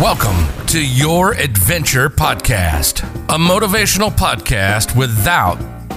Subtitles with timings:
[0.00, 5.54] Welcome to Your Adventure Podcast, a motivational podcast without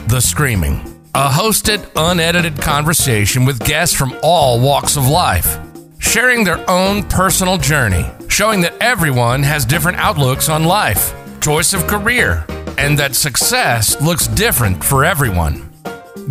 [0.07, 0.75] the screaming.
[1.13, 5.59] A hosted, unedited conversation with guests from all walks of life,
[5.97, 11.85] sharing their own personal journey, showing that everyone has different outlooks on life, choice of
[11.85, 12.45] career,
[12.77, 15.69] and that success looks different for everyone.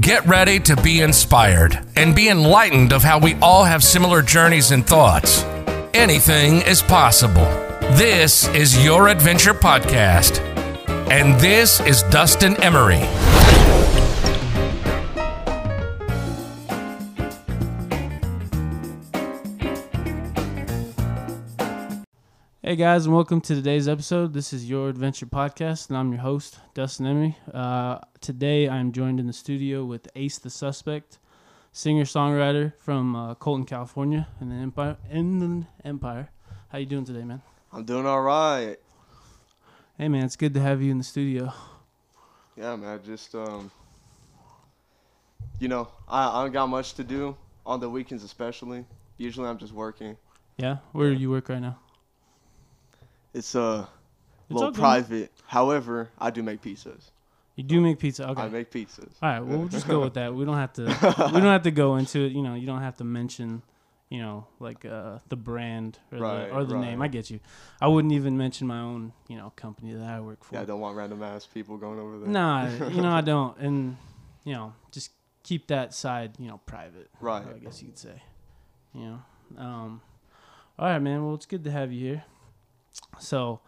[0.01, 4.71] Get ready to be inspired and be enlightened of how we all have similar journeys
[4.71, 5.45] and thoughts.
[5.95, 7.47] Anything is possible.
[7.97, 10.41] This is Your Adventure Podcast.
[11.11, 12.99] And this is Dustin Emery.
[22.63, 24.35] Hey guys, and welcome to today's episode.
[24.35, 27.37] This is Your Adventure Podcast, and I'm your host, Dustin Emery.
[27.55, 31.19] Uh, today I'm joined in the studio with Ace the Suspect,
[31.73, 34.97] singer songwriter from uh, Colton, California, in the Empire.
[35.11, 36.31] In the Empire.
[36.71, 37.43] How you doing today, man?
[37.73, 38.77] I'm doing all right.
[39.97, 41.53] Hey man, it's good to have you in the studio.
[42.57, 43.01] Yeah, man.
[43.05, 43.71] Just um,
[45.59, 48.85] you know, I I don't got much to do on the weekends, especially.
[49.17, 50.17] Usually, I'm just working.
[50.57, 51.15] Yeah, where Yeah.
[51.17, 51.79] do you work right now?
[53.35, 53.89] It's uh, a
[54.49, 55.33] It's little private.
[55.47, 57.11] However, I do make pizzas.
[57.59, 58.29] You do make pizza.
[58.29, 58.43] Okay.
[58.43, 59.15] I make pizzas.
[59.21, 60.33] All right, well, we'll just go with that.
[60.33, 60.85] We don't have to.
[61.35, 62.31] we don't have to go into it.
[62.31, 63.63] You know, you don't have to mention,
[64.09, 67.03] you know, like uh, the brand or Right, the or the name.
[67.03, 67.41] I get you.
[67.81, 70.55] I wouldn't even mention my own, you know, company that I work for.
[70.55, 72.29] Yeah, I don't want random ass people going over there.
[72.29, 73.97] Nah, you know I don't, and
[74.45, 75.11] you know, just
[75.43, 77.11] keep that side, you know, private.
[77.21, 77.43] Right.
[77.45, 78.23] I guess you could say.
[78.95, 79.19] You know.
[79.61, 80.01] Um.
[80.79, 81.25] All right, man.
[81.27, 82.25] Well, it's good to have you here.
[83.19, 83.59] So,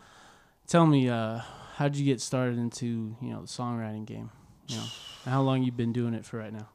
[0.68, 1.40] tell me, uh,
[1.80, 4.30] how'd you get started into you know the songwriting game?
[4.68, 4.84] You know,
[5.24, 6.68] how long you been doing it for right now?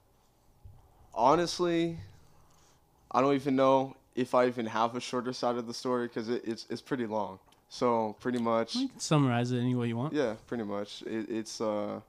[1.14, 1.98] Honestly,
[3.11, 6.28] I don't even know if I even have a shorter side of the story because
[6.28, 7.39] it, it's it's pretty long.
[7.70, 8.76] So pretty much.
[8.76, 10.14] You can summarize it any way you want.
[10.14, 11.03] Yeah, pretty much.
[11.03, 12.00] It, it's uh,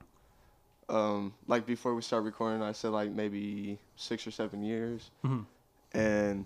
[0.89, 5.45] um, like before we start recording, I said like maybe six or seven years, Mhm.
[5.93, 6.45] and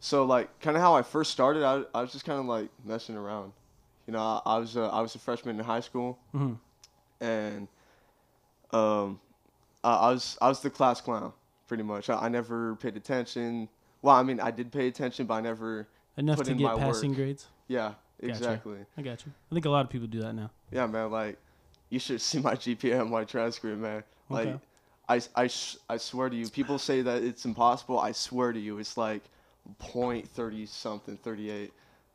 [0.00, 2.68] so like kind of how I first started, I, I was just kind of like
[2.84, 3.52] messing around.
[4.06, 6.58] You know, I, I was uh, I was a freshman in high school, Mhm.
[7.20, 7.68] and
[8.72, 9.20] um,
[9.82, 11.32] I, I was I was the class clown
[11.66, 12.08] pretty much.
[12.10, 13.68] I, I never paid attention.
[14.02, 15.88] Well, I mean, I did pay attention, but I never.
[16.16, 17.16] Enough to get passing work.
[17.18, 17.46] grades.
[17.68, 18.30] Yeah, Gotcha.
[18.32, 18.78] exactly.
[18.96, 19.32] I got you.
[19.50, 20.50] I think a lot of people do that now.
[20.70, 21.10] Yeah, man.
[21.10, 21.36] Like,
[21.90, 24.02] you should see my GPA and my transcript, man.
[24.30, 24.58] Like, Okay.
[25.08, 25.50] I, I,
[25.90, 27.98] I swear to you, people say that it's impossible.
[27.98, 29.22] I swear to you, it's like
[29.78, 31.72] point thirty something, thirty eight.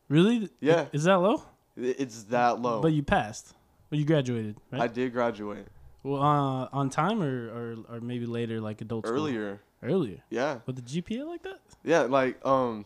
[0.09, 0.49] Really?
[0.61, 0.85] Yeah.
[0.93, 1.43] Is that low?
[1.77, 2.81] It's that low.
[2.81, 3.53] But you passed.
[3.89, 4.81] Well, you graduated, right?
[4.83, 5.67] I did graduate
[6.03, 9.17] well, uh, on time or, or or maybe later, like adult school?
[9.17, 9.61] earlier.
[9.83, 10.19] Earlier.
[10.29, 11.59] Yeah, With the GPA like that?
[11.83, 12.01] yeah.
[12.01, 12.85] Like, um.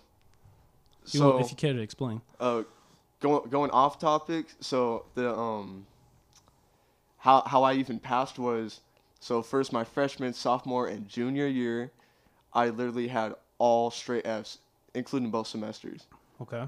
[1.12, 2.22] You So, if you care to explain.
[2.40, 2.64] uh,
[3.20, 4.48] going going off topic.
[4.60, 5.86] So the um.
[7.18, 8.82] How how I even passed was,
[9.20, 11.92] so first my freshman, sophomore, and junior year,
[12.54, 14.60] I literally had all straight Fs,
[14.94, 16.06] including both semesters.
[16.42, 16.68] Okay.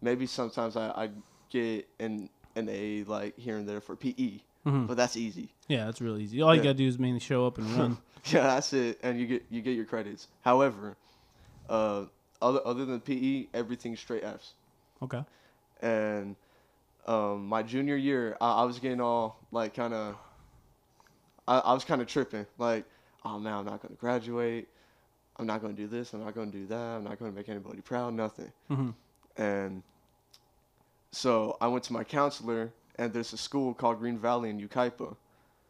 [0.00, 1.10] Maybe sometimes I I
[1.50, 4.86] get an an A like here and there for PE, Mhm.
[4.86, 5.50] but that's easy.
[5.68, 6.40] Yeah, that's real easy.
[6.42, 7.98] All you gotta do is mainly show up and run.
[8.26, 10.28] yeah, that's it, and you get you get your credits.
[10.42, 10.96] However,
[11.68, 12.06] uh,
[12.40, 14.54] other other than PE, everything's straight Fs.
[15.02, 15.24] okay.
[15.82, 16.36] And
[17.06, 20.16] um, my junior year, I, I was getting all like kind of,
[21.46, 22.46] I, I was kind of tripping.
[22.58, 22.84] Like,
[23.24, 24.68] oh man, I'm not gonna graduate.
[25.38, 26.14] I'm not gonna do this.
[26.14, 26.74] I'm not gonna do that.
[26.96, 28.14] I'm not gonna make anybody proud.
[28.14, 28.50] Nothing.
[28.70, 28.94] Mhm.
[29.36, 29.82] And
[31.12, 35.16] so I went to my counselor, and there's a school called Green Valley in Yucaipa.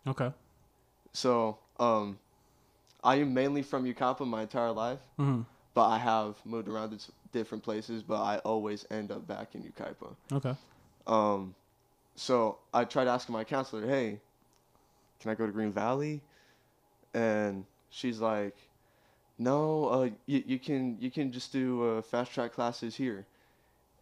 [0.07, 0.31] Okay.
[1.13, 2.19] So um,
[3.03, 5.43] I am mainly from Yucaipa my entire life, hmm
[5.75, 9.63] but I have moved around to different places, but I always end up back in
[9.63, 10.17] Yucaipa.
[10.33, 10.55] Okay.
[11.07, 11.55] Um,
[12.15, 14.21] so I tried asking my counselor, "Hey,
[15.21, 16.23] can I go to Green Valley?"
[17.13, 18.57] And she's like,
[19.39, 23.27] "No, uh, you, you can you can just do uh, fast track classes here."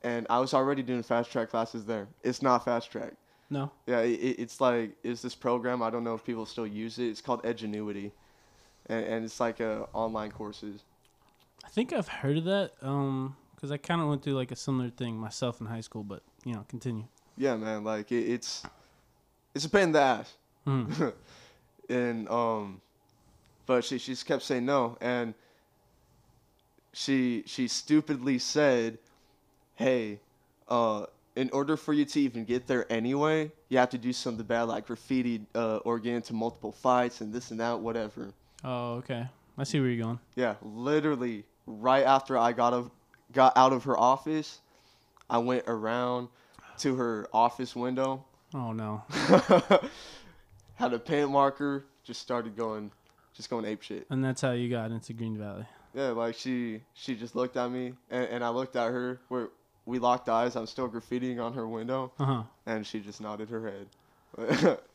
[0.04, 2.06] And I was already doing fast track classes there.
[2.22, 3.14] It's not fast track.
[3.50, 3.70] No.
[3.86, 5.82] Yeah, it, it- it's like it's this program.
[5.82, 7.06] I don't know if people still use it.
[7.08, 8.12] It's called Edgenuity,
[8.86, 10.82] and, and it's like uh, online courses.
[11.64, 12.72] I think I've heard of that.
[12.82, 16.02] Um, because I kind of went through like a similar thing myself in high school,
[16.04, 17.04] but you know, continue.
[17.38, 17.82] Yeah, man.
[17.82, 18.62] Like it, it's
[19.54, 20.34] it's a pain in the ass.
[20.66, 21.12] Mhm.
[21.88, 22.80] and um
[23.66, 25.34] but she she just kept saying no and
[26.92, 28.98] she she stupidly said
[29.76, 30.20] hey
[30.68, 31.04] uh
[31.36, 34.62] in order for you to even get there anyway you have to do something bad
[34.62, 38.30] like graffiti uh, or get into multiple fights and this and that whatever
[38.66, 39.28] Oh, okay.
[39.58, 40.18] I see where you're going.
[40.36, 42.90] yeah literally right after i got of
[43.32, 44.60] got out of her office
[45.28, 46.28] I went around
[46.78, 49.02] to her office window, Oh no.
[50.74, 52.90] had a paint marker, just started going,
[53.32, 54.06] just going ape shit.
[54.10, 55.64] And that's how you got into Green Valley.
[55.94, 59.20] Yeah, like she she just looked at me, and, and I looked at her.
[59.28, 59.48] Where
[59.86, 60.56] we locked eyes.
[60.56, 62.42] I'm still graffitiing on her window, Uh huh.
[62.66, 63.70] and she just nodded her
[64.38, 64.78] head.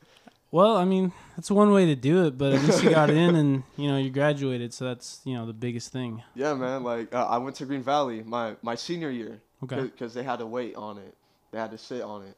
[0.51, 3.35] Well, I mean, that's one way to do it, but at least you got in
[3.35, 6.23] and you know you graduated, so that's you know the biggest thing.
[6.33, 6.83] yeah, man.
[6.83, 9.41] Like uh, I went to Green Valley my my senior year.
[9.63, 9.81] Okay.
[9.81, 11.13] because they had to wait on it.
[11.51, 12.35] They had to sit on it,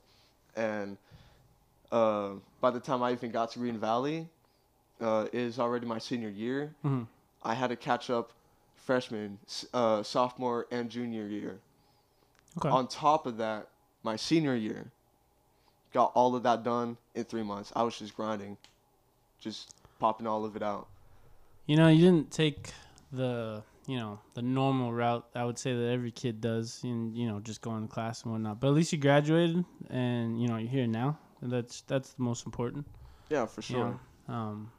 [0.57, 0.97] and
[1.91, 4.27] uh, by the time I even got to Green Valley,
[4.99, 6.73] uh, it is already my senior year.
[6.81, 7.03] hmm
[7.43, 8.33] I had to catch up
[8.75, 9.39] freshman,
[9.73, 11.59] uh, sophomore, and junior year.
[12.57, 12.69] Okay.
[12.69, 13.69] On top of that,
[14.03, 14.91] my senior year,
[15.93, 17.71] got all of that done in three months.
[17.75, 18.57] I was just grinding,
[19.39, 20.87] just popping all of it out.
[21.65, 22.71] You know, you didn't take
[23.11, 25.25] the you know the normal route.
[25.35, 28.31] I would say that every kid does, and you know, just going to class and
[28.31, 28.59] whatnot.
[28.59, 32.23] But at least you graduated, and you know you're here now, and that's that's the
[32.23, 32.85] most important.
[33.29, 33.99] Yeah, for you sure.
[34.27, 34.33] know.
[34.33, 34.71] Um,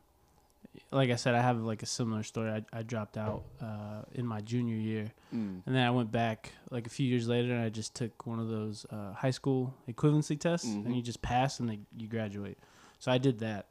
[0.90, 2.50] like I said, I have like a similar story.
[2.50, 5.62] I, I dropped out uh, in my junior year, Mm.
[5.66, 8.38] and then I went back like a few years later, and I just took one
[8.38, 10.86] of those uh, high school equivalency tests, Mhm.
[10.86, 12.58] and you just pass and they, you graduate.
[12.98, 13.66] So I did that.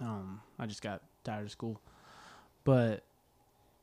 [0.00, 1.80] Um, I just got tired of school,
[2.64, 3.02] but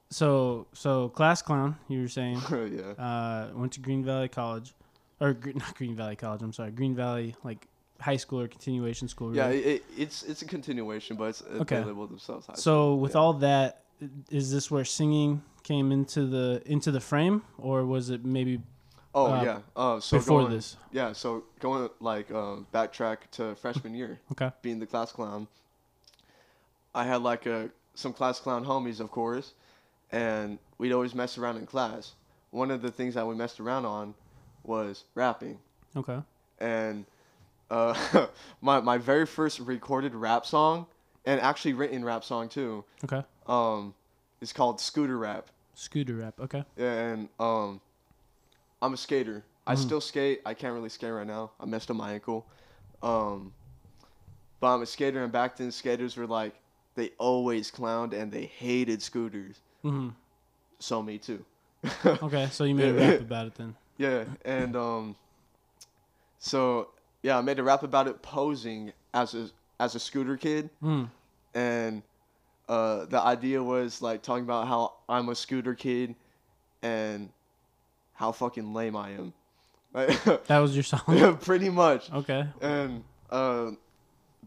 [0.10, 2.92] so so class clown, you were saying, yeah.
[3.04, 4.74] uh, went to Green Valley College,
[5.20, 6.42] or not Green Valley College.
[6.42, 7.68] I'm sorry, Green Valley like
[8.00, 9.36] high school or continuation school.
[9.36, 11.80] Yeah, it, it, it's it's a continuation, but it's, uh, Okay.
[11.80, 13.22] they label themselves high So with yeah.
[13.22, 13.84] all that,
[14.30, 18.62] is this where singing came into the into the frame, or was it maybe
[19.16, 19.60] Oh uh, yeah.
[19.76, 20.78] Uh, so before going, this?
[20.92, 21.14] Yeah.
[21.14, 24.52] So going like um, backtrack to freshman year, Okay.
[24.62, 25.48] being the class clown.
[26.94, 29.54] I had like a some class clown homies, of course,
[30.12, 32.14] and we'd always mess around in class.
[32.52, 34.14] One of the things that we messed around on
[34.64, 35.58] was rapping,
[35.96, 36.20] Okay.
[36.60, 37.06] and
[37.70, 38.28] uh,
[38.62, 40.88] my my very first recorded rap song,
[41.26, 43.24] and actually written rap song too, Okay.
[43.48, 43.94] um,
[44.42, 45.48] is called Scooter Rap.
[45.74, 46.40] Scooter rap.
[46.40, 46.64] Okay.
[46.78, 47.82] Yeah, and um,
[48.82, 49.44] I'm a skater.
[49.66, 49.80] I Mhm.
[49.80, 50.42] still skate.
[50.46, 51.52] I can't really skate right now.
[51.60, 52.48] I messed up my ankle.
[53.04, 53.52] Um,
[54.60, 56.56] but I'm a skater, and back then skaters were like
[56.96, 59.62] they always clowned and they hated scooters.
[59.84, 60.10] hmm
[60.80, 61.46] So me too.
[62.06, 62.48] Okay.
[62.52, 63.76] So you made a rap about it then.
[63.98, 65.16] yeah, and um,
[66.40, 66.90] so
[67.28, 71.10] yeah, I made a rap about it posing as a as a scooter kid, Mm.
[71.54, 72.02] and
[72.70, 76.16] uh, the idea was like talking about how I'm a scooter kid,
[76.82, 77.30] and
[78.14, 79.34] how fucking lame I am.
[80.48, 81.38] That was your song.
[81.50, 82.12] pretty much.
[82.12, 82.46] okay.
[82.62, 83.72] And uh,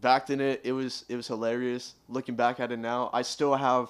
[0.00, 1.94] back then, it it was it was hilarious.
[2.08, 3.88] Looking back at it now, I still have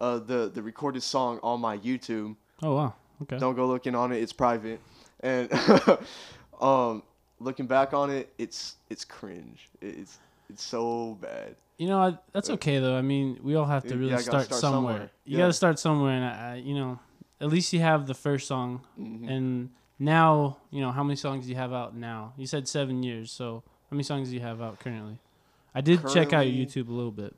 [0.00, 2.36] uh, the the recorded song on my YouTube.
[2.62, 2.94] Oh wow.
[3.22, 3.38] Okay.
[3.38, 4.78] Don't go looking on it; it's private.
[5.20, 5.48] And
[6.60, 7.02] um,
[7.40, 9.68] looking back on it, it's it's cringe.
[9.80, 10.18] It's
[10.50, 11.56] it's so bad.
[11.78, 12.96] You know, I, that's okay though.
[12.96, 14.94] I mean, we all have to really gotta start, start somewhere.
[14.94, 15.10] somewhere.
[15.24, 15.44] You Yeah.
[15.44, 16.98] got to start somewhere, and I, I, you know,
[17.40, 19.28] at least you have the first song, Mhm.
[19.28, 22.32] and now, you know, how many songs do you have out now?
[22.38, 25.18] You said seven years, so how many songs do you have out currently?
[25.74, 27.36] I did check out your YouTube a little bit.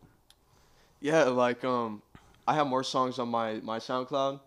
[1.00, 2.03] Yeah, like um,
[2.47, 4.39] I have more songs on my my SoundCloud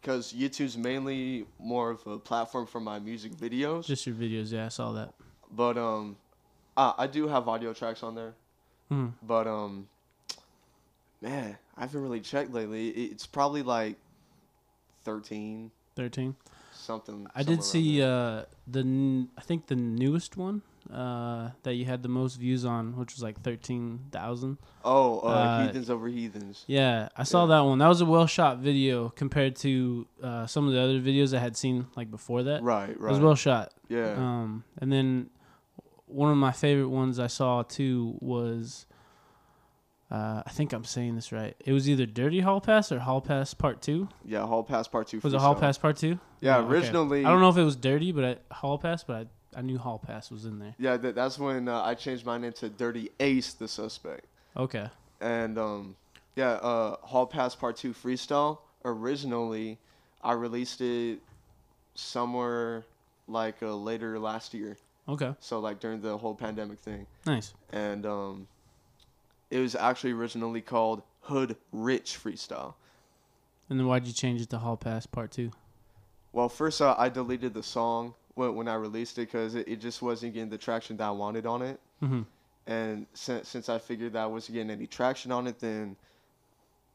[0.00, 3.86] because YouTube's mainly more of a platform for my music videos.
[3.86, 5.12] Just your videos, yeah, I saw that.
[5.50, 6.16] But um,
[6.76, 8.34] I, I do have audio tracks on there.
[8.90, 9.12] Mm.
[9.22, 9.88] But um,
[11.20, 12.88] man, I haven't really checked lately.
[12.90, 13.96] It's probably like
[15.02, 16.36] thirteen Thirteen.
[16.74, 17.26] something.
[17.34, 20.62] I did see uh, the n- I think the newest one
[20.92, 24.58] uh, that you had the most views on, which was like thirteen thousand.
[24.84, 26.64] oh, uh, uh, heathens over heathens.
[26.66, 27.56] Yeah, I saw Yeah.
[27.56, 27.78] that one.
[27.78, 31.40] That was a well shot video compared to uh, some of the other videos I
[31.40, 32.62] had seen like before that.
[32.62, 33.10] Right, It right.
[33.10, 33.72] was well shot.
[33.88, 34.12] yeah.
[34.14, 35.30] Um, and then
[36.06, 38.86] one of my favorite ones I saw too was,
[40.10, 41.56] uh, I think I'm saying this right.
[41.64, 44.08] It was either Dirty Hall Pass or Hall Pass Part Two.
[44.24, 45.18] yeah, Hall Pass Part Two.
[45.22, 45.56] Was it Hall.
[45.56, 46.20] Pass Part Two?
[46.40, 46.74] Yeah, Oh, okay.
[46.74, 47.24] originally.
[47.24, 49.78] I don't know if it was Dirty, but I, Hall Pass, but I, I knew
[49.78, 50.74] Hall Pass was in there.
[50.78, 54.26] Yeah, that, that's when uh, I changed my name to Dirty Ace the Suspect.
[54.56, 54.88] Okay.
[55.20, 55.96] And um,
[56.34, 58.58] yeah, uh, Hall Pass Part Two freestyle.
[58.84, 59.78] Originally,
[60.22, 61.20] I released it
[61.94, 62.84] somewhere
[63.28, 64.76] like uh, later last year.
[65.08, 65.34] Okay.
[65.40, 67.54] So like during the whole pandemic thing, Nice.
[67.72, 68.48] and um,
[69.50, 72.74] it was actually originally called Hood Rich Freestyle.
[73.68, 75.50] And then why'd you change it to Hall Pass Part Two?
[76.32, 79.80] Well, first uh, I deleted the song when, when I released it because it, it
[79.80, 81.80] just wasn't getting the traction that I wanted on it.
[82.02, 82.22] Mm-hmm.
[82.68, 85.96] And since, since I figured that I wasn't getting any traction on it, then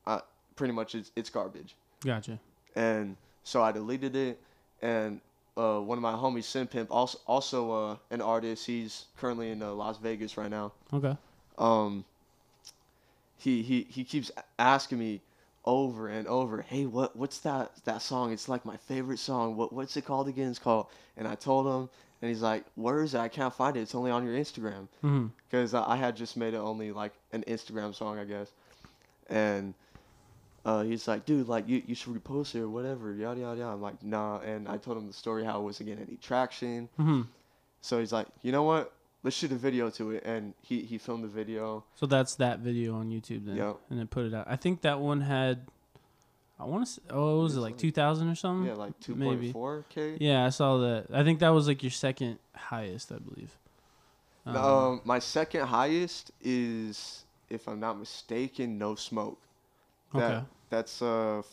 [0.07, 0.21] I,
[0.55, 1.75] pretty much it's, it's garbage.
[2.05, 2.39] Gotcha.
[2.75, 4.39] And so I deleted it.
[4.81, 5.21] And
[5.57, 8.65] uh, one of my homies, Sin Pimp, also also uh, an artist.
[8.65, 10.71] He's currently in uh, Las Vegas right now.
[10.91, 11.15] Okay.
[11.57, 12.03] Um,
[13.37, 15.21] he he he keeps asking me
[15.65, 18.31] over and over, hey, what what's that that song?
[18.33, 19.55] It's like my favorite song.
[19.55, 20.49] What what's it called again?
[20.49, 20.87] It's called.
[21.17, 21.89] And I told him,
[22.21, 23.19] and he's like, where is it?
[23.19, 23.81] I can't find it.
[23.81, 24.87] It's only on your Instagram.
[25.49, 28.51] Because I had just made it only like an Instagram song, I guess.
[29.29, 29.73] And
[30.65, 33.73] uh, he's like, dude, like you, you should repost it or whatever, yada yada yada.
[33.73, 34.39] I'm like, nah.
[34.39, 36.89] And I told him the story how it wasn't getting any traction.
[36.97, 37.21] hmm
[37.81, 38.93] So he's like, you know what?
[39.23, 40.23] Let's shoot a video to it.
[40.25, 41.83] And he he filmed the video.
[41.95, 43.77] So that's that video on YouTube then, Yep.
[43.89, 44.47] and then put it out.
[44.49, 45.67] I think that one had,
[46.59, 47.01] I want to.
[47.11, 48.67] Oh, what was it like two thousand or something?
[48.67, 49.53] Yeah, like Mm, maybe.
[49.53, 50.17] 2.4 k.
[50.19, 51.07] Yeah, I saw that.
[51.13, 53.55] I think that was like your second highest, I believe.
[54.45, 59.37] Um, Um, my second highest is, if I'm not mistaken, No Smoke.
[60.15, 60.45] That, Okay.
[60.71, 61.43] That's uh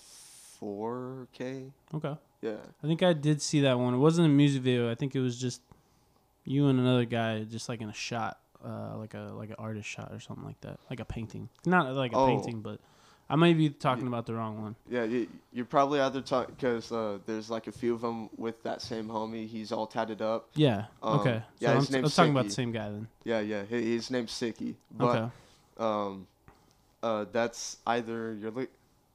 [0.60, 1.70] 4K.
[1.94, 2.16] okay.
[2.40, 2.56] Yeah.
[2.82, 3.94] I think I did see that one.
[3.94, 4.90] It wasn't a music video.
[4.90, 5.60] I think it was just
[6.48, 9.88] you and another guy, just like in a shot, uh, like a like an artist
[9.88, 11.48] shot or something like that, like a painting.
[11.66, 12.26] Not like a Oh.
[12.26, 12.80] painting, but
[13.30, 14.74] I might be talking about the wrong one.
[14.88, 18.62] Yeah, you, you're probably either talking because uh, there's like a few of them with
[18.62, 19.46] that same homie.
[19.46, 20.48] He's all tatted up.
[20.54, 20.86] Yeah.
[21.02, 21.42] Um, okay.
[21.58, 23.06] yeah, so his I'm, I'm name's talking about the same guy then.
[23.24, 23.62] Yeah, yeah.
[23.64, 24.76] His, his name's Sicky.
[24.90, 25.30] But okay.
[25.78, 26.26] um,
[27.02, 28.66] uh, that's either you're li-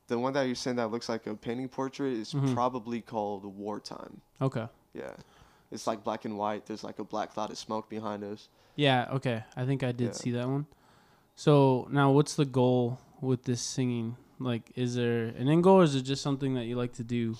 [0.07, 2.53] the one that you're saying that looks like a painting portrait is Mhm.
[2.53, 4.21] probably called Wartime.
[4.41, 4.67] Okay.
[4.93, 5.13] Yeah,
[5.73, 6.65] it's like black and white.
[6.65, 8.47] There's like a black cloud of smoke behind us.
[8.75, 9.07] Yeah.
[9.13, 9.43] Okay.
[9.55, 10.11] I think I did Yeah.
[10.13, 10.65] see that one.
[11.35, 14.15] So now, what's the goal with this singing?
[14.39, 17.03] Like, is there an end goal, or is it just something that you like to
[17.03, 17.35] do?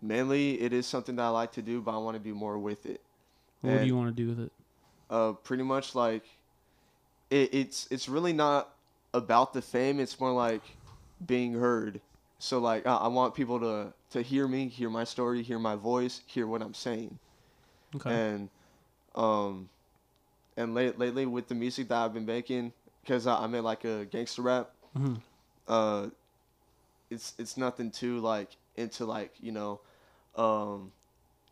[0.00, 2.58] Mainly, it is something that I like to do, but I want to do more
[2.58, 3.00] with it.
[3.62, 4.52] What do you want to do with it?
[5.10, 6.22] uh, pretty much like
[7.30, 8.74] it, it's it's really not
[9.14, 9.98] about the fame.
[10.00, 10.62] It's more like
[11.26, 12.00] being heard.
[12.38, 15.74] So like I, I want people to to hear me, hear my story, hear my
[15.76, 17.18] voice, hear what I'm saying,
[17.96, 18.10] Okay.
[18.10, 18.48] and
[19.14, 19.68] um,
[20.56, 23.84] and late, lately with the music that I've been making, because I, I made like
[23.84, 24.70] a gangster rap.
[24.94, 25.14] hmm
[25.66, 26.08] Uh,
[27.10, 29.80] it's it's nothing too like into like you know,
[30.36, 30.92] um,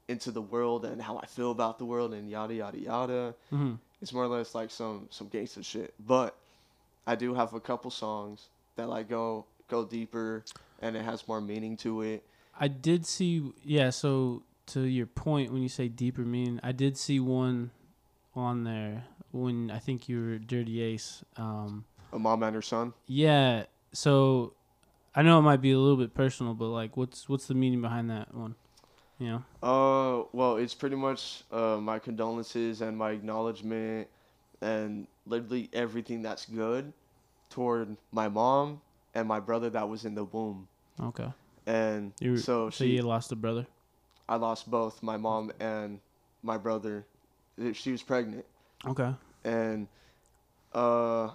[0.09, 3.75] into the world and how I feel about the world and yada yada yada hmm
[4.03, 5.95] it's more or less like some some gangster shit.
[5.99, 6.37] But
[7.07, 10.45] I do have a couple songs that like go go deeper
[10.81, 12.25] and it has more meaning to it.
[12.59, 13.91] I did see, yeah.
[13.91, 17.71] So to your point, when you say deeper meaning, I did see one
[18.35, 21.23] on there when I think you were Dirty Ace.
[21.37, 22.93] Um, A mom and her son.
[23.07, 23.65] yeah.
[23.93, 24.53] So
[25.15, 27.81] I know it might be a little bit personal, but like, what's what's the meaning
[27.81, 28.55] behind that one?
[29.19, 29.43] You know.
[29.63, 34.09] Uh, well, it's pretty much uh my condolences and my acknowledgement
[34.61, 36.93] and literally everything that's good
[37.51, 38.81] toward my mom
[39.17, 40.69] and my brother that was in the womb.
[41.01, 41.31] Okay.
[41.67, 43.67] And You so so she, you lost a brother.
[44.29, 46.01] I lost both my mom and
[46.43, 47.07] my brother.
[47.73, 48.45] She was pregnant.
[48.87, 49.13] Okay.
[49.45, 49.89] and
[50.75, 51.31] uh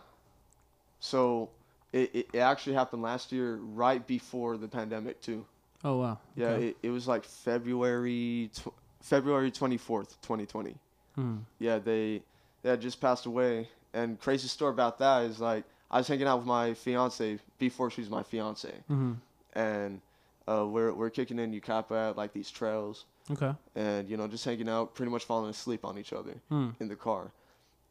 [0.99, 1.49] so
[1.91, 5.45] it, it, it actually happened last year right before the pandemic too
[5.83, 6.19] Oh wow.
[6.35, 6.67] yeah Okay.
[6.67, 10.75] it, it was like february tw- february 24th 2020
[11.15, 11.37] Hmm.
[11.59, 12.21] yeah they
[12.61, 16.27] they had just passed away and crazy story about that is like i was hanging
[16.27, 19.13] out with my fiance before she was my fiance hmm
[19.53, 20.01] and
[20.47, 23.53] uh, we're, we're kicking in Yucaipa at like these trails Okay.
[23.75, 26.69] and you know just hanging out pretty much falling asleep on each other Hmm.
[26.79, 27.31] in the car.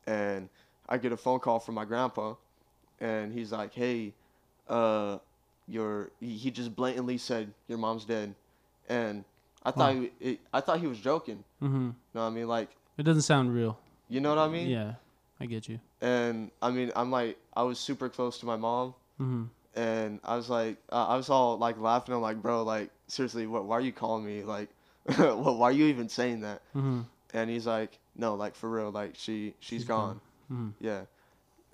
[0.07, 0.49] And
[0.88, 2.35] I get a phone call from my grandpa
[3.00, 4.14] and he's like, "Hey,
[4.69, 5.19] uh
[5.69, 8.35] your he, just blatantly said your mom's dead."
[8.88, 9.25] And
[9.62, 10.00] I thought Wow.
[10.19, 11.45] he, it, I thought he was joking.
[11.61, 12.49] hmm You know what I mean?
[12.49, 13.78] Like, It doesn't sound real.
[14.09, 14.69] you know what I mean?
[14.69, 14.95] yeah,
[15.38, 15.78] I get you.
[16.00, 19.45] And I mean, I'm like I was super close to my mom hmm
[19.76, 22.14] and I was like uh, I was all like laughing.
[22.14, 24.42] I'm like, "Bro, like seriously, what why are you calling me?
[24.42, 24.69] Like
[25.16, 27.02] why are you even saying that?" hmm
[27.33, 30.21] And he's like, "No, like for real, like she she's She's gone.
[30.49, 30.69] gone.
[30.80, 31.02] hmm Yeah.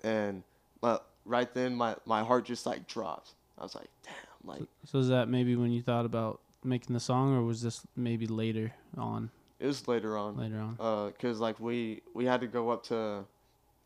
[0.03, 0.43] And
[0.81, 3.33] but right then my my heart just like dropped.
[3.57, 6.99] I was like, damn, like So is that maybe when you thought about making the
[6.99, 9.31] song, or was this maybe later on?
[9.59, 10.37] it was later on.
[10.37, 10.77] Later on.
[10.79, 13.25] Uh, cause like we we had to go up to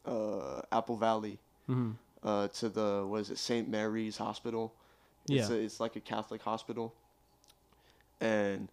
[0.06, 1.92] uh Apple Valley hmm
[2.24, 3.68] uh to the what is it St.
[3.70, 4.74] Mary's Hospital.
[5.30, 5.56] It's Yeah.
[5.56, 6.94] a, it's like a Catholic hospital.
[8.20, 8.70] And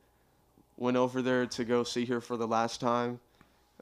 [0.76, 3.20] went over there to go see her for the last time.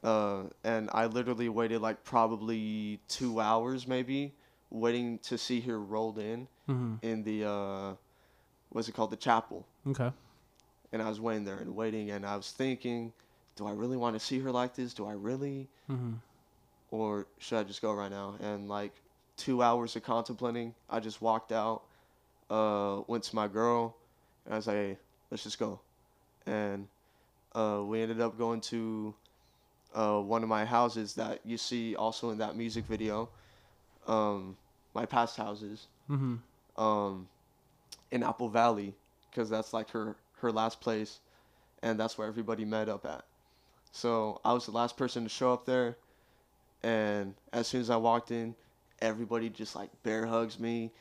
[0.02, 4.34] Uh, and I literally waited like probably two hours maybe
[4.70, 7.94] waiting to see her rolled in hmm in the uh
[8.70, 10.10] what's it called the chapel Okay.
[10.92, 13.12] and i was waiting there and waiting and i was thinking
[13.54, 16.14] do i really want to see her like this do i really hmm
[16.90, 18.92] or should i just go right now and like
[19.36, 21.82] two hours of contemplating i just walked out
[22.50, 23.96] uh went to my girl
[24.44, 24.98] and i was like hey,
[25.30, 25.80] let's just go
[26.46, 26.86] and
[27.54, 29.14] uh, we ended up going to
[29.94, 33.30] uh, one of my houses that you see also in that music video.
[34.06, 34.56] Um,
[34.94, 36.36] my past houses Mm-hmm.
[36.80, 37.26] um,
[38.10, 38.94] in Apple Valley
[39.30, 41.18] because that's like her her last place,
[41.82, 43.24] and that's where everybody met up at.
[43.90, 45.96] So I was the last person to show up there,
[46.86, 48.54] and as soon as I walked in,
[49.00, 50.92] everybody just like bear hugs me,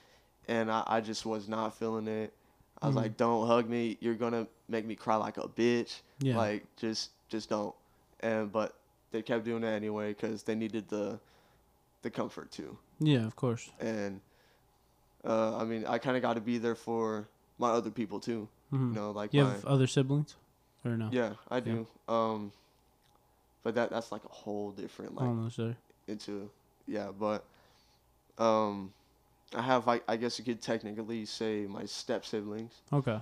[0.48, 2.34] and I, I just was not feeling it.
[2.82, 3.02] I was Mhm.
[3.04, 3.98] like, "Don't hug me.
[4.02, 6.02] You're gonna make me cry like a bitch.
[6.20, 6.38] Yeah.
[6.38, 7.76] Like just just don't."
[8.22, 8.74] And but
[9.12, 11.20] they kept doing it anyway because they needed the
[12.02, 13.72] the comfort too yeah, of course.
[13.80, 14.22] and
[15.24, 17.28] uh, I mean, I kind of got to be there for
[17.58, 18.48] my other people too.
[18.74, 18.90] Mm-hmm.
[18.90, 20.36] You know, like you my have other siblings,
[20.86, 21.10] or no?
[21.12, 21.88] yeah, I do.
[22.08, 22.52] Um,
[23.66, 25.76] but that that's like a whole different like there.
[26.08, 26.50] into
[26.88, 27.44] yeah, but
[28.38, 28.94] um,
[29.56, 33.20] I have like I guess you could technically say my step siblings Okay.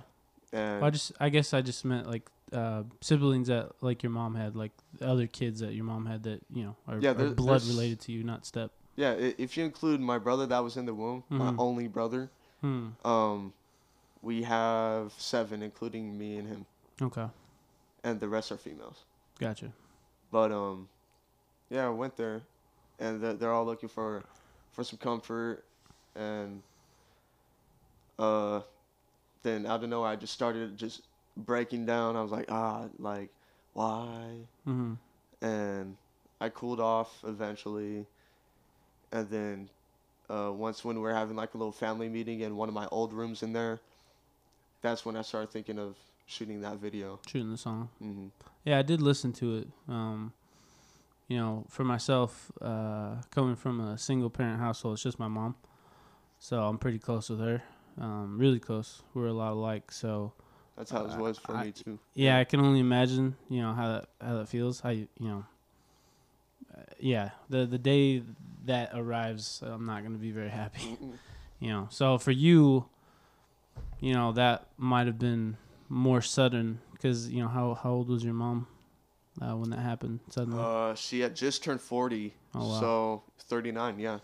[0.52, 4.10] and Well, I just, I guess I just meant like uh, siblings that like your
[4.12, 7.12] mom had, like the other kids that your mom had that you know are, Yeah,
[7.12, 8.70] are blood related to you, not step.
[8.96, 11.38] yeah, if you include my brother that was in the womb, Mhm.
[11.38, 12.88] my only brother, Hmm.
[13.02, 13.54] um,
[14.20, 16.66] we have seven, including me and him,
[17.00, 17.28] Okay.
[18.04, 19.04] and the rest are females.
[19.38, 19.72] Gotcha.
[20.34, 20.88] But um,
[21.70, 22.42] yeah, I went there,
[22.98, 24.24] and they're, they're all looking for
[24.72, 25.62] for some comfort,
[26.16, 26.60] and
[28.18, 28.62] uh,
[29.44, 31.02] then out of nowhere, I just started just
[31.36, 32.16] breaking down.
[32.16, 33.30] I was like, ah, like
[33.74, 34.40] why?
[34.66, 34.94] Mm-hmm.
[35.40, 35.96] And
[36.40, 38.04] I cooled off eventually,
[39.12, 39.68] and then
[40.28, 42.88] uh, once when we were having like a little family meeting in one of my
[42.90, 43.78] old rooms in there,
[44.82, 45.94] that's when I started thinking of
[46.26, 47.20] shooting that video.
[47.26, 47.88] Shooting the song.
[47.98, 48.28] hmm
[48.64, 49.68] Yeah, I did listen to it.
[49.88, 50.32] Um,
[51.28, 55.54] you know, for myself, uh, coming from a single parent household, it's just my mom.
[56.38, 57.62] So I'm pretty close with her.
[58.00, 59.02] Um, really close.
[59.14, 59.90] We're a lot alike.
[59.92, 60.32] So
[60.76, 61.98] That's how it was for I- me too.
[62.14, 64.80] yeah, I can only imagine, you know, how that how that feels.
[64.80, 65.44] How you, you know,
[66.76, 68.22] uh, yeah, the the day
[68.66, 70.98] that arrives, I'm not gonna be very happy.
[71.60, 72.86] You know, so for you,
[74.00, 75.56] you know, that might have been
[75.88, 78.66] more sudden because you know how how old was your mom
[79.42, 80.62] uh, when that happened suddenly?
[80.62, 82.80] Uh, she had just turned 40, Oh, wow.
[82.80, 84.18] so 39, yeah.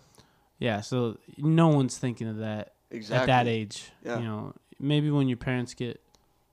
[0.59, 3.21] yeah, so no one's thinking of that Exactly.
[3.21, 3.91] at that age.
[4.03, 4.19] Yeah.
[4.19, 6.01] You know, maybe when your parents get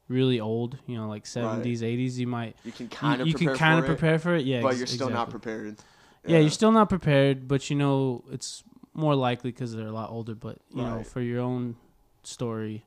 [0.08, 3.54] really old, you know, like 70s, 80s, you might You can kind of you prepare
[3.54, 4.44] can kind of for it, prepare for it.
[4.44, 5.76] Yeah, but ex- you're still not prepared.
[6.26, 6.38] Yeah.
[6.38, 8.62] you're still not prepared, but you know it's
[8.94, 10.34] more likely because they're a lot older.
[10.34, 11.76] But you know, for your own
[12.22, 12.84] story,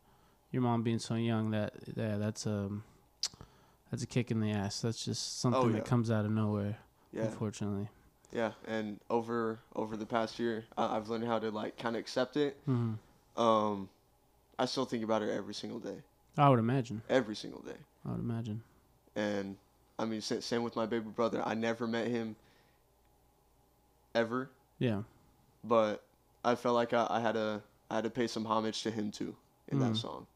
[0.52, 2.84] your mom being so young, that yeah, that's um,
[3.90, 4.82] that's a kick in the ass.
[4.82, 5.74] That's just something Oh, yeah.
[5.76, 6.78] that comes out of nowhere,
[7.12, 7.88] Yeah, unfortunately.
[8.32, 8.52] yeah.
[8.68, 12.38] And over over the past year, I, I've learned how to like kind of accept
[12.38, 12.58] it.
[12.66, 12.94] hmm
[13.38, 13.90] Um,
[14.60, 16.02] I still think about her every single day,
[16.38, 17.02] I would imagine.
[17.10, 17.78] every single day.
[18.06, 18.62] I would imagine.
[19.16, 19.58] And
[20.00, 21.42] I mean, same with my baby brother.
[21.46, 22.36] I never met him
[24.14, 25.04] ever, Yeah.
[25.64, 26.04] but
[26.44, 29.12] I felt like I, I had to I had to pay some homage to him
[29.12, 29.36] too
[29.68, 29.82] in Mm.
[29.82, 30.28] that song.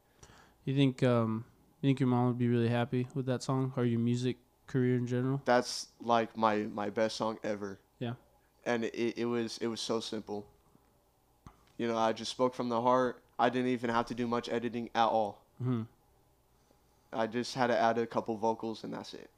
[0.66, 1.46] You think um,
[1.82, 4.96] you think your mom would be really happy with that song or your music career
[4.96, 5.42] in general?
[5.46, 7.80] that's like my my best song ever.
[8.00, 8.14] Yeah.
[8.66, 10.46] And it, it was it was so simple.
[11.78, 13.22] You know, I just spoke from the heart.
[13.38, 15.42] I didn't even have to do much editing at all.
[15.62, 15.84] hmm
[17.14, 19.30] I just had to add a couple vocals and that's it.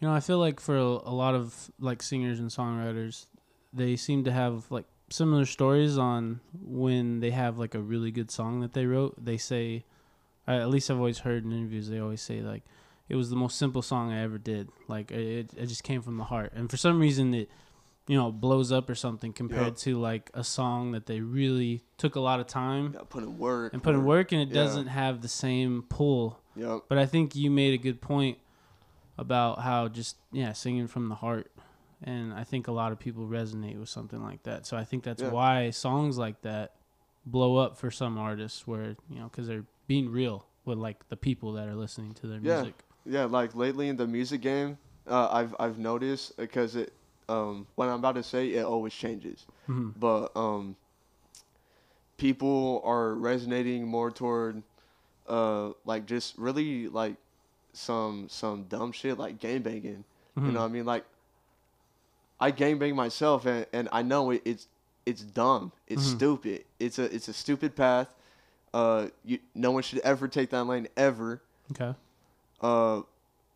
[0.00, 3.26] You know, I feel like for a, a lot of like singers and songwriters,
[3.72, 8.30] they seem to have like similar stories on when they have like a really good
[8.30, 9.22] song that they wrote.
[9.22, 9.84] They say,
[10.48, 12.62] uh, at least I've always heard in interviews, they always say like,
[13.08, 14.68] it was the most simple song I ever did.
[14.88, 17.50] Like it, it just came from the heart, and for some reason it,
[18.06, 19.76] you know, blows up or something compared Yep.
[19.78, 23.72] to like a song that they really took a lot of time put in work.
[23.72, 24.62] and put in work, and it Yeah.
[24.62, 26.82] doesn't have the same pull Yep.
[26.88, 28.38] but I think you made a good point
[29.18, 31.50] about how just yeah, singing from the heart.
[32.02, 34.66] And I think a lot of people resonate with something like that.
[34.66, 35.30] So I think that's Yeah.
[35.30, 36.76] why songs like that
[37.26, 41.16] blow up for some artists where, you know, cuz they're being real with like the
[41.16, 42.62] people that are listening to their Yeah.
[42.62, 42.74] music.
[43.04, 46.92] Yeah, like lately in the music game, uh, I've I've noticed because it
[47.28, 49.92] um what I'm about to say it always changes, Mhm.
[49.98, 50.76] but um
[52.18, 54.62] people are resonating more toward
[55.28, 57.16] uh like just really like
[57.72, 60.04] some some dumb shit like game banging.
[60.36, 60.52] You Mhm.
[60.52, 60.84] know what I mean?
[60.84, 61.04] Like
[62.38, 64.68] I game bang myself and, and I know it, it's
[65.04, 65.72] it's dumb.
[65.88, 66.16] It's Mhm.
[66.16, 66.64] stupid.
[66.78, 68.14] It's a it's a stupid path.
[68.72, 71.42] Uh you no one should ever take that lane ever.
[71.72, 71.94] Okay.
[72.60, 73.02] Uh,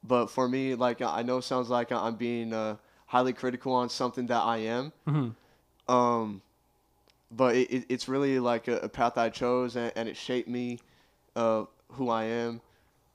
[0.03, 3.89] but for me, like I know it sounds like I'm being uh, highly critical on
[3.89, 4.93] something that I am.
[5.07, 5.35] Mhm.
[5.89, 6.43] Um,
[7.31, 10.49] but it, it, it's really like a, a path I chose, and, and it shaped
[10.49, 10.79] me,
[11.37, 12.61] uh, who I am.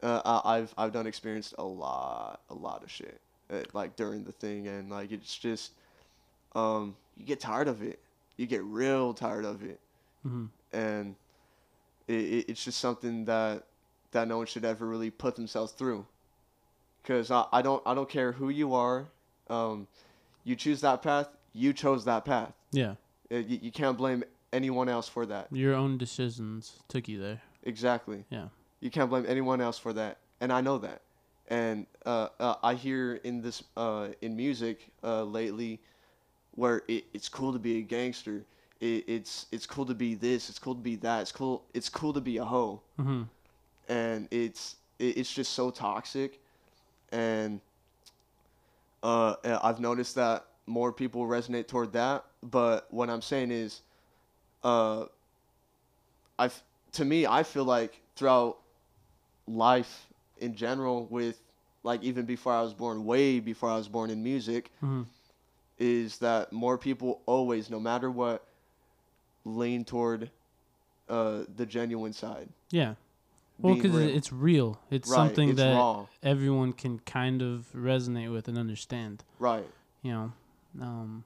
[0.03, 3.19] uh, I- I've I've done experienced a lot a lot of shit
[3.51, 5.71] uh, like during the thing and like it's just
[6.55, 7.99] um you get tired of it
[8.37, 9.79] you get real tired of it
[10.23, 11.15] hmm and
[12.09, 13.63] it, it, it's just something that
[14.11, 16.05] that no one should ever really put themselves through
[17.01, 19.07] because I, I don't I don't care who you are
[19.49, 19.87] um
[20.43, 22.95] you choose that path you chose that path Yeah,
[23.31, 27.41] Uh, you, you can't blame anyone else for that your own decisions took you there.
[27.63, 28.49] exactly Yeah.
[28.81, 31.01] You can't blame anyone else for that, and I know that.
[31.49, 35.81] And uh, uh, I hear in this uh, in music uh, lately,
[36.55, 38.45] where it, it's cool to be a gangster.
[38.79, 40.49] It, it's it's cool to be this.
[40.49, 41.21] It's cool to be that.
[41.21, 41.63] It's cool.
[41.73, 42.81] It's cool to be a hoe.
[42.97, 43.23] hmm
[43.87, 46.39] And it's it, it's just so toxic,
[47.11, 47.59] and
[49.03, 52.25] uh, I've noticed that more people resonate toward that.
[52.43, 53.81] But what I'm saying is,
[54.63, 55.05] uh,
[56.37, 56.49] I
[56.93, 58.57] to me I feel like throughout
[59.47, 61.41] life in general, with
[61.83, 65.03] like even before I was born, way before I was born in music, hmm
[65.77, 68.45] is that more people always, no matter what,
[69.45, 70.31] lean toward
[71.07, 72.49] uh, the genuine side.
[72.71, 72.95] Yeah.
[73.61, 74.79] Well, because it's real.
[74.89, 76.05] It's Right, something it's that raw.
[76.23, 79.23] everyone can kind of resonate with and understand.
[79.37, 79.67] Right.
[80.01, 80.31] You know,
[80.81, 81.23] um,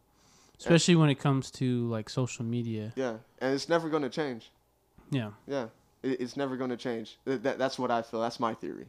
[0.60, 2.92] especially when it comes to like social media.
[2.96, 4.52] Yeah, and it's never going to change.
[5.12, 5.32] Yeah.
[5.48, 5.68] Yeah,
[6.02, 7.20] it, it's never going to change.
[7.26, 8.20] Th- that, that's what I feel.
[8.22, 8.88] That's my theory.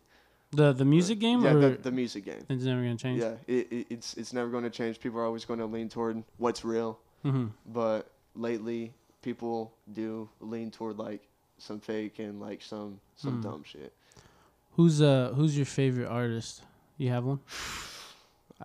[0.53, 2.47] The the music game Yeah, or the, the music game.
[2.49, 3.21] it's never gonna change.
[3.21, 5.01] Yeah, it, it, it's it's never going to change.
[5.01, 6.99] People are always going to lean toward what's real.
[7.23, 11.23] hmm But lately, people do lean toward like
[11.59, 13.41] some fake and like some some Hmm.
[13.41, 13.93] dumb shit.
[14.77, 16.63] Who's uh who's your favorite artist?
[16.99, 17.41] You have one?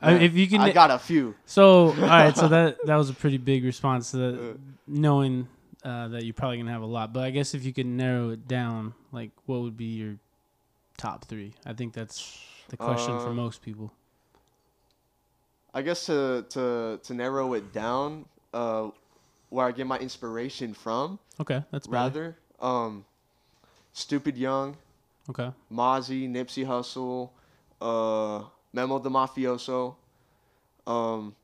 [0.01, 1.35] I, if you can, I got a few.
[1.45, 2.35] so all right.
[2.37, 5.47] So that that was a pretty big response to that, Uh, knowing
[5.83, 7.11] uh, that you're probably gonna have a lot.
[7.13, 10.15] But I guess if you could narrow it down, like what would be your
[10.97, 11.53] top three?
[11.65, 12.37] I think that's
[12.69, 13.91] the question for Um, most people.
[15.73, 18.89] I guess to to to narrow it down, uh,
[19.49, 21.95] where I get my inspiration from, Okay, that's better.
[21.95, 23.05] rather, um,
[23.93, 24.77] Stupid Young,
[25.29, 25.51] Okay.
[25.71, 27.29] Mozzy, Nipsey Hussle,
[27.81, 29.95] uh, Memo the Mafioso.
[30.87, 31.35] Um,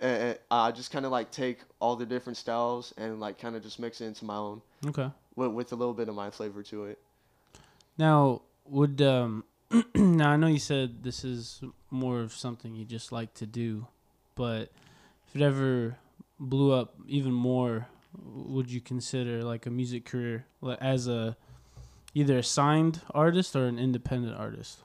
[0.00, 3.56] and, and I just kind of like take all the different styles and like kind
[3.56, 5.10] of just mix it into my own Okay.
[5.36, 6.98] with, with a little bit of my flavor to it.
[7.98, 9.44] Now, would um,
[9.94, 13.86] now I know you said this is more of something you just like to do,
[14.34, 14.70] but
[15.28, 15.96] if it ever
[16.40, 20.46] blew up even more, would you consider like a music career
[20.80, 21.36] as a
[22.14, 24.78] either a signed artist or an independent artist?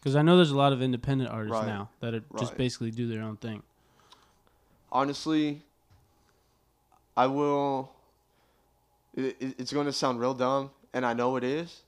[0.00, 1.66] Because I know there's a lot of independent artists Right.
[1.66, 3.62] now that are just basically do their own thing.
[4.90, 5.62] Honestly,
[7.16, 7.92] I will.
[9.14, 11.82] It, it- it's going to sound real dumb, and I know it is,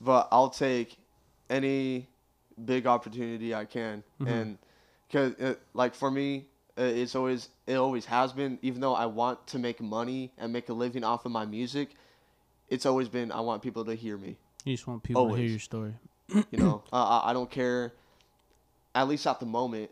[0.00, 0.96] but I'll take
[1.50, 2.06] any
[2.64, 4.26] big opportunity I can, Mhm.
[4.28, 4.58] and
[5.06, 6.42] because like for me, uh,
[6.84, 8.58] it's always it always has been.
[8.62, 11.90] Even though I want to make money and make a living off of my music,
[12.68, 14.36] it's always been I want people to hear me.
[14.64, 15.94] You just want people to hear your story.
[16.28, 17.92] You know, uh, I I don't care.
[18.94, 19.90] At least at the moment,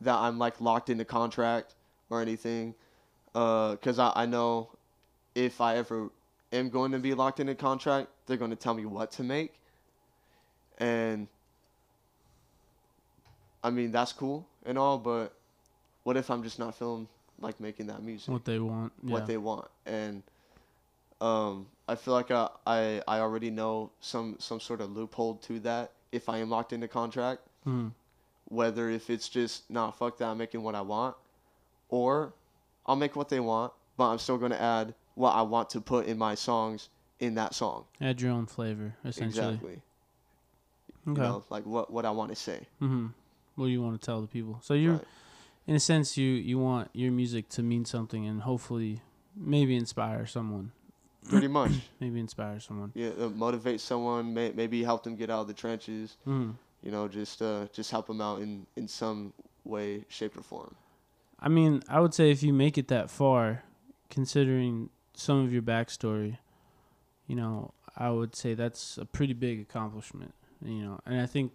[0.00, 1.74] that I'm like locked into contract
[2.10, 2.74] or anything,
[3.32, 4.70] because I I know
[5.34, 6.10] if I ever
[6.52, 9.54] am going to be locked into contract, they're going to tell me what to make,
[10.78, 11.28] and
[13.62, 15.37] I mean that's cool and all, but
[16.08, 17.06] what if I'm just not feeling
[17.38, 18.30] like making that music?
[18.32, 18.94] What they want.
[19.02, 19.12] Yeah.
[19.12, 20.22] what they want and
[21.20, 25.58] um i feel like I, I i already know some some sort of loophole to
[25.60, 27.90] that if i am locked into contract Mhm.
[28.46, 31.16] whether if it's just nah fuck that i'm making what i want
[31.88, 32.32] or
[32.86, 35.80] i'll make what they want but i'm still going to add what i want to
[35.80, 39.54] put in my songs in that song Add your own flavor, essentially.
[39.54, 39.82] exactly
[41.08, 41.20] Okay.
[41.20, 43.06] you know like what what i want to say Mm-hmm.
[43.56, 44.60] What do you want to tell the people?
[44.62, 45.06] So you're, Right.
[45.68, 49.02] In a sense, you you want your music to mean something and hopefully
[49.36, 50.72] maybe inspire someone.
[51.28, 52.90] pretty much Maybe inspire someone.
[52.94, 56.54] yeah uh, motivate someone may, maybe help them get out of the trenches Mm.
[56.84, 59.32] you know just uh just help them out in in some
[59.64, 60.74] way shape or form
[61.40, 63.62] I mean, I would say if you make it that far,
[64.10, 66.38] considering some of your backstory,
[67.28, 70.32] you know, I would say that's a pretty big accomplishment.
[70.64, 71.52] You know, and I think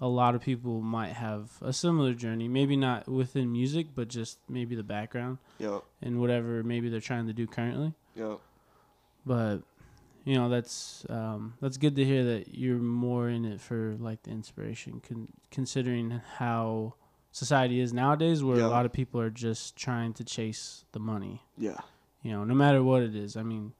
[0.00, 2.48] a lot of people might have a similar journey.
[2.48, 7.26] Maybe not within music, but just maybe the background Yep, and whatever maybe they're trying
[7.28, 7.94] to do currently.
[8.16, 8.40] yep.
[9.26, 9.58] but
[10.24, 14.22] you know that's um, that's good to hear that you're more in it for like
[14.22, 16.94] the inspiration con- considering how
[17.30, 18.66] society is nowadays where Yeah.
[18.66, 21.76] a lot of people are just trying to chase the money Yeah,
[22.22, 23.72] you know no matter what it is i mean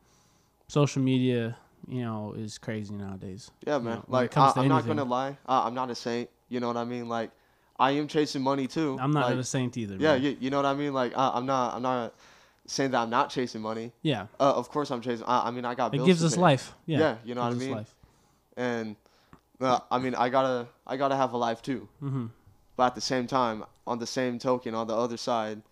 [0.69, 1.57] social media
[1.89, 3.51] you know, is crazy nowadays.
[3.67, 3.95] Yeah, you man.
[3.97, 5.37] know, like I, I'm not gonna lie.
[5.47, 6.31] Uh, I'm not a saint.
[6.49, 7.09] You know what I mean?
[7.09, 7.31] Like
[7.79, 8.99] I am chasing money too.
[9.01, 9.97] I'm not like, a saint either.
[9.99, 10.93] Yeah, you, you know what I mean?
[10.93, 11.75] Like I, I'm not.
[11.75, 12.15] I'm not
[12.67, 13.93] saying that I'm not chasing money.
[14.03, 14.27] yeah.
[14.41, 15.27] Uh, of course I'm chasing.
[15.27, 15.95] I, I mean I got.
[15.95, 16.41] It gives us pay.
[16.41, 16.75] life.
[16.87, 16.99] Yeah.
[16.99, 17.71] Yeah, you know what I mean?
[17.73, 17.95] Life.
[18.57, 18.97] and
[19.61, 21.89] uh, I mean I gotta I gotta have a life too.
[22.01, 22.27] hmm
[22.77, 25.63] But at the same time, on the same token, on the other side,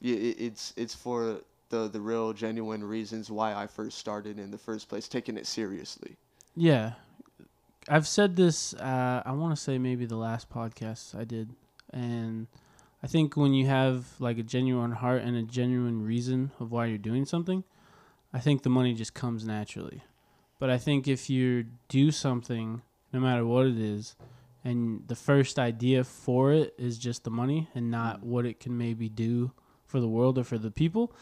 [0.00, 1.40] it's it's for
[1.70, 5.46] the the real genuine reasons why I first started in the first place, taking it
[5.46, 6.16] seriously.
[6.56, 6.92] Yeah.
[7.88, 11.50] I've said this, uh, I want to say maybe the last podcast I did.
[11.92, 12.46] And
[13.02, 16.86] I think when you have like a genuine heart and a genuine reason of why
[16.86, 17.62] you're doing something,
[18.32, 20.02] I think the money just comes naturally.
[20.58, 22.80] But I think if you do something,
[23.12, 24.16] no matter what it is,
[24.64, 28.78] and the first idea for it is just the money and not what it can
[28.78, 29.52] maybe do
[29.84, 31.14] for the world or for the people,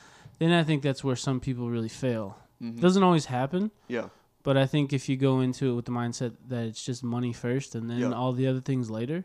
[0.42, 2.36] then I think that's where some people really fail.
[2.62, 2.80] Mhm.
[2.80, 3.70] Doesn't always happen.
[3.88, 4.08] Yeah.
[4.42, 7.32] But I think if you go into it with the mindset that it's just money
[7.32, 8.12] first and then Yeah.
[8.12, 9.24] all the other things later,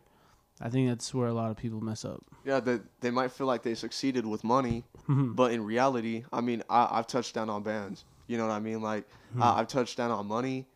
[0.60, 2.22] I think that's where a lot of people mess up.
[2.44, 5.34] Yeah, they, they might feel like they succeeded with money, Mhm.
[5.36, 8.04] but in reality, I mean, I, I've touched down on bands.
[8.26, 8.82] You know what I mean?
[8.82, 9.08] Like,
[9.40, 10.66] I, I've touched down on money.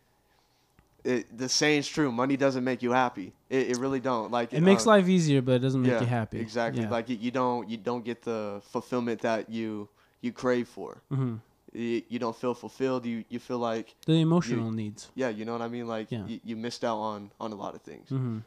[1.03, 2.11] It, the saying's true.
[2.11, 3.33] Money doesn't make you happy.
[3.49, 4.31] It, it really don't.
[4.31, 6.39] Like it makes uh, life easier, but it doesn't make yeah, you happy.
[6.39, 6.83] Exactly.
[6.83, 6.89] Yeah.
[6.89, 9.89] Like you, you don't you don't get the fulfillment that you
[10.23, 11.01] you crave for.
[11.11, 11.39] Mhm.
[11.73, 13.05] You, you don't feel fulfilled.
[13.05, 15.11] You you feel like the emotional needs.
[15.15, 15.87] yeah, you know what I mean.
[15.87, 16.25] Like Yeah.
[16.27, 18.09] you, you missed out on on a lot of things.
[18.09, 18.39] hmm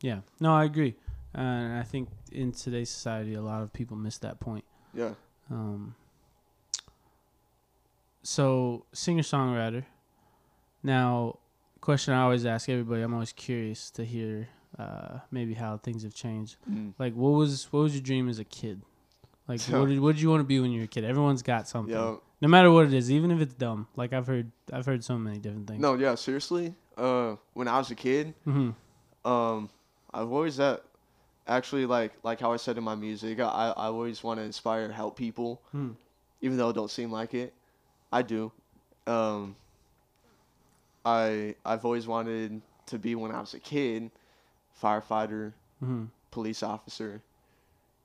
[0.00, 0.20] Yeah.
[0.40, 0.94] No, I agree.
[1.36, 4.64] Uh, and I think in today's society, a lot of people miss that point.
[4.94, 5.14] Yeah.
[5.50, 5.94] Um,
[8.22, 9.84] so, singer songwriter.
[10.82, 11.38] Now,
[11.80, 13.02] question I always ask everybody.
[13.02, 16.56] I'm always curious to hear uh, maybe how things have changed.
[16.70, 16.94] Mm.
[16.98, 18.82] Like, what was what was your dream as a kid?
[19.46, 21.04] Like, what did what did you want to be when you were a kid?
[21.04, 21.94] Everyone's got something,
[22.40, 23.86] no matter what it is, even if it's dumb.
[23.94, 25.80] Like I've heard I've heard so many different things.
[25.80, 26.74] No, yeah, seriously.
[26.96, 28.70] Uh, when I was a kid, hmm
[29.24, 29.68] um,
[30.12, 30.82] I've always that
[31.46, 34.90] actually like like how I said in my music, I I always want to inspire,
[34.90, 35.90] help people, Hmm.
[36.40, 37.52] even though it don't seem like it.
[38.12, 38.50] I do.
[39.06, 39.56] Um,
[41.04, 44.10] I I've always wanted to be when I was a kid,
[44.80, 47.22] firefighter, hmm police officer.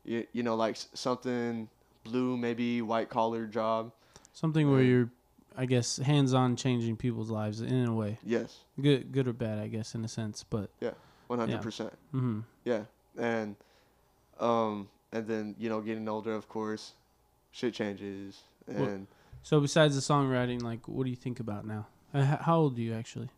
[0.06, 1.70] You, you know, like something
[2.04, 3.92] blue, maybe white collar job.
[4.34, 5.10] Something where you're,
[5.58, 9.60] I guess, hands on changing people's lives in a way, Yes, good good or bad,
[9.60, 10.44] I guess, in a sense.
[10.44, 10.92] But Yeah,
[11.28, 11.94] one hundred percent.
[12.64, 12.84] Yeah,
[13.18, 13.56] and
[14.40, 16.94] um, and then you know, getting older, of course,
[17.52, 19.08] shit changes, and
[19.44, 21.88] so besides the songwriting, like, what do you think about now?
[22.14, 23.30] Uh, how old are you actually?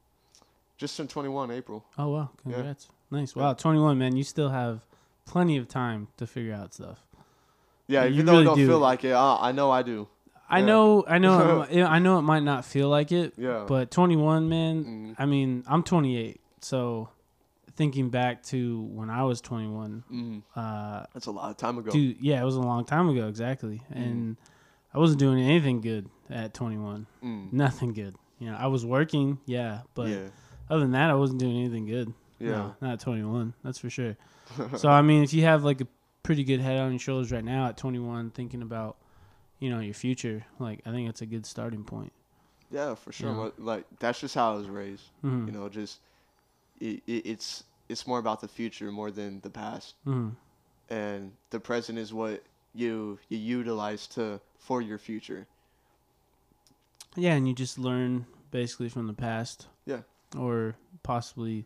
[0.77, 1.85] just turned twenty one April.
[1.97, 2.55] Oh wow, Yeah.
[2.55, 2.89] congrats!
[3.11, 3.35] Nice.
[3.35, 3.43] Yeah.
[3.43, 4.15] Wow, 21, man.
[4.15, 4.85] You still have
[5.31, 6.99] plenty of time to figure out stuff.
[7.87, 8.67] Yeah, You even though really I don't do.
[8.67, 10.07] feel like it, I, I know I do.
[10.49, 10.65] I Yeah.
[10.65, 14.49] know, I know, it I know it might not feel like it, Yeah, but 21,
[14.49, 14.83] man.
[14.85, 17.09] Mm, I mean, I'm 28, so
[17.75, 21.89] thinking back to when I was 21, mm, uh, that's a lot of time ago.
[21.91, 23.95] dude, yeah, it was a long time ago, exactly, Mm.
[23.95, 24.37] and
[24.93, 27.07] I wasn't doing anything good at 21.
[27.23, 28.15] Mm, Nothing good.
[28.39, 30.27] You know, I was working, yeah, but yeah,
[30.69, 32.13] other than that, I wasn't doing anything good.
[32.39, 33.53] yeah, No, not at 21.
[33.63, 34.17] That's for sure.
[34.77, 35.87] So I mean, if you have like a
[36.23, 38.97] pretty good head on your shoulders right now at 21, thinking about
[39.59, 42.11] you know your future, like I think it's a good starting point.
[42.71, 43.29] yeah, for sure.
[43.35, 43.49] Yeah.
[43.57, 45.03] Like- that's just how I was raised.
[45.21, 45.99] hmm You know, just
[46.79, 50.29] it, it, it's it's more about the future more than the past, hmm
[50.89, 55.47] and the present is what you you utilize to for your future.
[57.15, 59.67] Yeah, and you just learn basically from the past.
[59.85, 60.01] Yeah.
[60.37, 61.65] Or possibly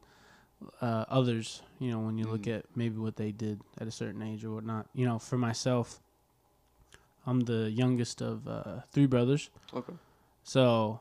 [0.82, 1.62] uh, others.
[1.80, 2.58] You know, when you look Mhm.
[2.60, 4.88] at maybe what they did at a certain age or whatnot.
[4.94, 6.00] You know, for myself,
[7.26, 9.50] I'm the youngest of uh, three brothers.
[9.74, 9.94] Okay.
[10.44, 11.00] So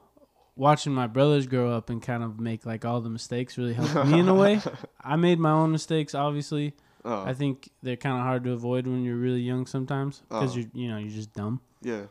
[0.56, 4.08] watching my brothers grow up and kind of make like all the mistakes really helped
[4.08, 4.60] me in a way.
[5.00, 6.74] I made my own mistakes, obviously.
[7.04, 10.56] Oh, I think they're kind of hard to avoid when you're really young sometimes because
[10.56, 10.60] Oh.
[10.60, 11.60] you're you know you're just dumb.
[11.82, 12.06] yeah.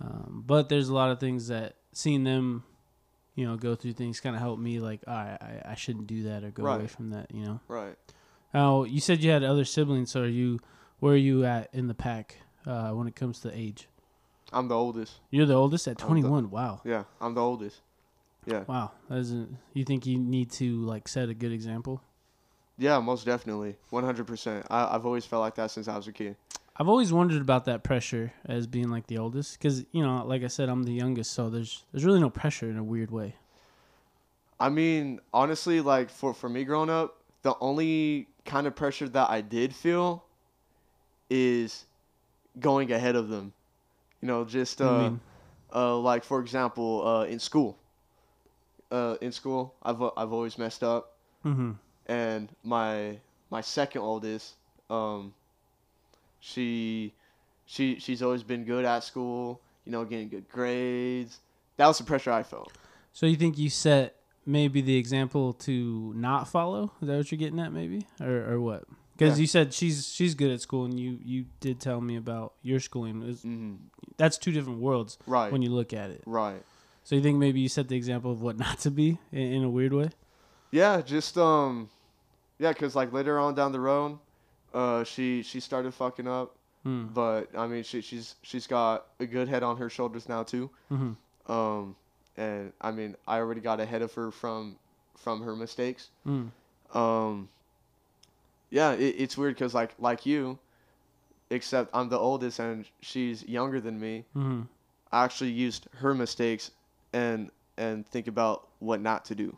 [0.00, 2.62] Um, but there's a lot of things that seeing them,
[3.38, 4.80] you know, go through things kind of helped me.
[4.80, 7.30] Like, all right, I, I shouldn't do that or go away from that.
[7.32, 7.60] You know.
[7.68, 7.94] Right.
[8.52, 10.10] Now you said you had other siblings.
[10.10, 10.58] So are you?
[10.98, 13.86] Where are you at in the pack uh, when it comes to age?
[14.52, 15.20] I'm the oldest.
[15.30, 16.50] You're the oldest at I'm the- 21.
[16.50, 16.80] Wow.
[16.84, 17.80] Yeah, I'm the oldest.
[18.46, 18.64] Yeah.
[18.66, 18.90] Wow.
[19.08, 22.02] That isn't, you think you need to like set a good example?
[22.78, 23.76] Yeah, most definitely.
[23.92, 24.66] 100%.
[24.70, 26.34] I, I've always felt like that since I was a kid.
[26.78, 30.44] I've always wondered about that pressure as being like the oldest, because you know, like
[30.44, 33.34] I said, I'm the youngest, so there's there's really no pressure in a weird way.
[34.60, 39.30] I mean, honestly, like for, for me growing up, the only kind of pressure that
[39.30, 40.24] I did feel
[41.30, 41.84] is
[42.58, 43.52] going ahead of them.
[44.20, 45.20] You know, just uh, mean?
[45.74, 47.78] uh like for example, uh in school.
[48.90, 49.74] uh, in school.
[49.82, 51.14] I've I've always messed up,
[51.44, 51.72] Mm-hmm.
[52.06, 53.18] and my
[53.50, 54.54] my second oldest,
[54.90, 55.34] um,
[56.40, 57.14] she
[57.66, 59.60] she she's always been good at school.
[59.84, 61.40] You know, getting good grades.
[61.76, 62.72] That was the pressure I felt.
[63.12, 66.92] So you think you set maybe the example to not follow?
[67.00, 68.84] Is that what you're getting at, maybe, or or what?
[69.16, 69.42] Because Yeah.
[69.42, 72.80] you said she's she's good at school, and you you did tell me about your
[72.80, 73.22] schooling.
[73.22, 73.74] Is hmm
[74.16, 75.52] that's two different worlds Right.
[75.52, 76.22] when you look at it.
[76.26, 76.62] right.
[77.04, 79.64] So you think maybe you set the example of what not to be in, in
[79.64, 80.10] a weird way?
[80.70, 81.88] Yeah, just um,
[82.58, 84.18] yeah, cause like later on down the road,
[84.78, 87.06] uh, she she started fucking up, Hmm.
[87.12, 90.70] but I mean she she's she's got a good head on her shoulders now too.
[90.92, 91.52] Mm-hmm.
[91.52, 91.96] Um,
[92.36, 94.76] and I mean I already got ahead of her from
[95.16, 96.10] from her mistakes.
[96.24, 96.50] Mm.
[96.94, 97.48] Um,
[98.70, 100.58] yeah, it, it's weird cause like like you,
[101.50, 104.24] except I'm the oldest and she's younger than me.
[104.36, 104.62] Mm-hmm.
[105.10, 106.70] I actually used her mistakes
[107.12, 109.56] and and think about what not to do.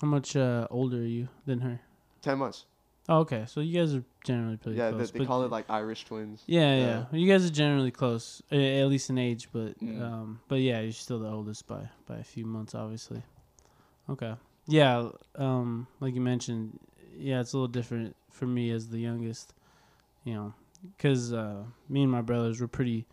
[0.00, 1.80] How much uh, older are you than her?
[2.22, 2.64] Ten months.
[3.08, 3.44] Oh, okay.
[3.46, 5.10] So you guys are generally pretty yeah, close.
[5.10, 6.42] they, they call it like Irish twins.
[6.46, 7.18] Yeah, yeah, Yeah.
[7.18, 10.00] You guys are generally close, at least in age, but Mm.
[10.00, 13.22] um, but yeah, you're still the oldest by by a few months, obviously.
[14.08, 14.34] Okay.
[14.66, 15.10] Yeah.
[15.36, 16.78] Um, like you mentioned,
[17.16, 19.52] yeah, it's a little different for me as the youngest.
[20.24, 20.54] You know,
[20.96, 23.06] because uh, me and my brothers were pretty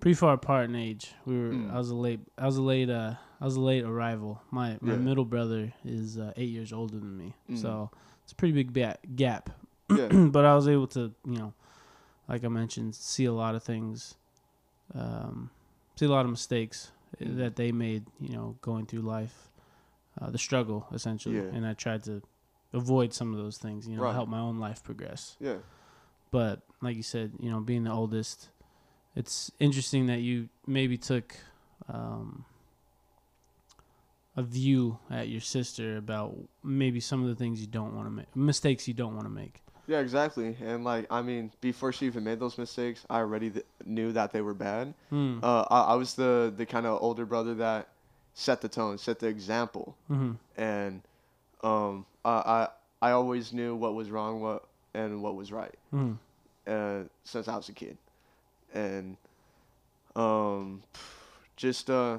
[0.00, 1.12] pretty far apart in age.
[1.24, 1.50] We were.
[1.54, 1.72] Mm.
[1.72, 2.20] I was a late.
[2.36, 2.90] I was a late.
[2.90, 4.42] Uh, I was a late arrival.
[4.50, 4.98] My my Yeah.
[4.98, 7.58] middle brother is uh, eight years older than me, Mm.
[7.58, 7.90] so
[8.32, 9.50] it's a pretty big ba- gap
[9.90, 10.08] Yeah.
[10.30, 11.52] but I was able to, you know,
[12.28, 14.14] like I mentioned, see a lot of things,
[14.94, 15.50] um,
[15.96, 16.90] see a lot of mistakes
[17.20, 17.36] Mm.
[17.36, 19.50] that they made, you know, going through life,
[20.18, 21.52] uh, the struggle essentially, Yeah.
[21.52, 22.22] and I tried to
[22.72, 24.14] avoid some of those things, you know, Right.
[24.14, 25.36] help my own life progress.
[25.38, 25.58] Yeah.
[26.30, 28.48] But like you said, you know, being the oldest,
[29.14, 31.36] it's interesting that you maybe took
[31.88, 32.46] um,
[34.36, 38.10] a view at your sister about maybe some of the things you don't want to
[38.10, 39.62] make, mistakes you don't want to make.
[39.86, 40.56] Yeah, exactly.
[40.64, 44.32] And like, I mean, before she even made those mistakes, I already th- knew that
[44.32, 44.94] they were bad.
[45.10, 45.40] Hmm.
[45.42, 47.88] Uh, I, I was the the kind of older brother that
[48.34, 51.02] set the tone, set the example, hmm and
[51.62, 52.68] um, I, I
[53.08, 54.64] I always knew what was wrong, what
[54.94, 56.12] and what was right, hmm
[56.66, 57.98] uh, since I was a kid,
[58.72, 59.16] and
[60.14, 60.82] um,
[61.56, 62.18] just uh,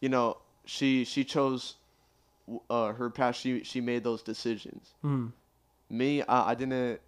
[0.00, 1.76] you know, she she chose
[2.68, 3.36] uh her path.
[3.36, 4.94] She she made those decisions.
[5.02, 5.28] hmm.
[5.88, 7.00] Me I, I didn't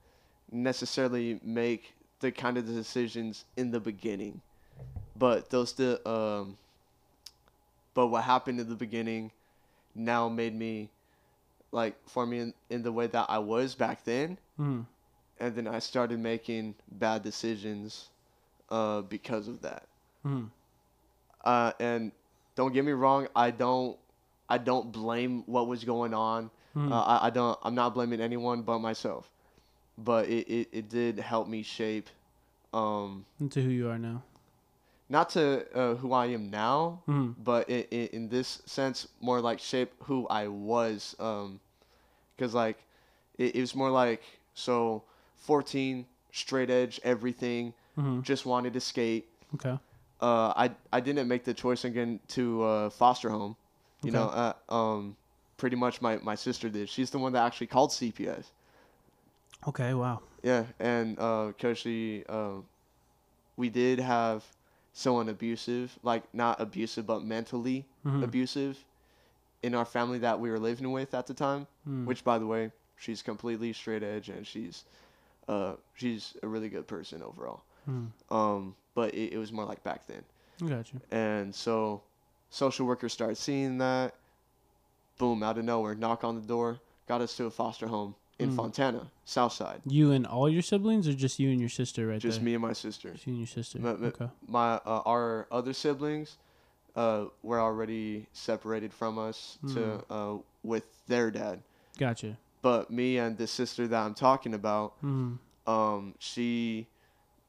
[0.51, 4.41] necessarily make the kind of decisions in the beginning
[5.17, 6.57] but those the um
[7.95, 9.31] but what happened in the beginning
[9.95, 10.91] now made me
[11.73, 14.39] like for me in, in the way that I was back then.
[14.57, 14.83] Hmm.
[15.41, 18.09] And then I started making bad decisions
[18.71, 19.85] uh because of that.
[20.23, 20.45] Hmm.
[21.45, 22.13] Uh and
[22.59, 23.97] don't get me wrong I don't
[24.49, 27.57] I don't blame what was going on hmm uh, I, I don't.
[27.65, 29.25] I'm not blaming anyone but myself.
[29.97, 32.09] But it, it, it did help me shape,
[32.73, 34.23] um, into who you are now.
[35.09, 35.43] not to
[35.75, 39.91] uh, who I am now, hmm but in, in, in this sense, more like shape
[40.07, 41.17] who I was.
[41.19, 41.59] Um,
[42.39, 42.79] cause like,
[43.43, 44.23] it, it was more like
[44.55, 45.03] so,
[45.37, 47.73] 14, straight edge, everything.
[47.97, 49.25] hmm Just wanted to skate.
[49.55, 49.77] Okay.
[50.21, 53.57] Uh, I I didn't make the choice again to uh, foster home.
[54.03, 54.19] You Okay.
[54.19, 55.17] know, uh, um,
[55.57, 56.89] pretty much my, my sister did.
[56.89, 58.51] She's the one that actually called CPS.
[59.67, 59.95] Okay.
[59.95, 60.21] Wow.
[60.43, 62.61] Yeah, and uh, cause she, uh,
[63.57, 64.45] we did have
[64.93, 68.23] someone abusive, like not abusive, but mentally Mhm.
[68.23, 68.85] abusive,
[69.63, 71.67] in our family that we were living with at the time.
[71.89, 72.07] Mm.
[72.07, 74.85] Which, by the way, she's completely straight edge, and she's,
[75.49, 77.63] uh, she's a really good person overall.
[77.89, 78.11] Mm.
[78.31, 80.23] Um, but it, it was more like back then,
[80.65, 81.01] I got you.
[81.13, 82.03] and so,
[82.51, 84.15] social workers started seeing that.
[85.19, 85.43] Boom!
[85.43, 88.57] Out of nowhere, knock on the door, got us to a foster home in Mm.
[88.57, 89.81] Fontana, South Side.
[89.85, 92.31] You and all your siblings, or just you and your sister right there?
[92.31, 92.45] Just there?
[92.47, 93.11] me and my sister.
[93.13, 93.79] Just you and your sister.
[93.81, 94.29] Ma- okay.
[94.47, 96.37] my uh, our other siblings
[96.97, 101.61] uh, were already separated from us to uh, with their dad.
[101.99, 102.37] Gotcha.
[102.63, 105.35] But me and the sister that I'm talking about, hmm
[105.67, 106.87] um, she,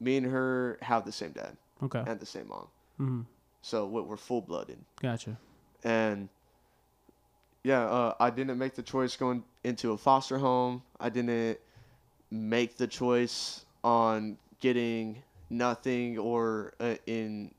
[0.00, 2.02] me and her have the same dad Okay.
[2.06, 3.20] and the same mom, hmm
[3.62, 4.78] so we- we're full blooded.
[5.00, 5.36] Gotcha.
[5.84, 6.28] And
[7.62, 10.82] yeah, uh, I didn't make the choice going into a foster home.
[10.98, 11.58] I didn't
[12.30, 17.52] make the choice on getting nothing or uh, in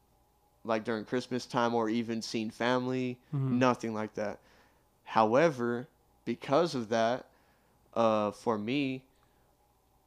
[0.63, 3.51] like during Christmas time or even seeing family, Mhm.
[3.59, 4.39] nothing like that.
[5.03, 5.87] However,
[6.25, 7.25] because of that,
[7.93, 9.03] uh, for me,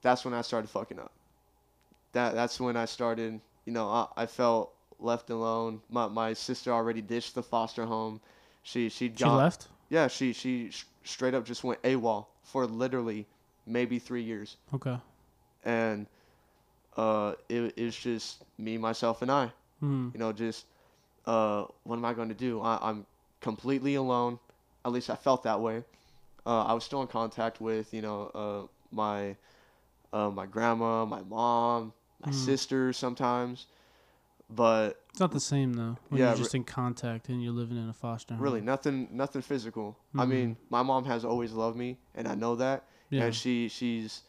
[0.03, 1.13] that's when I started fucking up.
[2.15, 3.41] That that's when I started.
[3.67, 5.81] You know, I, I felt left alone.
[5.91, 8.21] My my sister already ditched the foster home.
[8.63, 9.69] She she She left.
[9.91, 13.27] yeah she she sh- straight up just went AWOL for literally
[13.67, 14.97] maybe three years, Okay.
[15.65, 16.07] and
[16.97, 19.51] uh it it's just me myself and I.
[19.81, 20.09] Hmm.
[20.15, 20.67] You know, just
[21.27, 22.61] uh what am I going to do?
[22.61, 23.07] I, I'm
[23.41, 24.39] completely alone.
[24.85, 25.83] At least I felt that way.
[26.47, 29.37] Uh, I was still in contact with you know uh my
[30.13, 31.93] uh my grandma, my mom,
[32.25, 32.35] my Mhm.
[32.35, 33.67] sister sometimes,
[34.51, 35.97] but It's not the same though.
[36.09, 38.43] When Yeah, you're just in contact and you're living in a foster home.
[38.43, 39.97] really nothing nothing physical.
[40.17, 40.29] I Mhm.
[40.29, 42.85] mean, my mom has always loved me, and I know that.
[43.11, 43.25] Yeah.
[43.27, 44.23] and she she's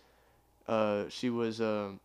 [0.68, 2.00] uh she was um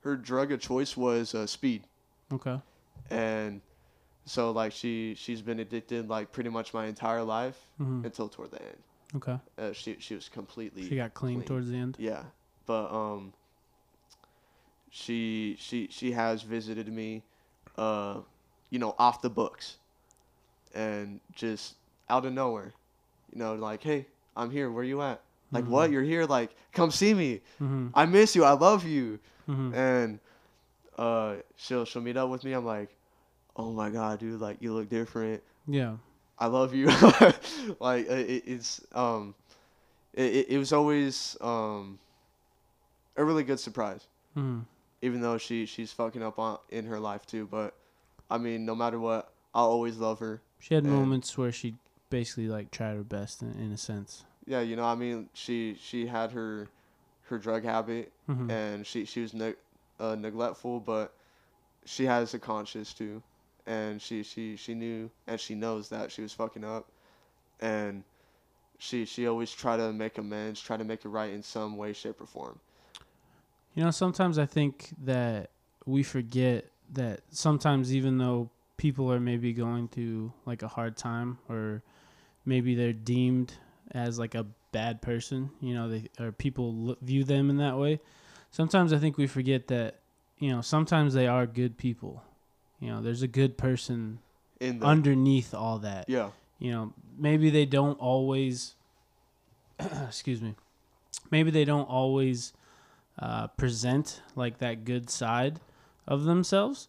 [0.00, 1.84] her drug of choice was uh, speed
[2.32, 2.60] Okay.
[3.10, 3.60] and
[4.24, 8.50] so like she she's been addicted like pretty much my entire life hmm until toward
[8.50, 8.82] the end
[9.14, 9.38] Okay.
[9.58, 11.46] uh, she she was completely She got clean, clean.
[11.48, 11.96] towards the end.
[11.98, 12.24] yeah
[12.66, 13.32] but um
[14.90, 17.22] she she she has visited me
[17.76, 18.18] uh
[18.70, 19.76] you know off the books
[20.74, 21.74] and just
[22.08, 22.72] out of nowhere
[23.32, 24.06] you know like hey
[24.36, 24.70] i'm here.
[24.70, 25.20] Where you at?
[25.52, 25.68] Like Mhm.
[25.68, 26.24] what you're here?
[26.26, 27.40] Like come see me.
[27.62, 27.88] Mm-hmm.
[27.94, 28.44] i miss you.
[28.44, 29.18] I love you.
[29.46, 30.18] Hmm and
[30.98, 32.52] uh she'll she'll meet up with me.
[32.52, 32.94] I'm like
[33.56, 35.42] oh my god dude like you look different.
[35.66, 35.96] Yeah.
[36.38, 36.88] i love you.
[37.80, 39.34] Like it, it- it's um
[40.14, 41.98] it, it- was always um
[43.16, 44.06] a really good surprise.
[44.34, 44.60] Hmm
[45.06, 47.74] even though she she's fucking up on in her life too but
[48.30, 51.74] i mean no matter what i'll always love her She had And- moments where she
[52.10, 54.24] basically like tried her best in, in a sense.
[54.46, 56.68] yeah you know i mean she she had her
[57.28, 59.56] her drug habit hmm and she she was neg-
[59.98, 61.14] uh, neglectful, but
[61.86, 63.22] she has a conscience too,
[63.66, 66.84] and she she she knew and she knows that she was fucking up,
[67.60, 68.04] and
[68.78, 71.92] she she always try to make amends, try to make it right in some way,
[71.94, 72.58] shape, or form.
[73.76, 75.50] You know, sometimes I think that
[75.84, 81.38] we forget that sometimes even though people are maybe going through like a hard time
[81.48, 81.82] or
[82.44, 83.52] maybe they're deemed
[83.92, 87.78] as like a bad person, you know, they or people look, view them in that
[87.78, 88.00] way.
[88.50, 90.00] Sometimes I think we forget that,
[90.38, 92.24] you know, sometimes they are good people.
[92.80, 94.20] You know, there's a good person
[94.60, 98.74] In the underneath all that yeah you know maybe they don't always
[99.78, 100.54] excuse me
[101.30, 102.52] maybe they don't always
[103.18, 105.60] uh, present like that good side
[106.06, 106.88] of themselves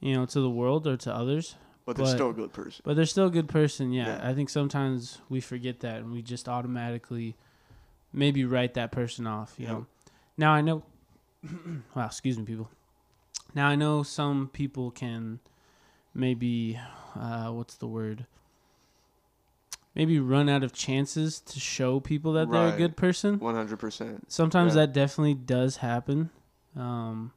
[0.00, 1.56] you know to the world or to others
[1.86, 2.82] but they're But- still a good person.
[2.84, 4.28] but they're still a good person yeah, Yeah.
[4.28, 7.36] i think sometimes we forget that and we just automatically
[8.12, 9.72] maybe write that person off you Yeah.
[9.72, 9.86] know
[10.36, 10.82] now i know
[11.94, 12.68] wow excuse me people
[13.54, 15.38] now i know some people can
[16.14, 16.78] maybe
[17.16, 18.26] uh, what's the word
[19.98, 23.78] maybe run out of chances to show people that they're a good person One hundred
[23.78, 24.24] percent.
[24.32, 24.82] sometimes Yeah.
[24.86, 26.30] that definitely does happen
[26.76, 27.32] um,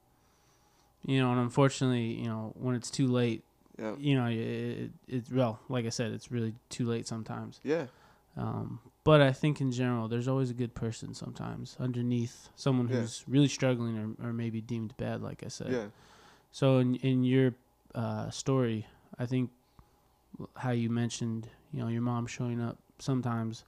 [1.06, 3.44] you know and unfortunately you know when it's too late
[3.80, 3.96] Yeah.
[3.98, 7.60] you know, it, it, it well, like I said, it's really too late sometimes.
[7.64, 7.88] Yeah.
[8.38, 12.98] Um, but I think in general, there's always a good person sometimes underneath someone Yeah.
[13.02, 15.72] who's really struggling or, or maybe deemed bad, like I said.
[15.72, 15.88] Yeah.
[16.52, 17.56] So in in your
[17.96, 18.86] uh, story,
[19.18, 19.50] I think
[20.58, 23.64] how you mentioned, you know, your mom showing up sometimes.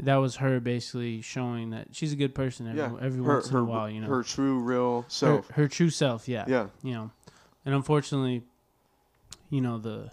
[0.00, 2.92] That was her basically showing that she's a good person every, Yeah.
[3.04, 4.06] every Her once her in a while, you know.
[4.06, 5.48] her true real her, self.
[5.50, 6.68] her true self, yeah Yeah.
[6.82, 7.10] you know
[7.66, 8.42] and unfortunately
[9.50, 10.12] you know the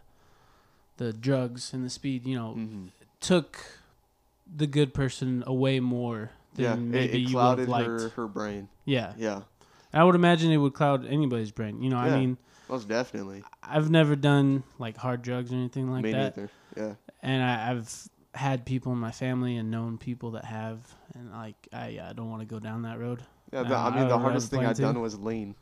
[0.98, 2.86] the drugs and the speed you know hmm
[3.20, 3.66] took
[4.56, 6.76] the good person away more than Yeah.
[6.76, 8.70] Maybe it you would have liked her her brain.
[8.86, 9.42] yeah Yeah.
[9.94, 12.38] i would imagine it would cloud anybody's brain you know i mean
[12.70, 13.44] Most definitely.
[13.64, 16.50] i've never done like hard drugs or anything like Me that neither.
[16.76, 16.94] Yeah.
[17.22, 20.80] and I, i've had people in my family and known people that have
[21.14, 23.64] and like i, I don't want to go down that road Yeah.
[23.64, 25.56] The, I I mean, the hardest thing I've done was lean.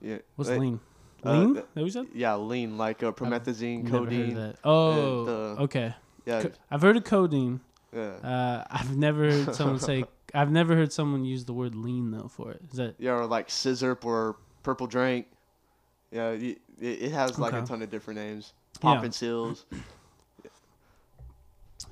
[0.00, 0.18] Yeah.
[0.36, 0.80] what's Like, lean
[1.24, 4.34] uh, lean th- that we said Yeah, lean like uh, promethazine, of codeine.
[4.34, 4.56] that.
[4.64, 5.94] oh the- okay
[6.26, 6.42] Yeah.
[6.42, 7.60] Co- I've heard of codeine.
[7.94, 8.02] Yeah.
[8.32, 10.04] Uh, I've never heard someone say.
[10.34, 12.60] I've never heard someone use the word lean though for it.
[12.70, 15.26] Is that Yeah, or like sizzurp or purple drink.
[16.10, 18.52] Yeah, it, it has like a ton of different names.
[18.82, 18.94] Yeah.
[18.94, 19.64] Poppin' seals.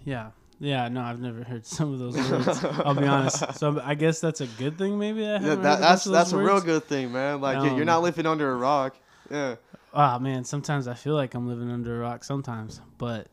[0.04, 0.88] yeah, yeah?
[0.88, 2.64] No, I've never heard some of those words.
[2.84, 3.54] I'll be honest.
[3.54, 4.98] So I guess that's a good thing.
[4.98, 7.40] Maybe that, I Yeah, that, that's that's a real good thing, man.
[7.40, 8.96] Like you- you're Um, not living under a rock.
[9.30, 9.56] Yeah.
[9.92, 12.22] Ah man, sometimes I feel like I'm living under a rock.
[12.24, 13.28] Sometimes, but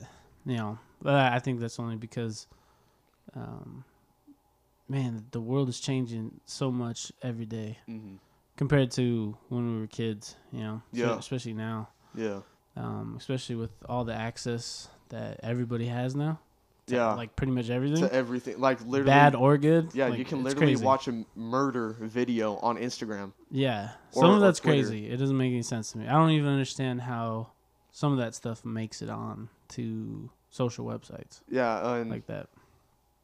[0.45, 2.47] you know, but I think that's only because,
[3.36, 3.84] um,
[4.89, 8.15] man, the world is changing so much every day hmm
[8.57, 10.35] compared to when we were kids.
[10.51, 11.17] You know, Yeah.
[11.17, 11.89] especially now.
[12.15, 12.41] Yeah.
[12.75, 16.39] um, especially with all the access that everybody has now.
[16.87, 17.13] to, Yeah.
[17.13, 19.05] like pretty much everything, to everything, like literally.
[19.09, 19.91] bad or good.
[19.93, 20.83] yeah, like, you can literally crazy.
[20.83, 23.31] watch a murder video on Instagram.
[23.51, 25.07] Yeah, or- some of that's crazy.
[25.09, 26.07] It doesn't make any sense to me.
[26.07, 27.51] I don't even understand how
[27.91, 32.49] some of that stuff makes it on to social websites Yeah, and like that.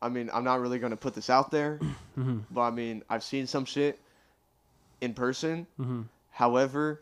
[0.02, 1.78] I mean, I'm not really gonna put this out there,
[2.16, 4.00] hmm but I mean, I've seen some shit
[5.02, 5.68] in person.
[5.78, 7.02] hmm However,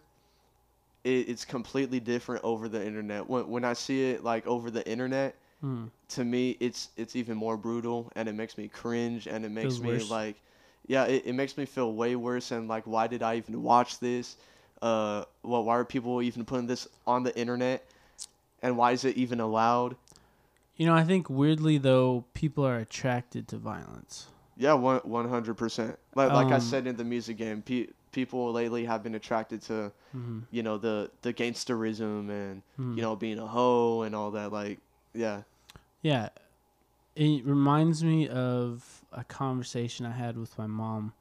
[1.04, 3.30] it, it's completely different over the internet.
[3.30, 7.38] When when I see it like over the internet, hmm to me, it's it's even
[7.38, 10.10] more brutal, and it makes me cringe, and it makes Feels me worse.
[10.12, 10.36] like,
[10.88, 14.00] yeah, it, it makes me feel way worse, and like, why did I even watch
[14.00, 14.38] this?
[14.82, 17.86] Uh, well, why are people even putting this on the internet?
[18.62, 19.96] And why is it even allowed?
[20.76, 24.28] You know, I think weirdly though, people are attracted to violence.
[24.58, 25.98] Yeah, one one hundred percent.
[26.16, 29.62] Like like I Um, said in the music game, pe- people lately have been attracted
[29.64, 32.96] to hmm you know the the gangsterism and Mhm.
[32.96, 34.52] you know being a hoe and all that.
[34.52, 34.80] Like
[35.14, 35.44] yeah,
[36.02, 36.30] Yeah.
[37.16, 41.14] It reminds me of a conversation I had with my mom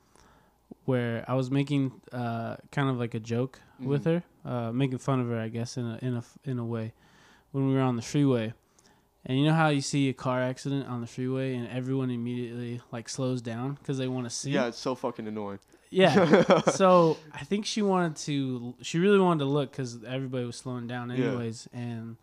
[0.84, 4.22] where I was making uh, kind of like a joke with Mhm.
[4.44, 6.92] her, uh, making fun of her, I guess, in a, in a, in a way,
[7.52, 8.52] when we were on the freeway.
[9.28, 12.80] And you know how you see a car accident on the freeway and everyone immediately
[12.92, 14.52] like slows down because they want to see?
[14.52, 15.58] yeah, it's so fucking annoying.
[15.90, 16.60] Yeah.
[16.70, 18.74] so I think she wanted to.
[18.82, 21.26] She really wanted to look because everybody was slowing down, Yeah.
[21.26, 21.68] anyways.
[21.72, 22.16] And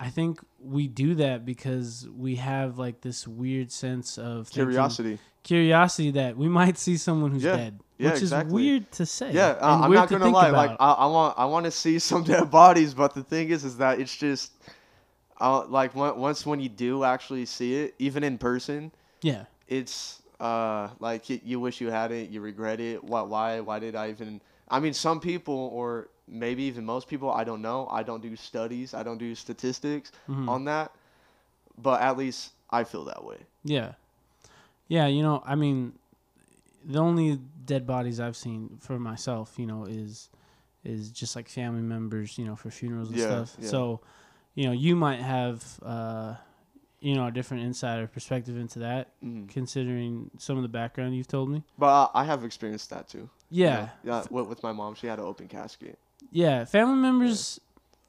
[0.00, 5.18] I think we do that because we have like this weird sense of thinking- Curiosity.
[5.42, 7.56] curiosity that we might see someone who's Yeah.
[7.56, 8.48] dead, Yeah, which exactly.
[8.48, 9.32] is weird to say.
[9.32, 10.50] Yeah, I, I'm not gonna lie.
[10.50, 10.76] Like.
[10.80, 13.76] I, I want I want to see some dead bodies, but the thing is, is
[13.78, 14.52] that it's just,
[15.40, 20.88] uh, like once when you do actually see it, even in person, yeah, it's uh
[21.00, 23.02] like you, you wish you had it, you regret it.
[23.02, 24.40] Why why why did I even?
[24.68, 27.86] I mean, some people or maybe even most people, I don't know.
[27.90, 28.94] I don't do studies.
[28.94, 30.48] I don't do statistics Mhm.
[30.48, 30.92] on that,
[31.78, 33.38] but at least I feel that way.
[33.64, 33.92] yeah,
[34.88, 35.06] yeah.
[35.06, 35.92] You know, I mean,
[36.84, 40.28] the only dead bodies I've seen for myself, you know, is
[40.84, 43.56] is just like family members, you know, for funerals and Yeah, stuff.
[43.60, 43.70] yeah.
[43.70, 44.00] So,
[44.56, 46.34] you know, you might have, uh,
[46.98, 49.48] you know, a different insider perspective into that, Mhm.
[49.48, 51.62] considering some of the background you've told me.
[51.78, 53.28] But uh, I have experienced that too.
[53.50, 54.24] you Yeah, yeah.
[54.30, 55.98] With, with my mom, she had an open casket.
[56.32, 56.64] yeah.
[56.64, 57.60] Family members,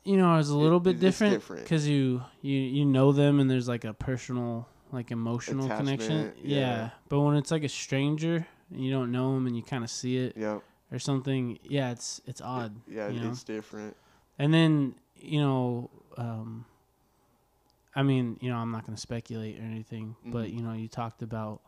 [0.04, 1.64] you know, is a little It- bit different different.
[1.64, 6.32] because you you you know them and there's like a personal, like emotional connection.
[6.42, 6.60] Yeah.
[6.60, 6.90] yeah.
[7.10, 9.90] But when it's like a stranger and you don't know them and you kind of
[9.90, 10.60] see it Yeah,
[10.94, 12.72] or something, yeah, it's it's odd.
[12.88, 13.30] yeah, you know?
[13.32, 13.96] it's different.
[14.40, 16.66] And then, you know, um,
[17.96, 20.54] I mean, you know, I'm not going to speculate or anything, but Mhm.
[20.54, 21.62] you know, you talked about,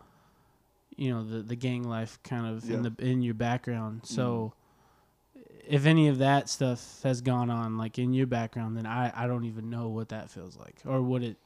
[0.96, 4.02] you know, the the gang life kind of in the in your background.
[4.06, 4.54] So,
[5.68, 9.28] if any of that stuff has gone on like in your background, then I I
[9.28, 11.38] don't even know what that feels like or what it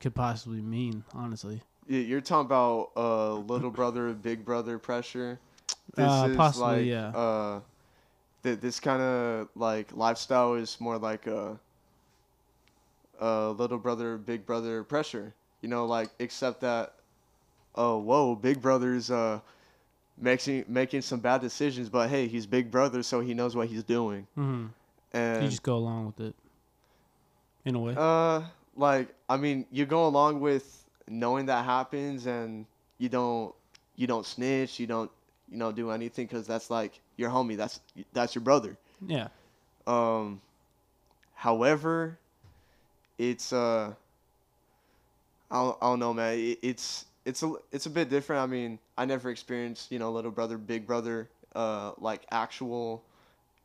[0.00, 1.62] could possibly mean, honestly.
[1.88, 5.40] Y- You're talking about uh, little brother, big brother pressure.
[5.94, 7.08] This Uh, is possibly, like, yeah.
[7.08, 7.60] Uh,
[8.42, 11.58] th- this kind of like lifestyle is more like a,
[13.20, 15.34] a little brother, big brother pressure.
[15.60, 16.94] You know, like except that,
[17.74, 19.40] oh whoa, big brother's uh,
[20.18, 23.84] making making some bad decisions, but hey, he's big brother, so he knows what he's
[23.84, 24.26] doing.
[24.34, 24.66] hmm
[25.12, 26.34] And You just go along with it,
[27.64, 27.94] in a way.
[27.96, 28.42] Uh,
[28.76, 32.66] like I mean, you go along with knowing that happens, and
[32.98, 33.54] you don't
[33.96, 35.10] you don't snitch, you don't
[35.50, 37.80] you know do anything because that's like your homie, that's
[38.12, 38.76] that's your brother.
[39.06, 39.28] yeah.
[39.86, 40.40] Um,
[41.34, 42.18] however,
[43.30, 43.92] it's uh,
[45.50, 46.38] I don't, I don't know, man.
[46.38, 48.42] It, it's it's a it's a bit different.
[48.42, 53.02] I mean, I never experienced you know little brother, big brother, uh, like actual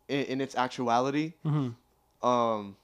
[0.07, 1.33] in, in its actuality.
[1.43, 1.69] hmm
[2.21, 2.75] Um,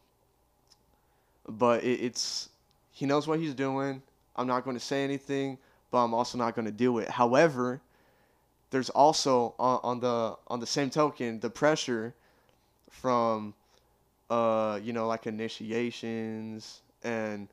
[1.48, 2.50] but it, it's
[2.92, 4.02] he knows what he's doing.
[4.36, 5.58] I'm not going to say anything,
[5.92, 7.10] but I'm also not going to do it.
[7.10, 7.82] However,
[8.72, 12.16] there's also on, on the on the same token the pressure
[12.90, 13.54] from
[14.30, 17.48] uh you know like initiations and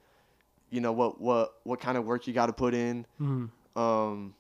[0.71, 3.47] you know what what what kind of work you got to put in hmm
[3.77, 4.35] um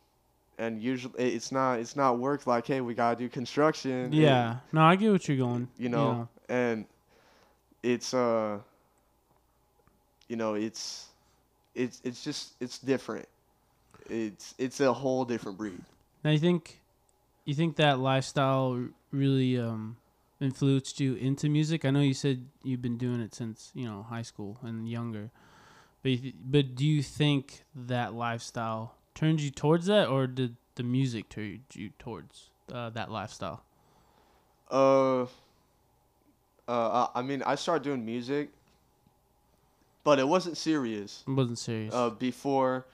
[0.59, 4.57] and usually it's not it's not work like hey we got to do construction Yeah.
[4.73, 5.69] No, I get what you're going.
[5.79, 6.85] you know, and
[7.83, 8.59] it's uh
[10.29, 11.07] you know it's
[11.75, 13.27] it's it's just it's different
[14.09, 15.81] it's it's a whole different breed
[16.25, 16.81] Now you think,
[17.45, 19.97] you think that lifestyle really um,
[20.41, 21.85] influenced you into music?
[21.85, 25.31] I know you said you've been doing it since you know high school and younger,
[26.03, 26.13] but
[26.45, 31.61] but do you think that lifestyle turned you towards that, or did the music turn
[31.75, 33.63] you towards uh, that lifestyle?
[34.71, 35.23] uh
[36.69, 38.51] uh I- mean i started doing music
[40.05, 41.93] but it wasn't serious It wasn't serious.
[41.93, 42.87] uh before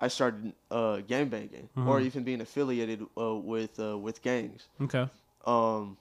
[0.00, 2.04] i started uh gang banging or Mhm.
[2.06, 5.06] even being affiliated uh, with uh with gangs okay.
[5.44, 5.98] Um,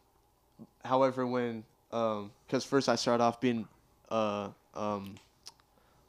[0.83, 3.67] however, when Um, cause first I started off being,
[4.09, 5.15] uh, um,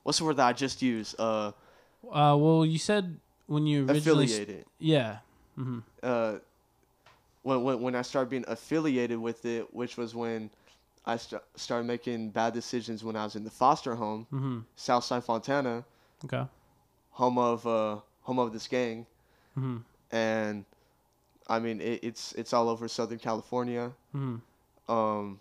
[0.05, 1.17] what's the word that I just used?
[1.19, 1.51] Uh,
[2.09, 4.27] Uh, well, you said when you originally.
[4.27, 4.67] affiliated.
[4.79, 5.19] yeah.
[5.57, 6.39] hmm uh,
[7.43, 10.51] when, when when I started being affiliated with it, which was when
[11.05, 15.25] I st- started making bad decisions when I was in the foster home, hmm Southside
[15.25, 15.85] Fontana,
[16.25, 16.47] Okay.
[17.11, 19.07] home of uh, home of this gang,
[19.55, 19.79] hmm
[20.13, 20.65] and
[21.49, 23.91] I mean it, it's it's all over Southern California.
[24.13, 24.37] hmm
[24.89, 25.39] Um,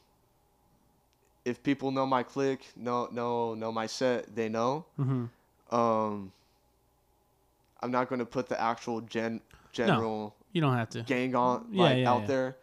[1.45, 4.85] if people know my clique, know know know my set, they know.
[4.97, 5.25] hmm
[5.71, 6.31] Um,
[7.81, 10.35] I'm not going to put the actual gen general.
[10.53, 11.01] You don't have to.
[11.03, 12.27] gang on Yeah, like yeah, out yeah.
[12.27, 12.57] there.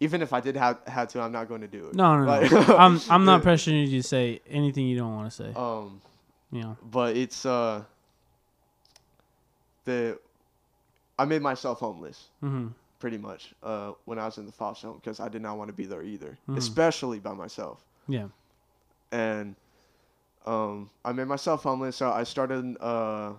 [0.00, 1.94] Even if I did have had to, I'm not going to do it.
[1.94, 2.30] No, no, no.
[2.30, 5.52] Like- I'm I'm not pressuring you to say anything you don't want to say.
[5.54, 6.00] Um,
[6.52, 6.76] You know.
[6.82, 7.82] but it's uh
[9.84, 10.18] the
[11.18, 12.68] I made myself homeless hmm
[12.98, 15.68] pretty much uh when I was in the foster home because I did not want
[15.68, 16.56] to be there either, Mhm.
[16.56, 17.84] especially by myself.
[18.08, 18.28] Yeah.
[19.12, 19.54] And
[20.46, 23.32] um, I made myself homeless, so I started uh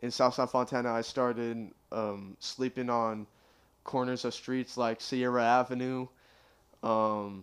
[0.00, 0.92] in Southside Fontana.
[0.92, 3.26] I started um sleeping on
[3.84, 6.06] corners of streets like Sierra Avenue.
[6.82, 7.42] Um,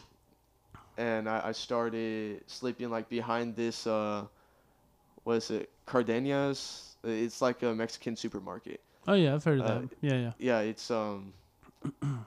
[0.97, 4.26] and I, I started sleeping like behind this uh,
[5.24, 6.95] what is it, Cardenas?
[7.03, 8.82] It's like a Mexican supermarket.
[9.07, 9.89] Oh yeah, I've heard of Uh, that.
[10.01, 10.32] Yeah, yeah.
[10.38, 11.34] Yeah, it's um,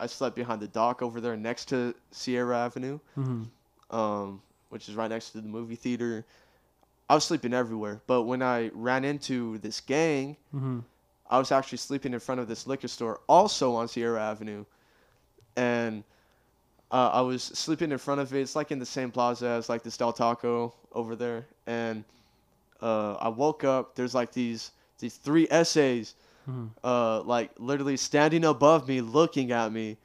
[0.00, 3.44] I slept behind the dock over there next to Sierra Avenue, hmm
[3.90, 4.40] um,
[4.70, 6.24] which is right next to the movie theater.
[7.11, 10.80] I was sleeping everywhere, but when I ran into this gang, hmm
[11.30, 14.64] I was actually sleeping in front of this liquor store, also on Sierra Avenue,
[15.57, 16.05] and
[16.90, 18.40] uh, I was sleeping in front of it.
[18.40, 22.05] It's like in the same plaza as like this Del Taco over there, and
[22.82, 23.94] uh, I woke up.
[23.94, 26.14] There's like these these three essays,
[26.49, 26.70] Mhm.
[26.82, 29.99] uh, like literally standing above me, looking at me.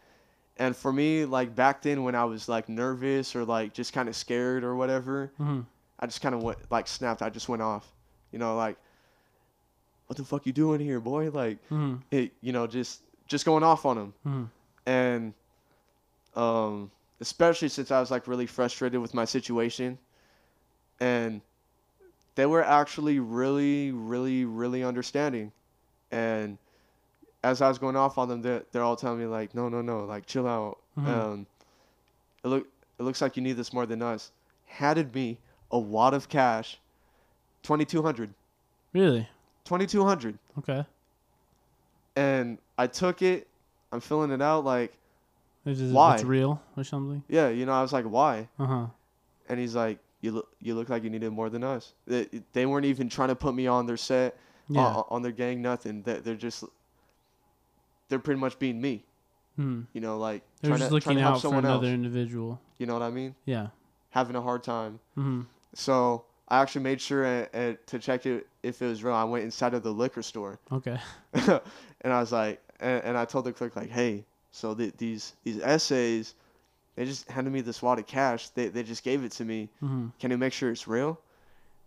[0.58, 4.10] And for me, like back then when I was like nervous or like just kind
[4.10, 5.62] of scared or whatever, hmm
[6.00, 7.22] I just kind of went like snapped.
[7.22, 7.88] I just went off,
[8.32, 8.78] you know, like,
[10.08, 11.30] what the fuck you doing here, boy?
[11.30, 14.44] Like, hmm it, you know, just just going off on him, hmm
[14.86, 15.34] and
[16.36, 19.98] um, especially since I was like really frustrated with my situation,
[21.00, 21.42] and
[22.36, 25.52] they were actually really, really, really understanding,
[26.12, 26.58] and
[27.44, 29.82] as I was going off on them, they're, they're all telling me like, no, no,
[29.82, 30.80] no, like chill out.
[30.98, 31.08] Mhm.
[31.08, 31.46] Um,
[32.44, 32.68] it look
[33.00, 34.32] it looks like you need this more than us.
[34.66, 35.38] Handed me
[35.72, 36.80] a wad of cash,
[37.64, 38.34] twenty two hundred.
[38.94, 39.28] Really?
[39.66, 40.86] 2200 Okay.
[42.16, 43.48] and I took it.
[43.92, 44.94] I'm filling it out like,
[45.66, 46.16] Is it, Why?
[46.16, 47.22] It's real or something?
[47.28, 48.48] yeah, you know, I was like, why?
[48.60, 48.86] Uh huh.
[49.50, 51.94] And he's like, you look, you look like you needed more than us.
[52.08, 54.38] They, they weren't even trying to put me on their set,
[54.70, 54.82] Yeah.
[54.88, 56.02] on, on their gang, nothing.
[56.04, 56.64] They, they're just,
[58.10, 59.04] they're pretty much being me.
[59.56, 61.66] hmm You know, like They're trying just to, trying looking to help out for someone
[61.66, 61.94] another else.
[61.94, 62.62] individual.
[62.78, 63.36] You know what I mean?
[63.46, 63.68] Yeah.
[64.12, 65.00] Having a hard time.
[65.16, 65.42] hmm
[65.74, 69.14] So I actually made sure uh, uh, to check it if it was real.
[69.16, 70.60] I went inside of the liquor store.
[70.72, 70.98] Okay.
[71.34, 71.62] and
[72.14, 75.60] I was like, and, and I told the clerk like, hey, so th- these these
[75.62, 76.36] essays,
[76.96, 78.50] they just handed me this wad of cash.
[78.50, 79.70] They they just gave it to me.
[79.80, 81.20] hmm Can you make sure it's real?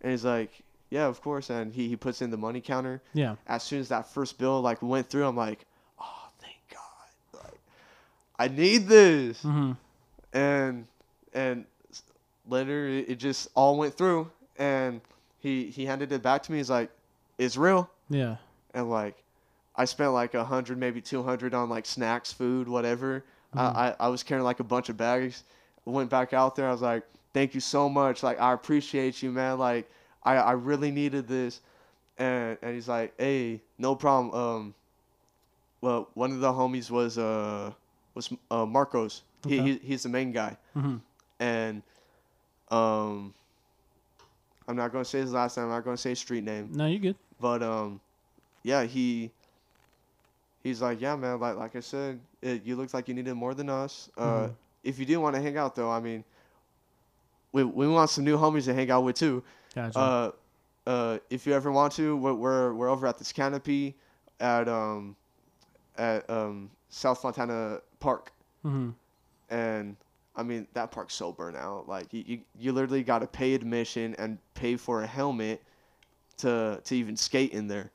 [0.01, 0.51] And he's like,
[0.91, 1.49] yeah, of course.
[1.49, 3.01] And he he puts in the money counter.
[3.13, 3.35] Yeah.
[3.47, 5.65] As soon as that first bill like went through, I'm like,
[5.99, 7.41] oh, thank God.
[7.43, 7.59] Like,
[8.37, 9.41] I need this.
[9.41, 9.71] hmm
[10.33, 10.85] And
[11.33, 11.65] and
[12.47, 14.29] later it, just all went through.
[14.57, 15.01] And
[15.39, 16.59] he he handed it back to me.
[16.59, 16.91] He's like,
[17.37, 18.35] it's real Yeah.
[18.73, 19.15] and like
[19.75, 23.23] I spent like a hundred, maybe two hundred on like snacks, food, whatever.
[23.55, 23.59] Mhm.
[23.59, 25.43] I, I I was carrying like a bunch of bags.
[25.85, 26.67] Went back out there.
[26.67, 28.21] I was like, "Thank you so much.
[28.21, 29.57] Like I appreciate you, man.
[29.57, 29.89] Like
[30.23, 31.61] I I really needed this."
[32.17, 34.33] And and he's like, "Hey, no problem.
[34.33, 34.73] Um,
[35.81, 37.71] well, one of the homies was uh
[38.13, 39.23] was uh Marcos.
[39.47, 39.71] He, Okay.
[39.81, 40.97] he he's the main guy, hmm
[41.39, 41.81] and
[42.69, 43.33] um,
[44.67, 45.65] I'm not gonna say his last name.
[45.65, 46.69] I'm not gonna say his street name.
[46.71, 47.15] No, you're good.
[47.39, 47.99] But um,
[48.63, 49.31] yeah, he
[50.63, 51.39] he's like, yeah, man.
[51.39, 54.09] Like like I said, it, you looked like you needed more than us.
[54.15, 54.53] Uh, Mhm.
[54.83, 56.23] if you do want to hang out, though, I mean,
[57.51, 59.43] we we want some new homies to hang out with too.
[59.73, 59.99] Gotcha.
[59.99, 60.31] Uh,
[60.87, 63.95] uh, if you ever want to, we're we're, we're over at this canopy
[64.39, 65.15] at um
[65.97, 68.31] at um South Fontana Park,
[68.63, 68.91] hmm
[69.49, 69.95] and
[70.35, 71.87] I mean that park's so burnt out.
[71.87, 75.61] Like you you, you literally got to pay admission and pay for a helmet
[76.37, 77.91] to to even skate in there.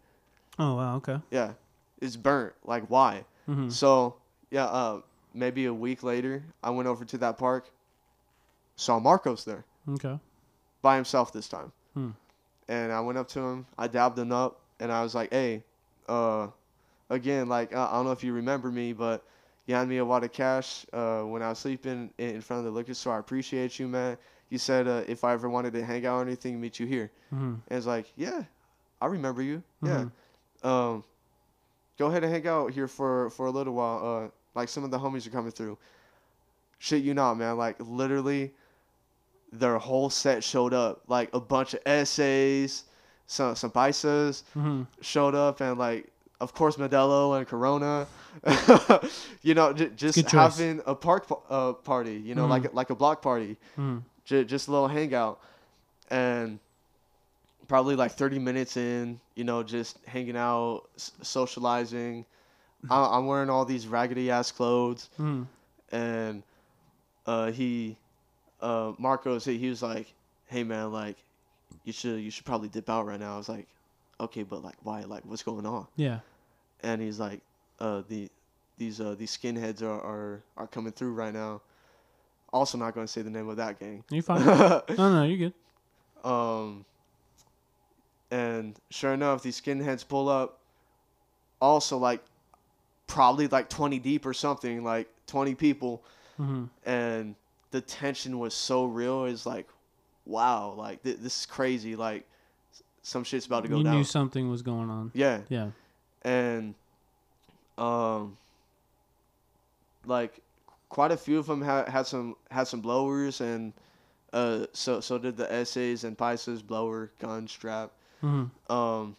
[0.58, 0.96] Oh wow.
[0.96, 1.18] Okay.
[1.30, 1.52] Yeah,
[2.00, 2.54] it's burnt.
[2.64, 3.24] Like why?
[3.46, 4.16] hmm So
[4.50, 5.00] yeah, uh,
[5.34, 7.68] maybe a week later, I went over to that park,
[8.76, 10.18] saw Marcos there Okay.
[10.88, 12.10] By himself this time, Hmm.
[12.68, 15.64] and I went up to him, I dabbed him up, and I was like, hey,
[16.08, 16.46] uh,
[17.10, 19.18] again, like uh, I don't know if you remember me, but
[19.66, 22.58] you handed me a wad of cash uh, when I was sleeping in, in front
[22.60, 23.16] of the liquor store.
[23.16, 24.16] I appreciate you, man.
[24.48, 27.10] You said uh, if I ever wanted to hang out or anything, meet you here.
[27.34, 27.54] Mm-hmm.
[27.66, 28.44] And it's like, yeah,
[29.02, 29.62] I remember you.
[29.82, 29.88] Mhm.
[29.88, 30.70] Yeah.
[30.70, 31.02] Um,
[31.98, 33.98] go ahead and hang out here for for a little while.
[34.10, 35.76] Uh, like some of the homies are coming through.
[36.78, 37.56] Shit, you not, man.
[37.56, 38.52] Like literally,
[39.52, 41.02] their whole set showed up.
[41.08, 42.84] Like a bunch of essays,
[43.26, 44.82] some some paisas Mm-hmm.
[45.00, 46.08] showed up, and like
[46.40, 48.06] of course Modelo and Corona.
[49.42, 50.16] you know, j- just
[50.58, 52.14] having a park pa- uh, party.
[52.16, 52.50] You know, Mhm.
[52.50, 53.98] like a- like a block party Mm-hmm.
[54.24, 55.40] j- just a little hangout
[56.10, 56.58] and
[57.68, 62.24] probably like 30 minutes in you know just hanging out s- socializing
[62.88, 65.42] I- i'm wearing all these raggedy ass clothes Mm-hmm.
[65.96, 66.42] and
[67.26, 67.96] uh he
[68.60, 70.12] uh marcos he, he was like
[70.46, 71.16] hey man like
[71.84, 73.66] you should you should probably dip out right now i was like
[74.20, 76.20] okay but like why like what's going on Yeah.
[76.82, 77.40] and he's like
[77.80, 78.30] uh the
[78.78, 81.60] these uh these skinheads are are, are coming through right now
[82.52, 84.44] also not going to say the name of that gang You fine?
[84.46, 86.28] no, no, you're good.
[86.30, 86.84] Um,
[88.30, 90.58] and sure enough, these skinheads pull up.
[91.60, 92.22] Also, like,
[93.06, 96.02] probably like 20 deep or something, like 20 people.
[96.40, 96.64] Mm-hmm.
[96.88, 97.34] And
[97.70, 99.24] the tension was so real.
[99.26, 99.68] It's like,
[100.24, 101.96] wow, like, th- this is crazy.
[101.96, 102.26] Like,
[103.02, 103.96] some shit's about to go You down.
[103.96, 105.10] knew something was going on.
[105.14, 105.40] yeah.
[105.48, 105.70] Yeah.
[106.22, 106.74] And,
[107.78, 108.36] um,
[110.06, 110.40] like,
[110.88, 113.72] quite a few of them had, had some had some blowers and
[114.32, 117.90] uh so so did the essays and paisas blower gun strap
[118.22, 118.72] Mm-hmm.
[118.72, 119.14] um,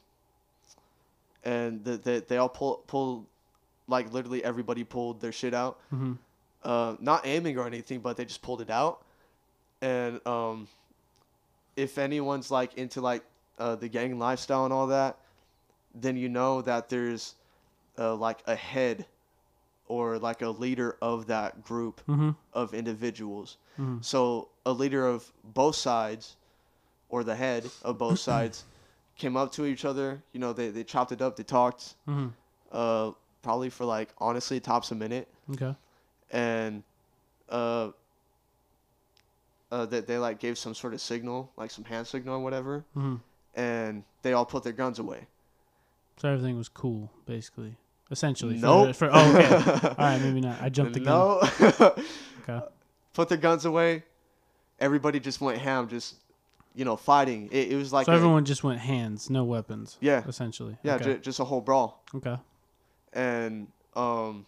[1.43, 3.25] and the, the, they all pull pulled
[3.87, 6.13] like literally everybody pulled their shit out Mm-hmm.
[6.63, 9.03] Uh, not aiming or anything but they just pulled it out
[9.81, 10.67] and um,
[11.75, 13.23] if anyone's like into like
[13.59, 15.17] uh, the gang lifestyle and all that
[15.93, 17.35] then you know that there's
[17.97, 19.05] uh, like a head
[19.87, 22.31] or like a leader of that group Mm-hmm.
[22.53, 24.03] of individuals Mhm.
[24.03, 26.35] so a leader of both sides
[27.09, 28.65] or the head of both sides
[29.15, 32.27] came up to each other you know they, they chopped it up they talked Mm-hmm.
[32.71, 33.11] uh
[33.43, 35.75] probably for like honestly tops a minute Okay.
[36.31, 36.83] And
[37.49, 37.89] uh
[39.71, 42.83] uh that they, like gave some sort of signal like some hand signal or whatever
[42.95, 43.15] Mm-hmm.
[43.55, 45.27] and they all put their guns away
[46.17, 47.75] So everything was cool, basically.
[48.09, 48.55] Essentially.
[48.55, 48.95] Nope.
[48.95, 49.87] For, oh, okay.
[49.89, 50.61] All right, maybe not.
[50.61, 51.13] I jumped the gun.
[51.13, 51.41] no
[52.47, 52.65] Okay.
[53.13, 54.03] put their guns away
[54.79, 56.15] everybody just went ham just
[56.75, 59.97] you know fighting it, it was like so a- everyone just went hands, no weapons.
[60.01, 60.23] Yeah.
[60.27, 60.77] Essentially.
[60.83, 61.03] yeah Okay.
[61.15, 62.37] ju- just a whole brawl okay.
[63.13, 64.45] and um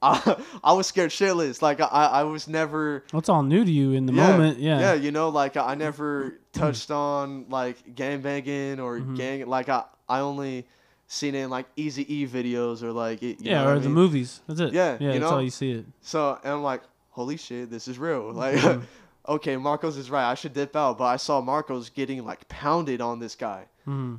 [0.00, 3.70] I, I was scared shitless like I, I was never Well, it's all new to
[3.70, 4.58] you in the yeah, moment.
[4.58, 4.78] Yeah.
[4.80, 9.16] yeah you know like i never touched on like gang banging or Mhm.
[9.16, 10.66] gang like i i only
[11.08, 13.94] seen it in like easy e videos or like it, Yeah, or the mean?
[13.94, 14.40] movies.
[14.46, 14.72] That's it.
[14.74, 15.36] Yeah, Yeah, you that's know?
[15.36, 15.86] all you see it.
[16.00, 18.82] so and i'm like holy shit this is real like Mhm.
[19.28, 23.00] okay marcos is right i should dip out but i saw marcos getting like pounded
[23.00, 24.16] on this guy Mm-hmm.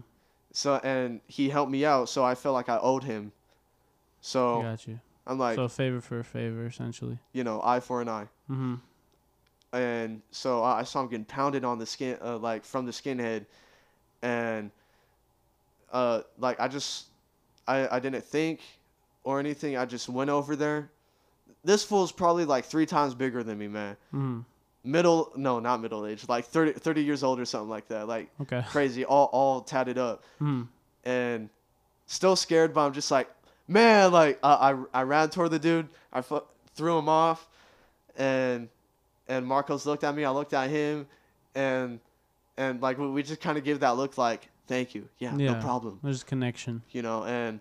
[0.52, 3.32] so and he helped me out so i felt like i owed him
[4.22, 5.00] so got you.
[5.30, 7.18] I'm like so a favor for a favor, essentially.
[7.32, 8.76] you know eye for an eye Mm-hmm.
[9.74, 12.92] and so I I saw him getting pounded on the skin, uh, like from the
[12.92, 13.46] skinhead,
[14.22, 14.72] and
[15.92, 17.06] uh, like I just,
[17.68, 18.60] I I didn't think
[19.24, 19.78] or anything.
[19.78, 20.90] I just went over there.
[21.64, 23.96] This fool's probably like three times bigger than me, man.
[24.14, 24.40] Mm-hmm.
[24.86, 28.08] Middle, no, not middle age, like 30, 30 years old or something like that.
[28.08, 28.64] Like Okay.
[28.70, 30.64] crazy, all all tatted up, Mm-hmm.
[31.10, 31.50] and
[32.08, 32.74] still scared.
[32.74, 33.28] But I'm just like,
[33.70, 35.88] man, like I I, I ran toward the dude.
[36.12, 36.44] I fu-
[36.76, 37.48] threw him off,
[38.18, 38.68] and
[39.28, 40.26] and Marcos looked at me.
[40.26, 41.08] I looked at him,
[41.56, 42.00] and
[42.58, 45.54] and like we, just kind of gave that look like thank you, yeah, Yeah.
[45.54, 46.84] no problem, There's a connection.
[46.92, 47.24] you know.
[47.24, 47.60] And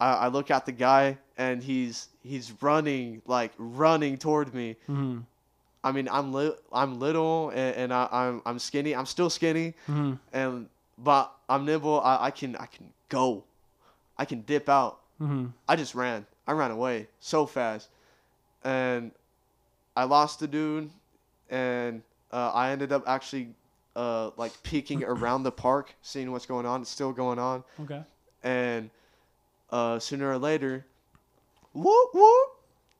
[0.00, 4.76] I, I look at the guy, and he's he's running like running toward me.
[4.88, 5.20] Mm-hmm.
[5.84, 8.94] I mean, I'm li- I'm little, and, and I, I'm I'm skinny.
[8.94, 10.14] I'm still skinny, Mm-hmm.
[10.32, 12.00] and but I'm nimble.
[12.00, 13.44] I, I can I can go,
[14.18, 14.98] I can dip out.
[15.22, 15.46] Mm-hmm.
[15.68, 16.26] I just ran.
[16.46, 17.88] I ran away so fast,
[18.64, 19.12] and
[19.96, 20.90] I lost the dude,
[21.50, 22.02] and
[22.32, 23.50] uh, I ended up actually
[23.94, 26.80] uh, like peeking around the park, seeing what's going on.
[26.82, 28.02] It's still going on, Okay.
[28.42, 28.90] and
[29.70, 30.84] uh, sooner or later,
[31.72, 32.48] whoop whoop,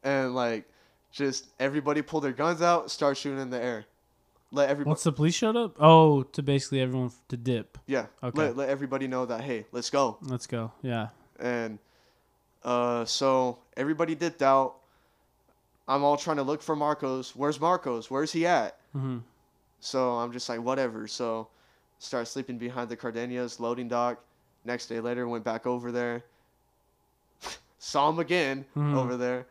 [0.05, 0.64] and like
[1.11, 3.85] just everybody pull their guns out, start shooting in the air.
[4.55, 7.79] Let everybody, Once the police showed up, oh, to basically everyone to dip.
[7.87, 8.39] yeah, Okay.
[8.39, 10.18] let let everybody know that hey, let's go.
[10.23, 10.73] Let's go.
[10.83, 11.09] Yeah.
[11.41, 11.79] and
[12.65, 14.75] uh, so everybody dipped out.
[15.89, 17.35] I'm all trying to look for Marcos.
[17.35, 18.11] Where's Marcos?
[18.11, 18.79] Where's he at?
[18.97, 19.19] Mm-hmm.
[19.81, 21.07] So I'm just like whatever.
[21.09, 21.49] So
[21.99, 24.23] start sleeping behind the Cardenas loading dock.
[24.65, 26.23] Next day later, went back over there.
[27.79, 28.95] saw him again Mhm.
[28.97, 29.47] over there,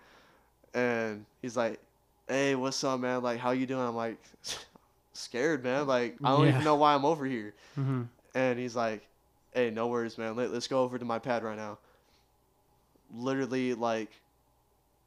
[0.73, 1.81] and he's like,
[2.29, 3.21] "Hey, what's up, man?
[3.21, 4.17] Like, how you doing?" I'm like,
[5.13, 5.85] scared, man.
[5.85, 6.51] Like, I don't Yeah.
[6.53, 7.53] even know why I'm over here.
[7.77, 8.03] Mm-hmm.
[8.35, 9.05] And he's like,
[9.53, 10.37] "Hey, no worries, man.
[10.37, 11.77] Let, let's go over to my pad right now."
[13.13, 14.09] Literally, like,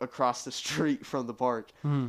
[0.00, 2.08] across the street from the park, Mm-hmm.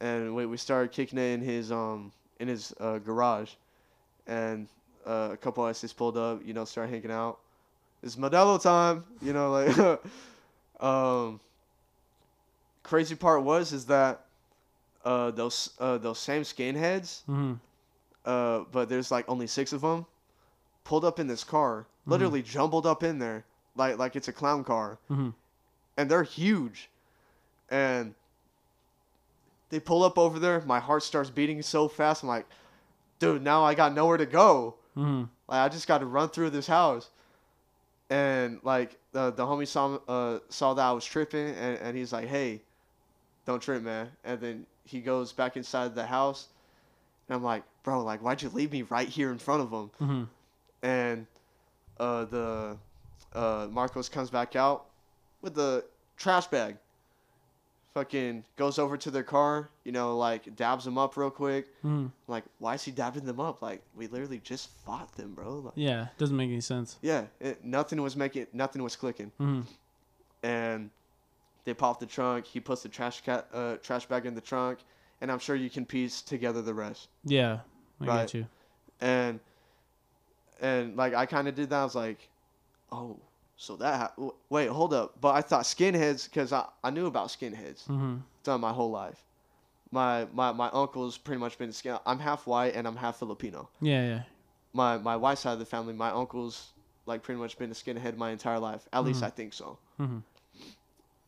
[0.00, 3.52] and we we started kicking it in his um in his uh, garage,
[4.26, 4.68] and
[5.06, 7.38] uh, a couple of us just pulled up, you know, started hanging out.
[8.02, 10.00] It's Modelo time, you know, like.
[10.80, 11.40] um.
[12.82, 14.26] Crazy part was is that,
[15.04, 17.54] uh, those uh those same skinheads, Mm-hmm.
[18.24, 20.06] uh, but there's like only six of them,
[20.84, 23.44] pulled up in this car, literally jumbled up in there,
[23.76, 25.30] like like it's a clown car, Mm-hmm.
[25.96, 26.88] and they're huge,
[27.70, 28.14] and
[29.70, 30.60] they pull up over there.
[30.66, 32.22] My heart starts beating so fast.
[32.22, 32.46] I'm like,
[33.18, 34.74] dude, now I got nowhere to go.
[34.96, 35.24] Mm-hmm.
[35.48, 37.10] Like I just got to run through this house,
[38.10, 42.12] and like the the homie saw uh saw that I was tripping, and, and he's
[42.12, 42.60] like, hey,
[43.46, 44.10] don't trip, man.
[44.24, 46.48] And then he goes back inside the house,
[47.28, 49.90] and I'm like, bro, like why'd you leave me right here in front of him?
[50.00, 50.22] Mm-hmm.
[50.86, 51.26] and
[51.98, 52.76] uh, the
[53.36, 54.86] uh, Marcos comes back out
[55.42, 55.84] with the
[56.16, 56.76] trash bag.
[57.94, 61.68] Fucking goes over to their car, you know, like dabs them up real quick.
[61.78, 62.08] Mm-hmm.
[62.28, 63.62] Like, why is he dabbing them up?
[63.62, 65.60] Like, we literally just fought them, bro.
[65.60, 66.98] Like, Yeah, doesn't make any sense.
[67.00, 69.32] yeah, it, nothing was making, nothing was clicking.
[69.40, 69.62] Mm-hmm.
[70.42, 70.90] And
[71.64, 72.44] they pop the trunk.
[72.44, 74.80] He puts the trash cat, uh, trash bag in the trunk,
[75.22, 77.08] and I'm sure you can piece together the rest.
[77.24, 77.60] Yeah,
[78.02, 78.16] I Right.
[78.26, 78.46] get you.
[79.00, 79.40] and
[80.60, 81.80] and like I kind of did that.
[81.80, 82.28] I was like,
[82.92, 83.16] oh,
[83.56, 85.20] so that ha- w- wait, hold up.
[85.20, 88.16] But I thought skinheads because I, I knew about skinheads Mm-hmm.
[88.44, 89.22] done my whole life.
[89.90, 91.96] My my my uncle's pretty much been skin.
[92.06, 93.68] I'm half white and I'm half Filipino.
[93.80, 94.22] Yeah, yeah.
[94.72, 96.68] My my white side of the family, my uncle's
[97.06, 98.86] like pretty much been a skinhead my entire life.
[98.92, 99.26] At least Mhm.
[99.26, 99.78] I think so.
[100.00, 100.18] Mm-hmm.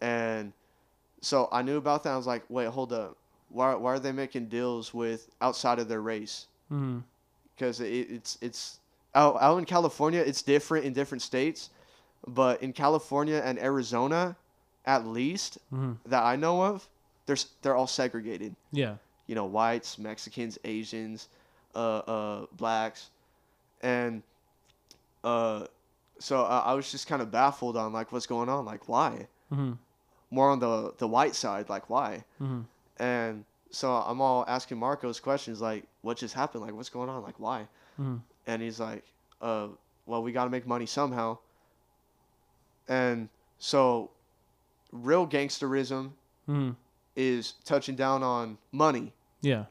[0.00, 0.52] And
[1.20, 2.10] so I knew about that.
[2.12, 3.16] I was like, wait, hold up.
[3.50, 6.46] Why why are they making deals with outside of their race?
[6.70, 6.98] Mm-hmm.
[7.56, 8.80] because it, it's it's
[9.14, 11.70] out, out in California it's different in different states,
[12.26, 14.36] but in California and Arizona,
[14.84, 15.92] at least Mm-hmm.
[16.10, 16.88] that I know of,
[17.26, 18.54] there's they're all segregated.
[18.72, 18.94] Yeah.
[19.26, 21.28] You know, whites, Mexicans, Asians,
[21.74, 23.10] uh, uh, blacks,
[23.82, 24.22] and
[25.24, 25.66] uh,
[26.18, 29.26] so I, I was just kind of baffled on like what's going on, like why?
[29.52, 29.72] Mm-hmm.
[30.30, 32.24] More on the the white side, like why?
[32.40, 32.60] Mm-hmm.
[33.02, 36.64] And so I'm all asking Marcos questions like, what just happened?
[36.64, 37.22] Like, what's going on?
[37.22, 37.68] Like, why?
[38.00, 38.16] Mm-hmm.
[38.46, 39.02] and he's like,
[39.42, 39.66] uh,
[40.06, 41.36] well, we got to make money somehow.
[42.88, 43.28] And
[43.58, 44.10] so,
[44.92, 46.12] real gangsterism
[46.48, 46.70] Mm-hmm.
[47.14, 49.12] is touching down on money.
[49.42, 49.64] Yeah.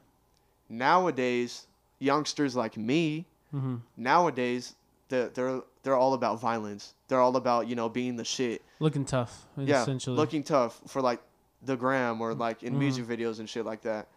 [0.69, 1.65] Nowadays,
[1.99, 3.75] youngsters like me, Mm-hmm.
[3.95, 4.75] nowadays,
[5.07, 6.93] they're, they're, they're all about violence.
[7.07, 8.61] They're all about, you know, being the shit.
[8.81, 11.21] Looking tough, Yeah, looking tough for like
[11.63, 12.79] the gram or like in Mhm.
[12.79, 14.07] music videos and shit like that.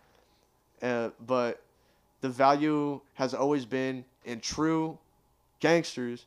[0.82, 1.62] Uh, but
[2.22, 4.98] the value has always been in true
[5.60, 6.26] gangsters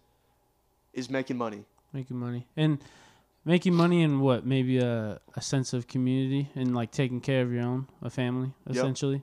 [0.93, 1.65] is making money.
[1.93, 2.79] Making money and
[3.45, 7.51] making money and what maybe a, a sense of community and like taking care of
[7.51, 8.75] your own a family Yep.
[8.75, 9.21] essentially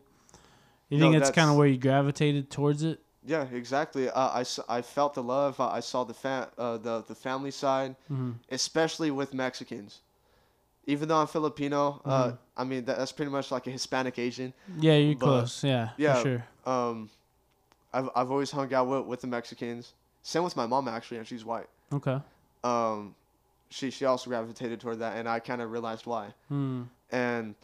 [0.89, 4.09] you No, think that's, kind of where you gravitated towards it Yeah, exactly.
[4.09, 4.45] Uh, I,
[4.79, 5.61] I felt the love.
[5.61, 8.33] I saw the fa- uh, the the family side, mm-hmm.
[8.51, 10.01] especially with Mexicans.
[10.87, 12.39] Even though I'm Filipino, uh, Mhm.
[12.57, 14.53] I mean that, that's pretty much like a Hispanic Asian.
[14.81, 16.15] yeah you're But- close yeah, yeah.
[16.15, 16.43] for sure
[16.75, 17.11] Um,
[17.93, 19.93] I've I've always hung out with with the Mexicans.
[20.23, 21.69] Same with my mom actually, and she's white.
[21.93, 22.19] okay
[22.65, 23.15] Um,
[23.71, 26.35] she she also gravitated toward that, and I kind of realized why.
[26.51, 26.87] mm.
[27.13, 27.55] And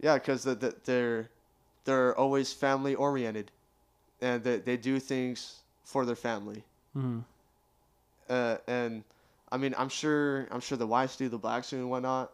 [0.00, 1.28] yeah, because the, the, they're
[1.84, 3.50] they're always family oriented,
[4.20, 6.64] and they they do things for their family.
[6.96, 7.20] Mm-hmm.
[8.28, 9.04] Uh, and
[9.52, 12.32] I mean, I'm sure I'm sure the whites do, the blacks do, and whatnot.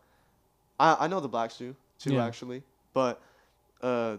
[0.79, 2.27] I I know the blacks do too, Yeah.
[2.27, 2.63] actually,
[2.95, 3.21] but
[3.83, 4.17] uh,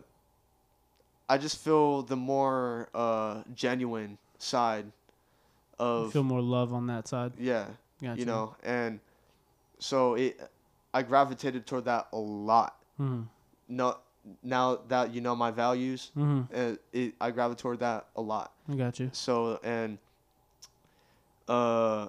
[1.29, 4.91] I just feel the more uh genuine side
[5.81, 7.65] of feel more love on that side yeah,
[8.01, 8.19] gotcha.
[8.19, 8.99] you know, and
[9.79, 10.39] so it
[10.93, 12.75] I gravitated toward that a lot.
[12.99, 13.23] mm-hmm.
[13.67, 13.97] No,
[14.43, 16.41] now that you know my values, Mm-hmm.
[16.53, 18.51] uh, it, I gravitate toward that a lot.
[18.69, 19.97] i got you So and
[21.47, 22.07] uh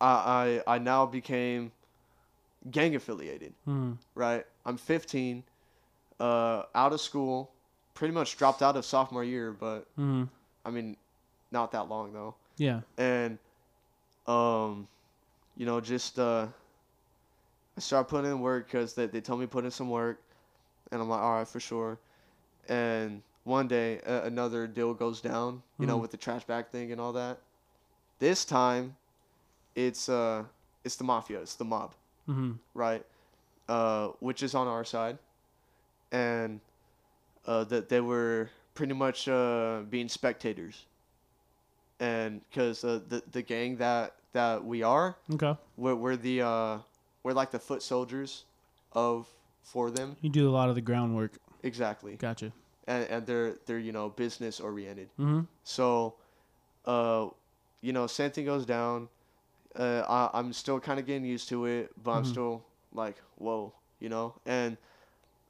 [0.00, 1.72] I I I now became
[2.70, 3.92] gang affiliated, mm-hmm.
[4.14, 4.44] right?
[4.64, 5.42] I'm 15,
[6.20, 7.50] uh out of school,
[7.94, 10.24] pretty much dropped out of sophomore year, but Mm-hmm.
[10.64, 10.96] I mean
[11.54, 12.34] not that long though.
[12.58, 13.38] yeah And
[14.26, 14.88] um
[15.56, 16.48] you know, just uh
[17.76, 20.20] I start putting in work cuz they they told me put in some work
[20.92, 21.98] and I'm like, "All right, for sure."
[22.68, 26.00] And one day uh, another deal goes down, you know, Mhm.
[26.02, 27.40] with the trash bag thing and all that.
[28.18, 28.96] This time
[29.74, 30.44] it's uh
[30.84, 31.94] it's the mafia, it's the mob,
[32.28, 32.52] Mm-hmm.
[32.74, 33.04] right?
[33.68, 35.18] Uh, which is on our side,
[36.12, 36.60] and
[37.46, 40.86] uh, that they were pretty much uh, being spectators,
[42.04, 45.54] and because uh, the the gang that that we are, Okay.
[45.76, 46.78] we're, we're the uh,
[47.22, 48.44] we're like the foot soldiers
[48.92, 49.26] of
[49.62, 51.32] for them You do a lot of the groundwork.
[51.62, 52.52] exactly, Gotcha.
[52.86, 55.08] and and they're they're you know business oriented.
[55.18, 55.42] Mm-hmm.
[55.64, 56.14] So,
[56.84, 57.28] uh,
[57.80, 59.08] you know, same thing goes down.
[59.74, 62.34] Uh, I, I'm still kind of getting used to it, but I'm Mhm.
[62.34, 62.54] still
[62.92, 64.34] like, whoa, you know.
[64.46, 64.76] And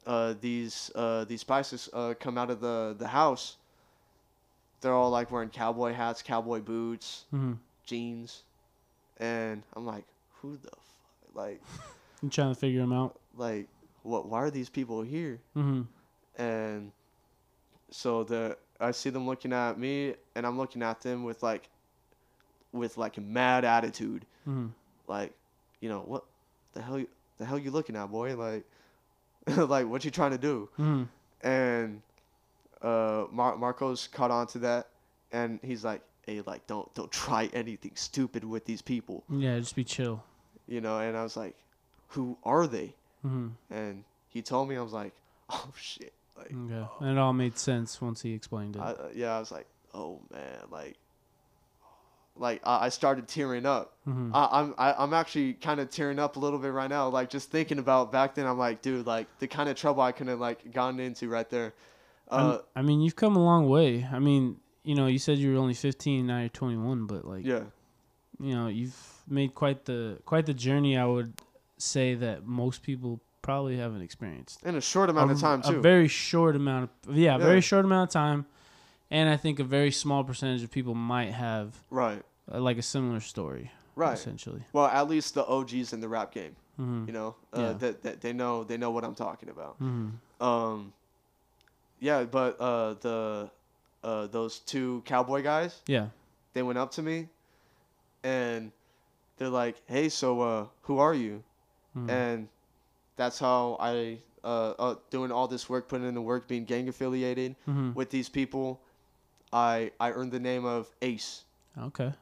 [0.06, 3.56] uh, these uh, these paisas uh, come out of the the house.
[4.84, 7.54] They're all like wearing cowboy hats, cowboy boots, Mm-hmm.
[7.86, 8.42] jeans,
[9.18, 10.04] and I'm like,
[10.42, 11.34] who the fuck?
[11.34, 11.62] Like,
[12.22, 13.18] I'm trying to figure them out.
[13.34, 13.66] like,
[14.02, 14.28] what?
[14.28, 15.40] Why are these people here?
[15.56, 15.82] Mm-hmm.
[16.42, 16.92] and
[17.90, 21.68] so the I see them looking at me and I'm looking at them with like
[22.72, 24.66] with like a mad attitude Mm-hmm.
[25.06, 25.32] like
[25.80, 26.24] you know what
[26.74, 27.08] the hell you,
[27.38, 28.64] the hell you looking at boy like
[29.56, 31.04] like what you trying to do Mm-hmm.
[31.48, 32.02] and
[32.84, 34.88] uh Mar- Marcos caught on to that
[35.32, 39.74] and he's like hey like don't don't try anything stupid with these people Yeah, just
[39.74, 40.22] be chill.
[40.68, 41.56] you know and I was like
[42.08, 42.94] who are they
[43.26, 43.48] Mm-hmm.
[43.74, 45.12] and he told me I was like
[45.50, 46.86] oh shit like Okay.
[47.00, 48.80] And it all made sense once he explained it.
[48.82, 50.96] I, uh, yeah, I was like, oh man, like,
[52.36, 53.92] like I, I started tearing up.
[54.08, 54.34] mm-hmm.
[54.34, 57.08] I, I'm I, I'm actually kind of tearing up a little bit right now.
[57.08, 60.10] Like just thinking about back then, I'm like, dude, like the kind of trouble I
[60.12, 61.72] could have like gotten into right there.
[62.36, 64.06] Uh, I mean, you've come a long way.
[64.12, 67.44] I mean, you know, you said you were only 15, now you're 21, but like,
[67.44, 67.64] yeah,
[68.40, 68.96] you know, you've
[69.28, 70.96] made quite the quite the journey.
[70.98, 71.32] I would
[71.78, 74.62] say that most people probably haven't experienced.
[74.64, 77.44] in a short amount a, of time a very short amount of yeah, Yeah.
[77.44, 78.46] very short amount of time,
[79.10, 82.22] and I think a very small percentage of people might have right,
[82.52, 84.14] uh, like a similar story, right.
[84.14, 84.62] essentially.
[84.72, 87.04] Well, at least the OGs in the rap game, Mm-hmm.
[87.06, 87.72] you know, uh, Yeah.
[87.74, 89.74] that, that they know they know what I'm talking about.
[89.80, 90.42] Mm-hmm.
[90.42, 90.92] Um,
[92.00, 93.50] yeah, but uh, the
[94.02, 95.80] uh, those two cowboy guys.
[95.86, 96.08] Yeah.
[96.52, 97.28] they went up to me
[98.22, 98.70] and
[99.36, 101.42] they're like, "Hey, so uh, who are you?"
[101.96, 102.10] Mhm.
[102.10, 102.48] And
[103.16, 106.88] that's how I uh, uh doing all this work, putting in the work, being gang
[106.88, 107.94] affiliated Mhm.
[107.94, 108.80] with these people.
[109.52, 111.44] I I earned the name of Ace
[111.78, 112.12] Okay.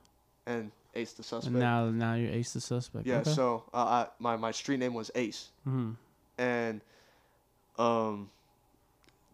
[0.46, 1.46] and Ace the suspect.
[1.54, 3.06] And now now you're Ace the suspect.
[3.06, 3.30] yeah, Okay.
[3.32, 5.92] so uh, I my my street name was Ace, mm-hmm.
[6.38, 6.80] and
[7.78, 8.30] um,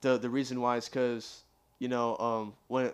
[0.00, 1.42] the the reason why is because
[1.78, 2.92] you know um when.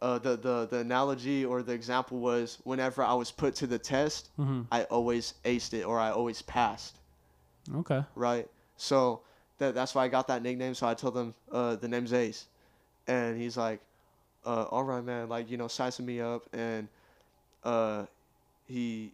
[0.00, 3.78] Uh, the, the the analogy or the example was whenever I was put to the
[3.78, 4.62] test, Mm-hmm.
[4.72, 6.98] I always aced it or I always passed,
[7.72, 8.02] Okay.
[8.16, 8.48] right?
[8.76, 9.20] So
[9.58, 10.74] that that's why I got that nickname.
[10.74, 12.46] So I told them uh, the name's Ace,
[13.06, 13.80] and he's like,
[14.44, 16.88] uh, "All right, man." Like you know, sizing me up, and
[17.62, 18.06] uh,
[18.66, 19.12] he,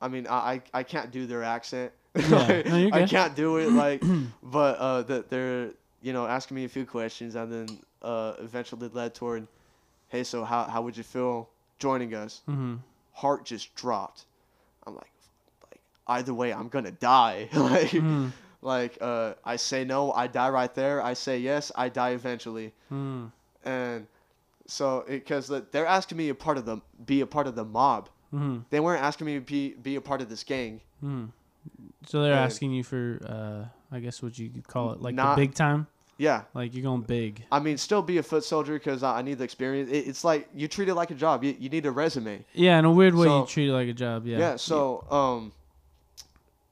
[0.00, 1.92] I mean, I I, I can't do their accent.
[2.16, 2.62] Yeah.
[2.66, 4.02] No, you're I can't do it like,
[4.42, 5.70] but uh, that they're
[6.04, 7.66] you know asking me a few questions, and then
[8.02, 9.46] uh, eventually led toward,
[10.08, 11.48] "Hey, so how how would you feel
[11.78, 12.74] joining us?" Mm-hmm.
[13.12, 14.26] heart just dropped.
[14.86, 15.12] I'm like,
[15.70, 17.48] like either way, I'm gonna die.
[17.54, 18.32] like, Mhm.
[18.60, 21.02] like uh, I say no, I die right there.
[21.02, 22.72] I say yes, I die eventually.
[22.92, 23.30] Mm.
[23.64, 24.06] And
[24.66, 26.76] so, because they're asking me a part of the
[27.06, 28.08] be a part of the mob.
[28.34, 28.58] Mm-hmm.
[28.70, 30.80] They weren't asking me to be be a part of this gang.
[31.02, 31.28] Mm.
[32.06, 35.14] So they're And- asking you for, uh, I guess what you could call it, like
[35.14, 35.86] Not- the big time.
[36.16, 37.42] Yeah, Like you're going big.
[37.50, 39.90] I mean, still be a foot soldier because I, I need the experience.
[39.90, 41.42] It, it's like you treat it like a job.
[41.42, 42.44] You, you need a resume.
[42.52, 44.24] Yeah, in a weird way, So- you treat it like a job.
[44.26, 44.38] Yeah.
[44.38, 44.56] Yeah.
[44.56, 45.52] so um,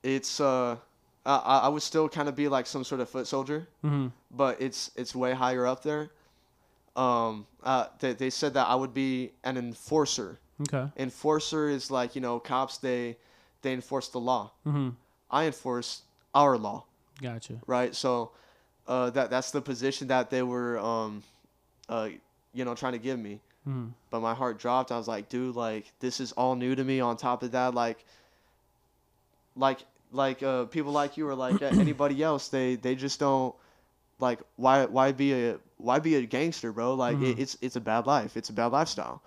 [0.03, 0.77] it's uh,
[1.27, 3.67] I I I would still kind of be like some sort of foot soldier.
[3.85, 4.09] Mm-hmm.
[4.31, 6.11] but it's it's way higher up there.
[6.95, 10.39] Um, uh, they, they said that I would be an enforcer.
[10.63, 10.91] Okay.
[10.97, 13.17] Enforcer is like you know cops they
[13.63, 14.53] they enforce the law.
[14.67, 14.91] Mm-hmm.
[15.31, 16.03] I enforce
[16.35, 16.85] our law,
[17.21, 17.55] Gotcha.
[17.67, 17.95] right?
[17.95, 18.33] So
[18.87, 21.23] uh, that that's the position that they were um,
[21.89, 22.09] uh,
[22.55, 23.41] you know trying to give me.
[23.69, 23.89] Mm-hmm.
[24.11, 24.91] But my heart dropped.
[24.91, 27.01] I was like, dude, like this is all new to me.
[27.01, 28.05] On top of that, like
[29.57, 29.81] like
[30.13, 33.55] like uh, people like you or like anybody else, they they just don't
[34.19, 36.95] like why why be a why be a gangster, bro?
[36.95, 37.39] Like it, Mhm.
[37.39, 38.37] it's it's a bad life.
[38.37, 39.23] It's a bad lifestyle.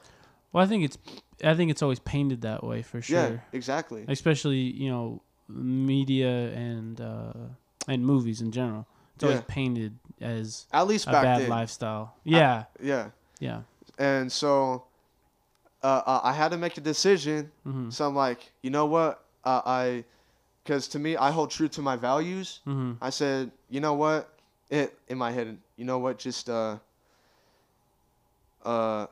[0.51, 0.97] Well, I think it's,
[1.43, 3.17] I think it's always painted that way for sure.
[3.17, 4.05] Yeah, exactly.
[4.07, 7.33] Especially you know, media and uh,
[7.87, 8.87] and movies in general.
[9.15, 9.45] It's always Yeah.
[9.47, 11.49] painted as At least a back bad then.
[11.49, 12.13] lifestyle.
[12.23, 12.65] Yeah.
[12.81, 13.09] Yeah,
[13.39, 13.61] yeah.
[13.97, 14.83] and so
[15.83, 17.51] uh, I I had to make a decision.
[17.67, 17.89] Mm-hmm.
[17.91, 19.23] So I'm like, you know what?
[19.43, 20.03] Uh, I,
[20.63, 22.59] because to me, I hold true to my values.
[22.67, 22.93] Mm-hmm.
[23.01, 24.29] I said, you know what?
[24.69, 26.17] It in my head, you know what?
[26.17, 26.77] Just uh,
[28.65, 29.05] uh,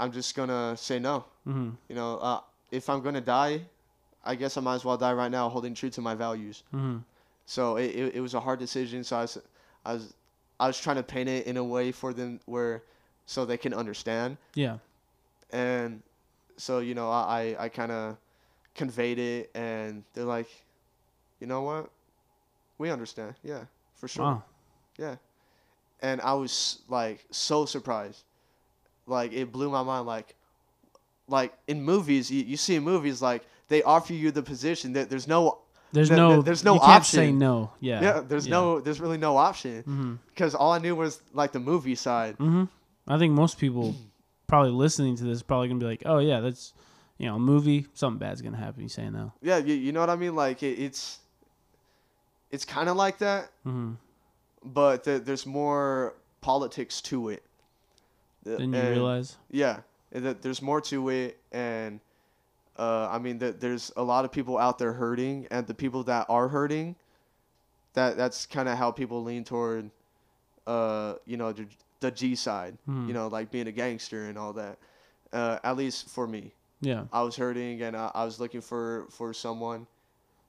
[0.00, 1.24] I'm just gonna say no.
[1.46, 1.70] Mm-hmm.
[1.88, 3.62] You know, uh, if I'm gonna die,
[4.24, 6.64] I guess I might as well die right now, holding true to my values.
[7.46, 9.04] So it, it, it was a hard decision.
[9.04, 9.38] So I was,
[9.84, 10.14] I was,
[10.60, 12.82] I was trying to paint it in a way for them where,
[13.26, 14.36] so they can understand.
[14.54, 14.78] Yeah.
[15.50, 16.02] And
[16.56, 18.16] so you know, I, I kind of
[18.74, 20.48] conveyed it, and they're like,
[21.40, 21.90] you know what,
[22.78, 23.34] we understand.
[23.42, 23.64] Yeah,
[23.94, 24.24] for sure.
[24.24, 24.42] Wow.
[24.98, 25.16] Yeah.
[26.00, 28.24] And I was like so surprised.
[29.06, 30.34] Like it blew my mind like
[31.28, 35.08] like in movies you, you see in movies like they offer you the position that
[35.08, 35.58] there's no
[35.94, 36.32] There's Th- no.
[36.34, 37.70] th- there's no you can't say no.
[37.80, 38.02] Yeah.
[38.02, 40.14] yeah, there's no there's really no option Mm-hmm.
[40.30, 42.34] because all I knew was like the movie side.
[42.38, 42.64] Mm-hmm.
[43.06, 43.94] I think most people
[44.46, 46.72] probably listening to this probably gonna be like, oh yeah, that's
[47.18, 47.86] you know a movie.
[47.94, 48.82] Something bad's gonna happen.
[48.82, 49.32] You say no.
[49.40, 50.34] Yeah, you, you know what I mean?
[50.34, 51.20] Like it, it's
[52.50, 53.92] it's kind of like that, Mm-hmm.
[54.64, 57.42] but th- there's more politics to it.
[58.44, 59.36] Then you realize.
[59.50, 59.80] Yeah,
[60.12, 62.00] that there's more to it, and
[62.78, 66.02] uh, I mean that there's a lot of people out there hurting, and the people
[66.04, 66.96] that are hurting,
[67.94, 69.90] that that's kind of how people lean toward,
[70.66, 71.66] uh, you know, the,
[72.00, 73.08] the G side, Mhm.
[73.08, 74.78] you know, like being a gangster and all that.
[75.32, 77.04] Uh, at least for me, Yeah.
[77.12, 79.86] I was hurting, and I, I was looking for for someone,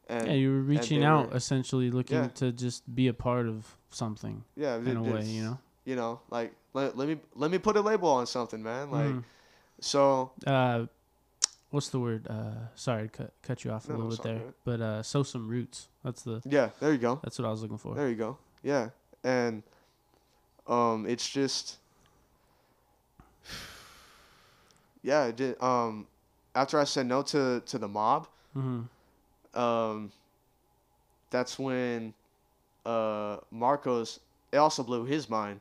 [0.07, 2.27] and Yeah, you were reaching out, were- essentially looking Yeah.
[2.35, 5.25] to just be a part of something yeah, in a way.
[5.25, 5.59] You know.
[5.85, 9.05] you know, like let, let me let me put a label on something, man, like
[9.15, 9.23] Mhm.
[9.81, 10.31] so.
[10.45, 10.85] uh,
[11.75, 12.25] what's the word?
[12.27, 15.23] Uh, sorry to cut cut you off a No, little bit there, but uh, sow
[15.23, 15.87] some roots.
[16.03, 17.19] That's the Yeah, there you go.
[17.23, 17.93] that's what I was looking for.
[17.93, 18.37] There you go.
[18.63, 18.89] Yeah,
[19.23, 19.61] and
[20.67, 21.77] um, it's just
[25.03, 25.25] yeah.
[25.25, 26.07] It did, um,
[26.55, 29.59] after I said no to to the mob, Mm-hmm.
[29.59, 30.11] um,
[31.29, 32.13] that's when
[32.85, 34.19] uh Marcos
[34.51, 35.59] it also blew his mind.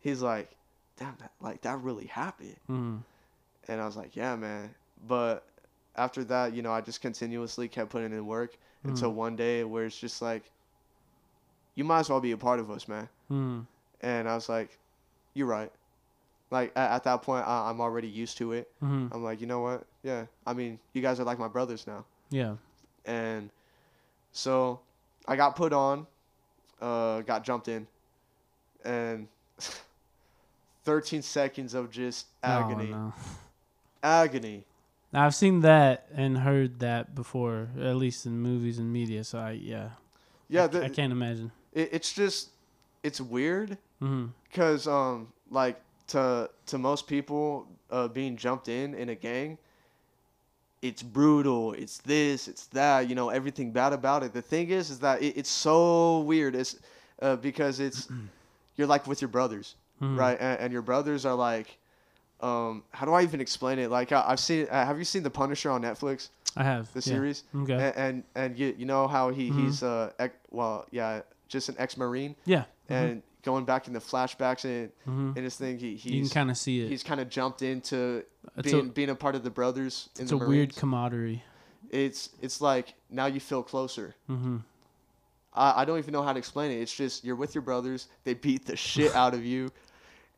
[0.00, 0.50] He's like,
[0.98, 2.96] damn, that, like that really happened, Mm-hmm.
[3.68, 4.74] and I was like, yeah, man.
[5.08, 5.44] But
[5.96, 9.84] after that, you know, I just continuously kept putting in work until one day where
[9.86, 10.44] it's just like,
[11.74, 13.08] you might as well be a part of us, man.
[13.30, 13.60] Mm-hmm.
[14.00, 14.78] And I was like,
[15.34, 15.72] "You're right."
[16.50, 18.70] Like at, at that point, I, I'm already used to it.
[18.82, 19.08] Mm-hmm.
[19.12, 19.84] I'm like, you know what?
[20.02, 20.26] Yeah.
[20.46, 22.04] I mean, you guys are like my brothers now.
[22.30, 22.54] Yeah.
[23.04, 23.50] And
[24.32, 24.80] so
[25.26, 26.06] I got put on,
[26.80, 27.86] uh, got jumped in,
[28.84, 29.26] and
[30.84, 33.14] 13 seconds of just agony, Oh, no.
[34.02, 34.64] agony.
[35.16, 39.24] Now, I've seen that and heard that before, at least in movies and media.
[39.24, 39.88] So I yeah.
[40.48, 41.50] Yeah, I, the, I can't imagine.
[41.72, 42.50] it, it's just,
[43.02, 44.26] it's weird Mm-hmm.
[44.44, 49.56] because um, like to to most people, uh, being jumped in in a gang,
[50.82, 51.72] it's brutal.
[51.72, 52.46] It's this.
[52.46, 53.08] It's that.
[53.08, 54.34] You know everything bad about it.
[54.34, 56.54] The thing is, is that it, it's so weird.
[56.54, 56.76] It's
[57.22, 58.06] uh, because it's
[58.76, 60.18] you're like with your brothers, Mhm.
[60.18, 60.36] right?
[60.38, 61.78] And, and your brothers are like,
[62.40, 63.90] um, how do I even explain it?
[63.90, 64.66] Like I, I've seen.
[64.70, 66.28] Uh, have you seen The Punisher on Netflix?
[66.56, 67.02] I have The yeah.
[67.14, 67.44] series.
[67.54, 67.72] Okay.
[67.74, 69.64] And and, and you you know how he Mhm.
[69.64, 72.64] he's uh ex, well yeah just an ex marine yeah.
[72.88, 75.32] and going back in the flashbacks and Mm-hmm.
[75.38, 76.88] in his thing he You can kind of see it.
[76.88, 78.24] he's kind of jumped into
[78.56, 81.42] It's being a, being a part of the brothers in it's the a weird camaraderie.
[81.90, 84.14] it's it's like now you feel closer.
[84.30, 84.56] Mm-hmm.
[85.54, 86.80] I, I don't even know how to explain it.
[86.80, 88.08] It's just you're with your brothers.
[88.24, 89.70] They beat the shit out of you,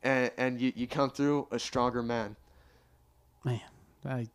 [0.03, 2.35] and and you, you come through a stronger man.
[3.43, 3.61] Man,
[4.05, 4.27] I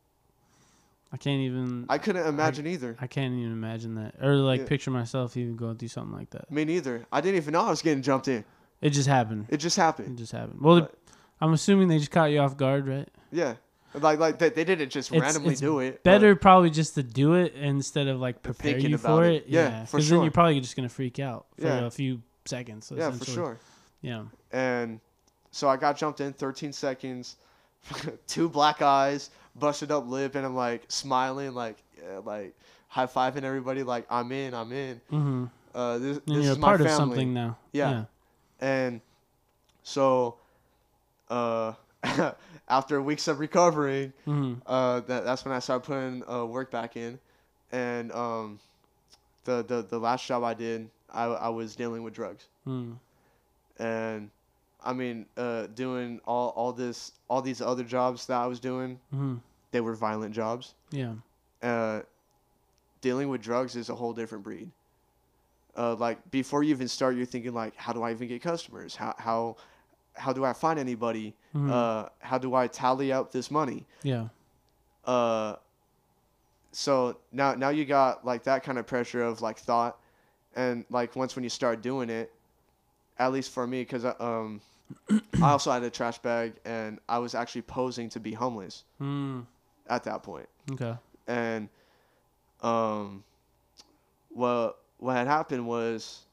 [1.13, 1.87] I can't even.
[1.89, 2.97] I, I couldn't imagine either.
[3.01, 4.67] I can't even imagine that, or like Yeah.
[4.67, 6.51] picture myself even going through something like that.
[6.51, 7.07] Me neither.
[7.13, 8.45] I didn't even know I was getting jumped in.
[8.81, 9.47] It just happened.
[9.49, 10.19] It just happened.
[10.19, 10.61] It just happened.
[10.61, 10.95] Well, But-
[11.41, 13.09] I'm assuming they just caught you off guard, right?
[13.31, 13.55] Yeah,
[13.95, 16.03] like like they, they didn't just It's- randomly it's do it.
[16.03, 19.45] Better probably just to do it instead of like prepare you for it.
[19.45, 19.49] it.
[19.49, 21.87] Yeah, for Because then you're probably just gonna freak out for Yeah.
[21.87, 22.93] a few seconds.
[22.95, 23.59] yeah, for sure.
[24.01, 24.25] Yeah.
[24.53, 25.01] And
[25.55, 27.37] so I got jumped in 13 seconds,
[28.27, 32.55] two black eyes, busted up lip, and I'm like smiling, like yeah, like
[32.89, 35.01] high fiving everybody, like I'm in, I'm in.
[35.13, 35.45] Mm-hmm.
[35.75, 36.91] Uh, this this you're is my part family.
[36.93, 37.57] of something now.
[37.73, 38.05] Yeah.
[38.61, 39.01] And
[39.85, 40.37] so,
[41.29, 41.75] uh,
[42.69, 44.55] after weeks of recovering, Mm-hmm.
[44.67, 47.19] uh, that, that's when I started putting uh, work back in,
[47.73, 48.59] and um,
[49.45, 52.47] the, the the last job I did, I I was dealing with drugs.
[52.67, 52.97] Mm.
[53.79, 54.31] and
[54.85, 59.01] I mean, uh, doing all all this all these other jobs that I was doing,
[59.15, 59.37] Mm-hmm.
[59.73, 60.75] they were violent jobs.
[60.91, 61.15] Yeah.
[61.63, 62.03] Uh,
[63.01, 64.71] dealing with drugs is a whole different breed.
[65.77, 68.95] Uh, like before you even start, you're thinking like, how do I even get customers?
[68.95, 69.57] How how
[70.15, 71.35] how do I find anybody?
[71.55, 71.71] Mhm.
[71.71, 73.87] Uh, how do I tally out this money?
[74.03, 74.29] yeah.
[75.05, 75.57] Uh,
[76.73, 79.99] so now now you got like that kind of pressure of like thought,
[80.57, 82.33] and like once when you start doing it,
[83.19, 84.61] at least for me, because um,
[85.43, 89.47] I also had a trash bag and I was actually posing to be homeless Mm.
[89.89, 90.97] at that point, Okay.
[91.27, 91.69] and
[92.63, 93.25] um,
[94.31, 96.25] what what had happened was,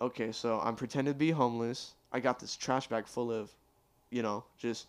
[0.00, 1.94] okay, so I'm pretending to be homeless.
[2.12, 3.50] I got this trash bag full of,
[4.10, 4.86] you know, just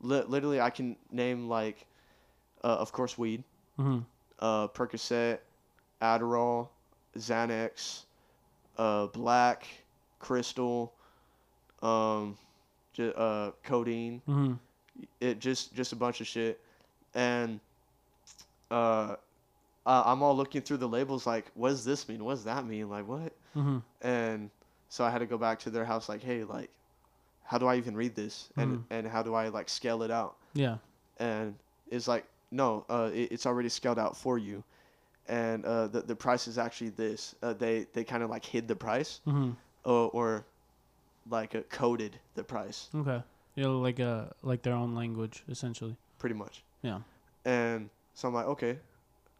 [0.00, 1.86] li- literally I can name like,
[2.64, 3.44] uh, of course, weed,
[3.78, 4.00] Mm-hmm.
[4.40, 5.38] uh, Percocet,
[6.02, 6.68] Adderall,
[7.16, 8.04] Xanax,
[8.78, 9.66] uh, black,
[10.18, 10.92] crystal,
[11.82, 12.36] um,
[13.00, 14.20] uh, codeine.
[14.28, 14.54] Mm-hmm.
[15.20, 16.60] it just just a bunch of shit.
[17.14, 17.60] And
[18.70, 19.14] uh
[19.86, 22.24] i'm all looking through the labels like what does this mean?
[22.24, 22.90] What does that mean?
[22.90, 23.32] Like what?
[23.56, 23.78] Mm-hmm.
[24.02, 24.50] and
[24.88, 26.68] so i had to go back to their house like hey like
[27.44, 28.48] how do i even read this?
[28.56, 30.36] And and how do i like scale it out?
[30.54, 30.78] Yeah.
[31.18, 31.54] and
[31.90, 34.64] it's like no uh it, it's already scaled out for you.
[35.28, 37.34] And uh the, the price is actually this.
[37.42, 39.20] Uh, they they kind of like hid the price.
[39.26, 39.50] Mm-hmm.
[39.84, 40.44] or, or
[41.28, 43.22] like uh, coded the price Okay.
[43.54, 45.96] Yeah, like a like their own language essentially.
[46.18, 47.00] pretty much Yeah.
[47.44, 48.78] And so I'm like, okay,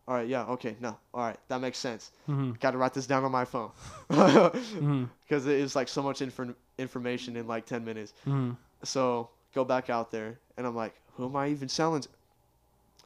[0.06, 2.12] all right, yeah, okay, no, all right, that makes sense.
[2.28, 2.52] Mm-hmm.
[2.60, 3.70] Got to write this down on my phone
[4.10, 5.04] Mm-hmm.
[5.24, 8.12] because it is like so much infor- information in like 10 minutes.
[8.26, 8.52] Mm-hmm.
[8.84, 12.02] So go back out there, and I'm like, who am I even selling?
[12.02, 12.08] To?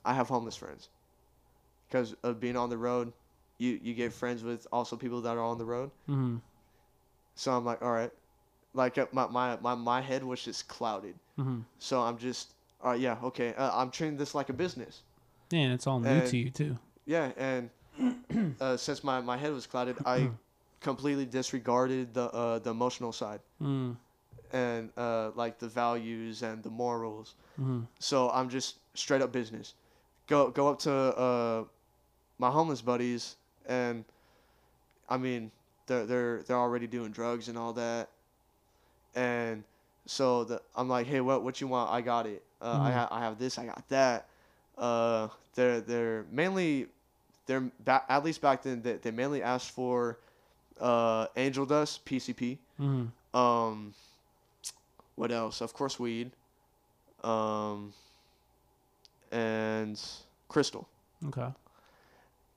[0.05, 0.89] I have homeless friends
[1.89, 3.13] because of being on the road.
[3.59, 5.91] You you get friends with also people that are on the road.
[6.09, 6.37] Mm-hmm.
[7.37, 8.11] So I'm like, all right,
[8.75, 11.15] like uh, my my my my head was just clouded.
[11.39, 11.61] Mm-hmm.
[11.79, 12.53] So I'm just,
[12.83, 15.03] all right, yeah, okay, uh, I'm treating this like a business.
[15.51, 16.79] Yeah, and it's all new And- to you too.
[17.07, 17.71] Yeah, and
[18.61, 20.31] uh, since my, my head was clouded, I
[20.81, 23.97] completely disregarded the uh, the emotional side Mm.
[24.53, 27.35] and uh, like the values and the morals.
[27.61, 27.81] Mm-hmm.
[27.99, 29.75] So I'm just straight up business.
[30.29, 31.65] Go go up to uh,
[32.39, 33.37] my homeless buddies,
[33.67, 34.05] and
[35.09, 35.51] I mean
[35.87, 38.09] they're they're they're already doing drugs and all that,
[39.15, 39.65] and
[40.07, 41.91] so the I'm like, hey, what what you want?
[41.91, 42.43] I got it.
[42.61, 42.95] Uh, I Mhm.
[42.95, 43.59] ha- I have this.
[43.59, 44.27] I got that.
[44.79, 46.87] Uh, they're they're mainly
[47.47, 50.19] they're ba- at least back then they, they mainly asked for
[50.81, 52.59] uh, angel dust PCP.
[52.81, 53.37] Mm-hmm.
[53.37, 53.95] Um,
[55.17, 55.61] what else?
[55.61, 56.31] Of course, weed.
[57.23, 57.93] Um,
[59.33, 60.01] and
[60.49, 60.89] crystal.
[61.29, 61.49] Okay.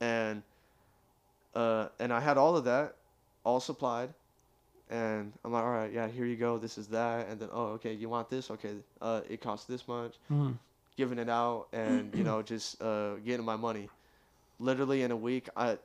[0.01, 0.43] And
[1.55, 2.95] uh, and I had all of that,
[3.43, 4.13] all supplied.
[4.89, 6.57] And I'm like, all right, yeah, here you go.
[6.57, 7.27] This is that.
[7.27, 8.51] And then, oh, okay, you want this?
[8.51, 10.15] Okay, uh, it costs this much.
[10.31, 10.51] Mm-hmm.
[10.95, 13.89] Giving it out, and you know, just uh, getting my money.
[14.59, 15.77] Literally in a week, I.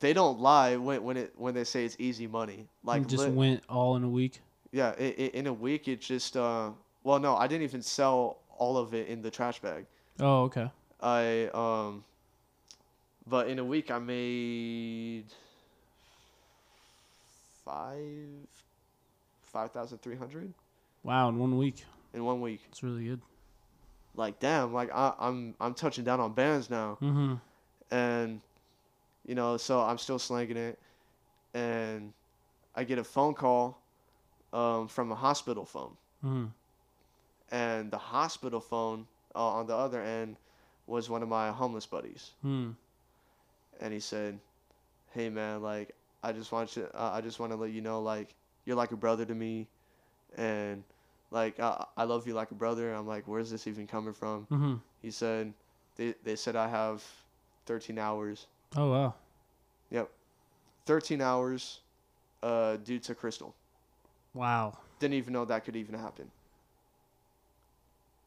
[0.00, 2.68] They don't lie when when it when they say it's easy money.
[2.84, 4.40] Like just lit- went all in a week.
[4.70, 6.70] Yeah, i i in a week it just uh
[7.02, 9.86] well no, I didn't even sell all of it in the trash bag.
[10.20, 10.70] Oh, okay.
[11.00, 12.04] I um
[13.26, 15.26] but in a week I made
[17.72, 18.48] five
[19.42, 20.52] five thousand three hundred
[21.02, 21.84] Wow, in one week.
[22.14, 22.60] in one week.
[22.68, 23.20] It's really good.
[24.14, 26.98] Like damn, like I, I'm I'm touching down on bands now.
[27.02, 27.34] Mm-hmm.
[27.94, 28.40] and
[29.26, 30.78] you know so i'm still slanging it
[31.52, 32.12] and
[32.74, 33.78] i get a phone call
[34.52, 36.46] um, from a hospital phone Mm-hmm.
[37.50, 40.36] and the hospital phone uh, on the other end
[40.86, 42.74] was one of my homeless buddies Mm.
[43.80, 44.38] and he said
[45.12, 48.00] hey man like i just want you uh, i just want to let you know
[48.02, 48.34] like
[48.64, 49.66] you're like a brother to me
[50.36, 50.82] and
[51.30, 54.46] like uh, i love you like a brother i'm like where's this even coming from
[54.50, 54.74] Mm-hmm.
[55.02, 55.52] he said
[55.96, 57.02] they, they said i have
[57.66, 58.46] 13 hours
[58.76, 59.14] Oh wow.
[59.90, 60.10] Yep,
[60.84, 61.80] 13 hours
[62.42, 63.54] uh, due to crystal.
[64.34, 64.76] Wow.
[65.00, 66.30] Didn't even know that could even happen.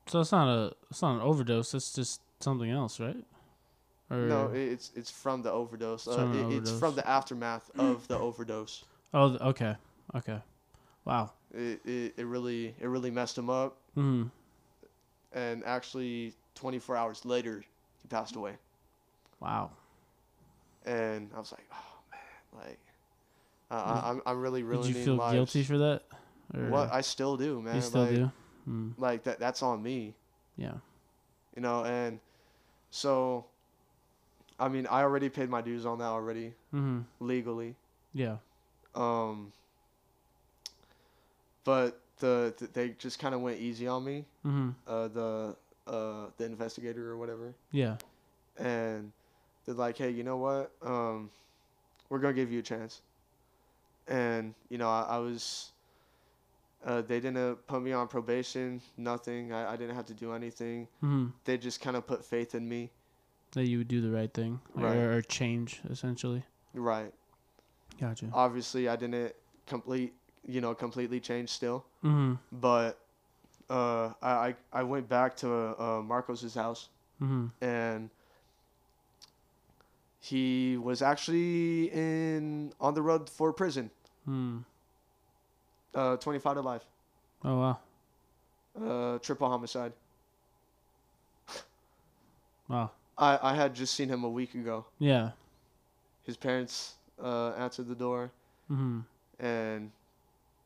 [0.07, 1.73] So it's not a it's not an overdose.
[1.75, 3.23] It's just something else, right?
[4.11, 6.05] Or No, it's it's from the overdose.
[6.05, 8.83] It's Uh, from it- it's from the aftermath of the overdose.
[9.13, 9.75] oh, okay,
[10.15, 10.41] okay.
[11.05, 11.31] Wow.
[11.53, 14.29] It, it, it really it really messed him up, Mm.
[15.33, 17.63] and actually 24 hours later
[18.01, 18.57] he passed away.
[19.39, 19.71] Wow.
[20.85, 22.79] And I was like, oh man, like
[23.69, 25.33] I, I, I'm I'm really Did you feel lives.
[25.35, 26.03] guilty for that?
[26.53, 27.75] Or What I still do, man.
[27.75, 28.31] you still like, do?
[28.69, 28.93] Mm.
[28.97, 30.15] Like that that's on me.
[30.57, 30.73] Yeah.
[31.55, 32.19] you know and
[32.91, 33.45] so
[34.61, 36.99] i mean i already paid my dues on that already Mm-hmm.
[37.31, 37.75] legally
[38.13, 38.37] Yeah.
[38.95, 39.51] um
[41.63, 44.69] but the, th they just kind of went easy on me Mm-hmm.
[44.87, 45.55] uh the
[45.87, 47.95] uh the investigator or whatever Yeah.
[48.57, 49.11] and
[49.65, 51.29] they're like hey you know what um
[52.09, 53.01] we're gonna give you a chance
[54.07, 55.71] and you know i, I was
[56.83, 60.87] uh, they didn't put me on probation nothing I, I didn't have to do anything
[61.03, 61.27] Mm-hmm.
[61.45, 62.91] they just kind of put faith in me
[63.53, 64.95] That you would do the right thing, or- Right.
[64.97, 66.43] or, change essentially.
[66.73, 67.13] right
[67.99, 68.29] Gotcha.
[68.33, 69.35] obviously I didn't
[69.67, 70.13] complete
[70.47, 72.35] you know completely change still Mm-hmm.
[72.51, 72.97] but
[73.69, 75.47] uh I I, went back to
[75.79, 76.89] uh, Marcos's house
[77.21, 77.47] Mm-hmm.
[77.63, 78.09] and
[80.19, 83.89] he was actually in on the road for prison.
[84.25, 84.59] Hmm.
[85.93, 86.85] Uh, 25 to life.
[87.43, 87.77] Oh wow.
[88.79, 89.93] Uh, triple homicide.
[92.67, 92.91] Wow.
[93.21, 94.85] I, I had just seen him a week ago.
[94.99, 95.31] Yeah.
[96.23, 98.31] His parents uh, answered the door,
[98.67, 99.01] Hmm.
[99.39, 99.91] and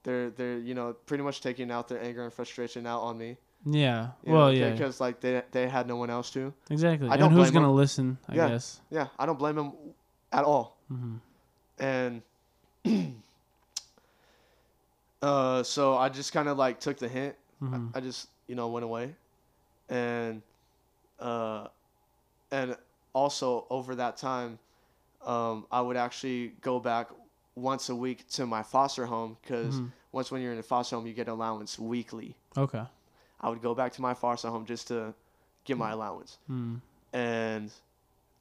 [0.03, 3.38] they're they're you know pretty much taking out their anger and frustration out on me.
[3.65, 4.10] Yeah.
[4.23, 4.72] you well, know, yeah.
[4.72, 6.53] because like they they had no one else to.
[6.69, 7.10] Exactly.
[7.10, 7.76] I don't who's gonna him.
[7.76, 8.18] listen?
[8.30, 8.48] I Yeah.
[8.49, 8.80] guess.
[8.90, 9.72] Yeah, I don't blame him
[10.32, 10.77] at all.
[10.88, 11.18] hmm
[11.80, 12.22] and
[15.22, 17.36] uh, so I just kind of like took the hint.
[17.60, 19.15] hmm I, I just you know went away,
[19.90, 20.41] and
[21.19, 21.68] uh,
[22.56, 22.77] and
[23.14, 24.60] also over that time,
[25.26, 27.10] um, I would actually go back
[27.56, 29.91] once a week to my foster home because Mhm.
[30.11, 32.36] once when you're in a foster home you get allowance weekly.
[32.65, 32.86] Okay.
[33.41, 35.14] I would go back to my foster home just to
[35.68, 36.38] get my allowance.
[36.48, 36.76] Hmm.
[37.14, 37.72] And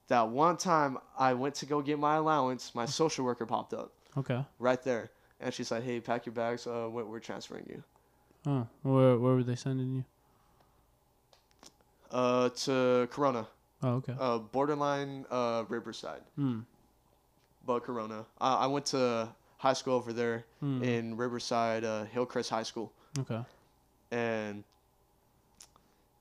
[0.09, 2.75] that one time I went to go get my allowance, Mm.
[2.75, 4.45] my social worker popped up Okay.
[4.59, 5.11] right there.
[5.41, 6.67] And she's like, hey, pack your bags.
[6.67, 7.83] Uh, we're, we're transferring you
[8.47, 10.05] Oh, where where were they sending you?
[12.11, 13.47] uh, to Corona,
[13.85, 14.15] Oh, okay.
[14.19, 16.61] uh, borderline uh, Riverside, Hmm.
[17.67, 18.25] but Corona.
[18.41, 19.29] I, I went to
[19.59, 20.83] high school over there Hmm.
[20.83, 22.91] in Riverside, uh, Hillcrest High School.
[23.19, 23.41] Okay.
[24.11, 24.65] And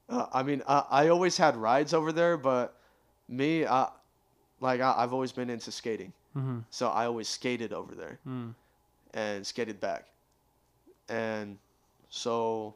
[0.09, 2.75] uh, I mean, I, I always had rides over there, but
[3.29, 3.87] me, I,
[4.59, 6.11] like, I, I've always been into skating.
[6.33, 6.59] Hmm.
[6.69, 8.19] So I always skated over there.
[8.25, 8.49] Hmm.
[9.13, 10.07] and skated back.
[11.07, 11.57] And
[12.09, 12.75] so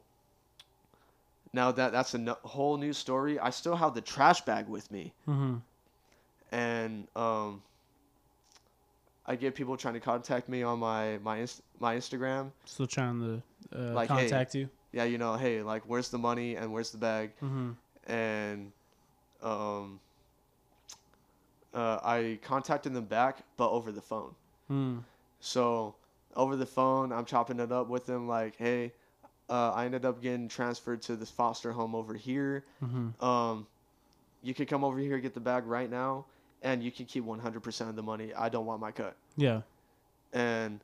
[1.52, 3.38] now that that's a no- whole new story.
[3.38, 5.56] I still have the trash bag with me, Hmm.
[6.52, 7.62] and um,
[9.26, 12.50] I get people trying to contact me on my my inst- my Instagram.
[12.64, 13.42] Still trying to
[13.78, 14.16] uh, Like, hey.
[14.28, 14.68] contact you.
[14.92, 17.32] Yeah, you know, hey, like, where's the money and where's the bag?
[17.40, 17.72] Hmm.
[18.06, 18.72] And
[19.42, 20.00] um,
[21.74, 24.34] uh, I contacted them back, but over the phone.
[24.68, 24.98] Hmm.
[25.40, 25.94] So
[26.34, 28.92] over the phone, I'm chopping it up with them like, hey,
[29.50, 32.64] uh, I ended up getting transferred to this foster home over here.
[32.80, 33.24] Hmm.
[33.24, 33.66] Um,
[34.42, 36.24] you could come over here get the bag right now,
[36.62, 38.32] and you can keep 100% of the money.
[38.34, 39.16] I don't want my cut.
[39.36, 39.62] Yeah.
[40.32, 40.80] And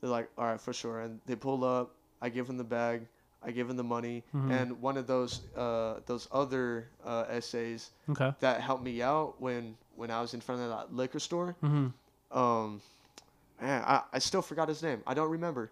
[0.00, 1.00] they're like, all right, for sure.
[1.00, 1.94] And they pull up.
[2.22, 3.02] I give them the bag.
[3.42, 4.24] I give them the money.
[4.34, 4.50] Mhm.
[4.50, 8.32] And one of those uh, those other uh, essays Okay.
[8.40, 11.88] that helped me out when when I was in front of that liquor store Hmm.
[12.32, 12.80] um
[13.60, 15.70] man I, I still forgot his name i don't remember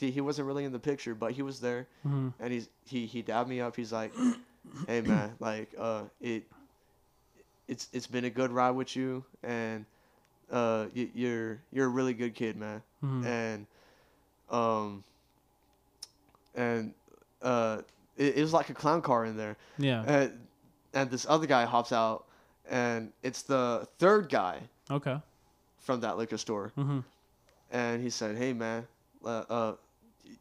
[0.00, 2.28] he, he wasn't really in the picture but he was there Hmm.
[2.40, 4.12] and he's he he dabbed me up he's like
[4.86, 6.44] hey man like uh it
[7.68, 9.84] it's it's been a good ride with you and
[10.50, 13.24] uh you, you're you're a really good kid man Hmm.
[13.24, 13.66] and
[14.50, 15.04] um
[16.54, 16.94] and
[17.42, 17.82] uh
[18.16, 20.02] it, it was like a clown car in there Yeah.
[20.06, 20.46] and
[20.92, 22.24] and this other guy hops out
[22.68, 25.16] and it's the third guy Okay.
[25.78, 27.00] from that liquor store Hmm.
[27.70, 28.86] and he said, "Hey man,
[29.24, 29.74] uh, uh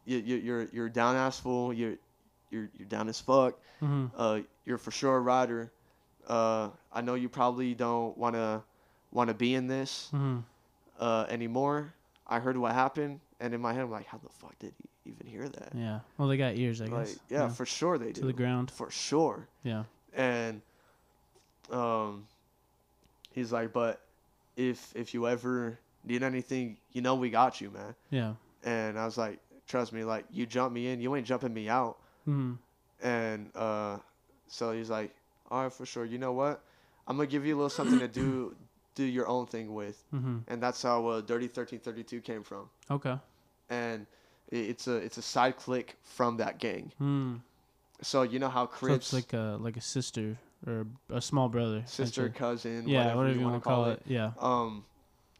[0.05, 1.73] you, you, you're you're down ass fool.
[1.73, 1.95] You're
[2.51, 3.59] you're you're down as fuck.
[3.79, 4.07] Hmm.
[4.15, 5.71] Uh, you're for sure a rider.
[6.27, 8.63] Uh, I know you probably don't wanna
[9.11, 10.39] wanna be in this Hmm.
[10.99, 11.93] uh anymore.
[12.27, 15.11] I heard what happened, and in my head I'm like, how the fuck did he
[15.11, 15.71] even hear that?
[15.75, 16.01] Yeah.
[16.17, 17.19] Well, they got ears, I Like, guess.
[17.29, 18.21] yeah, for sure they do.
[18.21, 18.69] to the ground.
[18.69, 19.47] For sure.
[19.63, 19.85] Yeah.
[20.13, 20.61] And
[21.71, 22.27] um,
[23.31, 24.01] he's like, but
[24.57, 27.95] if if you ever need anything, you know we got you, man.
[28.11, 28.33] Yeah.
[28.63, 31.69] And I was like, trust me, like you jump me in, you ain't jumping me
[31.69, 31.97] out.
[32.25, 32.53] Hmm.
[33.01, 33.99] And uh,
[34.47, 35.15] so he's like,
[35.49, 36.03] all right, for sure.
[36.03, 36.61] You know what?
[37.07, 38.55] I'm gonna give you a little something to do,
[38.95, 40.03] do your own thing with.
[40.11, 40.39] Hmm.
[40.49, 42.69] And that's how uh, Dirty Thirteen Thirty Two came from.
[42.91, 43.15] Okay.
[43.69, 44.05] And
[44.51, 46.91] it's a it's a side click from that gang.
[46.97, 47.35] Hmm.
[48.01, 50.37] So you know how So Crips, it's like a like a sister
[50.67, 51.83] or a small brother.
[51.85, 53.15] sister, cousin, Yeah.
[53.15, 54.01] whatever, you want to call it.
[54.05, 54.31] Yeah.
[54.39, 54.83] Um,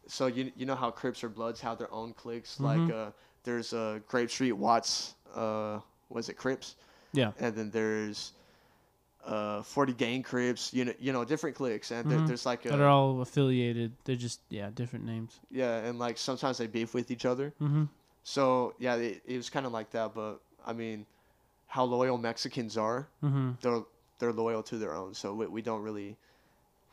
[0.07, 2.57] so you you know how Crips or Bloods have their own cliques.
[2.57, 2.63] Mhm.
[2.63, 3.11] Like uh,
[3.49, 5.15] there's uh, Grape Street Watts.
[5.35, 6.75] Uh, was it Crips?
[7.13, 7.31] Yeah.
[7.39, 8.33] and then there's
[9.25, 12.27] uh 40 gang crips you know you know different cliques and there, Mhm.
[12.27, 13.91] there's like a are all affiliated.
[14.05, 15.31] They're just yeah different names.
[15.51, 17.85] yeah and like sometimes they beef with each other Hmm.
[18.23, 21.05] so yeah it, it was kind of like that but i mean
[21.67, 23.51] how loyal mexicans are Hmm.
[23.61, 23.83] they're
[24.19, 26.15] they're loyal to their own so we, we don't really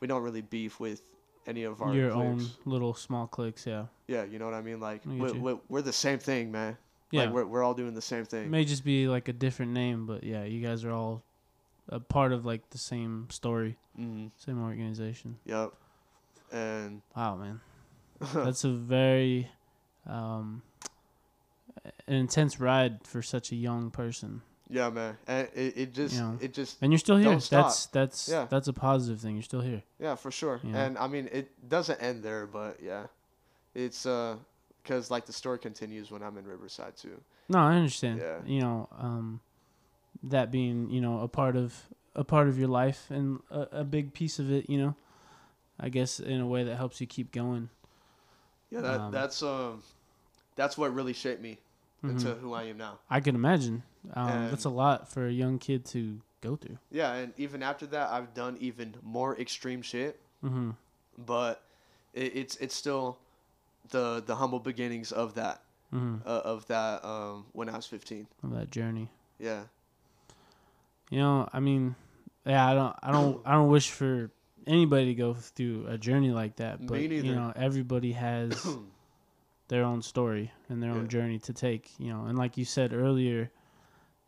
[0.01, 1.03] we don't really beef with
[1.47, 2.27] any of our Your cliques.
[2.27, 3.66] own little small cliques.
[3.66, 3.86] Yeah.
[4.06, 6.77] yeah you know what i mean like I we, we, we're the same thing man
[7.10, 7.23] Yeah.
[7.24, 8.44] like we're, we're all doing the same thing.
[8.44, 11.23] it may just be like a different name, but yeah, you guys are all
[11.89, 14.27] a part of like the same story, mm-hmm.
[14.36, 15.39] same organization.
[15.44, 15.73] yep
[16.52, 17.60] and Wow, man.
[18.35, 19.51] That's a very
[20.06, 20.62] um,
[22.06, 24.43] an intense ride for such a young person.
[24.68, 25.16] Yeah, man.
[25.28, 26.38] And it, it just You know.
[26.40, 27.38] it just And you're still here.
[27.38, 28.47] That's that's Yeah.
[28.51, 29.34] that's a positive thing.
[29.36, 29.82] You're still here.
[30.01, 30.60] yeah for sure.
[30.64, 30.82] Yeah.
[30.84, 33.06] And I mean it doesn't end there, but yeah,
[33.74, 34.36] it's uh
[34.82, 37.20] because like the story continues when I'm in Riverside too.
[37.48, 38.20] No, I understand.
[38.20, 38.38] Yeah.
[38.44, 39.40] You know, um,
[40.24, 41.74] that being you know a part of
[42.14, 44.68] a part of your life and a, a big piece of it.
[44.68, 44.94] You know,
[45.78, 47.68] I guess in a way that helps you keep going.
[48.70, 49.82] Yeah, that Um, that's um
[50.56, 51.59] that's what really shaped me
[52.02, 52.40] into Mhm.
[52.40, 52.98] who I am now.
[53.10, 53.82] I can imagine.
[54.14, 56.78] Um, that's a lot for a young kid to go through.
[56.90, 60.20] Yeah, and even after that, I've done even more extreme shit.
[60.40, 60.70] hmm
[61.18, 61.62] but
[62.12, 63.18] it, it's it's still
[63.89, 68.27] the the humble beginnings of that hmm uh, of that um when I was 15.
[68.43, 69.09] Of that journey.
[69.39, 69.64] Yeah.
[71.10, 71.94] You know, I mean,
[72.44, 74.31] yeah, I don't, I don't, I don't wish for
[74.66, 76.81] anybody to go through a journey like that.
[76.81, 78.51] Me But you know, everybody has
[79.68, 81.90] their own story and their own journey to take.
[81.98, 83.51] You know, and like you said earlier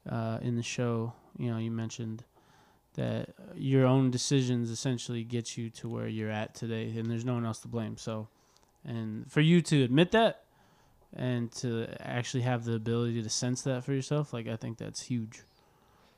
[0.09, 2.25] uh, in the show, you know, you mentioned
[2.95, 7.35] that your own decisions essentially get you to where you're at today, and there's no
[7.35, 7.97] one else to blame.
[7.97, 8.29] So,
[8.85, 10.45] and for you to admit that
[11.15, 15.03] and to actually have the ability to sense that for yourself, like I think that's
[15.03, 15.43] huge.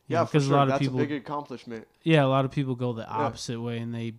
[0.09, 0.55] You Yeah, because sure.
[0.55, 1.87] a lot of That's people, a big accomplishment.
[2.03, 4.15] yeah, a lot of people go the opposite way and they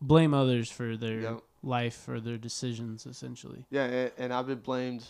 [0.00, 1.36] blame others for their Yeah.
[1.62, 3.64] Life or their decisions, essentially.
[3.70, 5.04] Yeah, and, and I've been blamed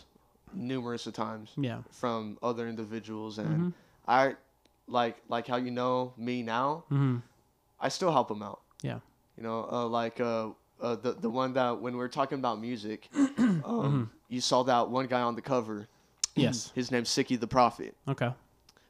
[0.53, 1.79] numerous of times Yeah.
[1.91, 3.69] from other individuals, and hmm
[4.07, 4.35] I
[4.87, 6.83] like like how you know me now.
[6.89, 7.17] hmm
[7.79, 8.61] I still help them out.
[8.81, 8.99] Yeah.
[9.37, 10.49] You know, uh, like uh,
[10.81, 14.89] uh, the the one that when we were talking about music, um, you saw that
[14.89, 15.87] one guy on the cover.
[16.35, 16.71] Yes.
[16.75, 17.95] His name's Sicky the Prophet.
[18.07, 18.31] Okay.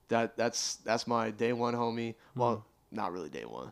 [0.09, 2.15] That that's that's my day one homie.
[2.35, 3.71] Well, not really day one.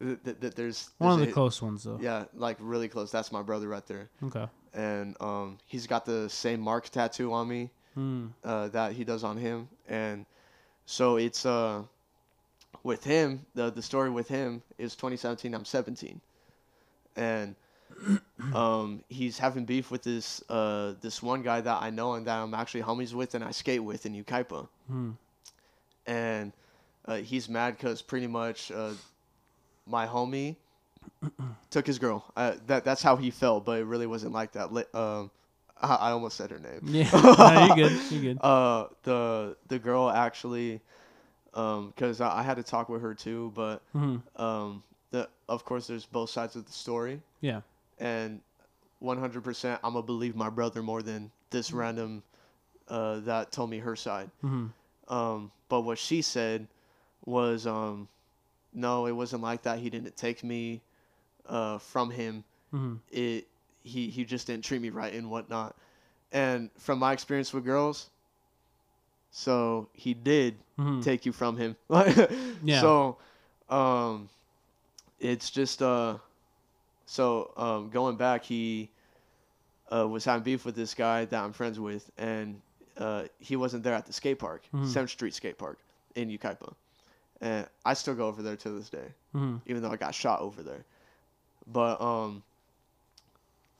[0.00, 1.04] Th- th- th- There's, Mm-hmm.
[1.04, 1.98] One of the a- close ones, though.
[2.00, 3.10] Yeah, like really close.
[3.12, 4.46] That's my brother right there, Okay.
[4.74, 8.30] and um, he's got the same mark tattoo on me Mm.
[8.44, 10.24] uh, that he does on him, and
[10.86, 11.82] so it's uh,
[12.82, 13.44] with him.
[13.54, 15.52] The the story with him is 2017.
[15.54, 16.20] I'm 17,
[17.16, 17.56] and
[18.54, 22.38] um, he's having beef with this uh, this one guy that I know and that
[22.40, 25.16] I'm actually homies with and I skate with in Yucaipa Mm.
[26.06, 26.52] and
[27.06, 28.92] uh, he's mad because pretty much uh,
[29.90, 30.56] my homie
[31.70, 32.24] took his girl.
[32.36, 34.70] Uh, that that's how he felt, but it really wasn't like that.
[34.94, 35.30] Um,
[35.80, 36.82] I, I almost said her name.
[36.82, 37.08] Yeah.
[37.38, 38.00] no, you're good.
[38.08, 38.40] You're good.
[38.40, 40.80] Uh, the the girl actually,
[41.54, 45.64] um, because I, I had to talk with her too, but hmm um, the of
[45.64, 47.60] course there's both sides of the story, Yeah.
[47.98, 48.40] and
[48.98, 52.22] 100% I'm gonna believe my brother more than this random
[52.88, 54.30] uh, that told me her side.
[54.40, 54.66] hmm
[55.08, 56.68] Um, but what she said
[57.24, 58.08] was, um,
[58.72, 59.78] no, it wasn't like that.
[59.78, 60.82] He didn't take me
[61.46, 62.44] uh, from him.
[62.70, 63.46] hmm It
[63.82, 65.76] he he just didn't treat me right and whatnot.
[66.32, 68.10] And from my experience with girls,
[69.30, 71.76] so he did hmm take you from him.
[72.62, 72.80] Yeah.
[72.80, 73.18] So,
[73.68, 74.28] um,
[75.18, 76.18] it's just uh,
[77.06, 78.90] so um, going back, he
[79.92, 82.60] uh, was having beef with this guy that I'm friends with, and
[82.98, 84.86] uh, he wasn't there at the skate park, Mhm.
[84.86, 85.78] Seventh Street Skate Park
[86.14, 86.74] in Yucaipa,
[87.40, 90.40] and I still go over there to this day, hmm even though I got shot
[90.40, 90.84] over there.
[91.66, 92.42] But um,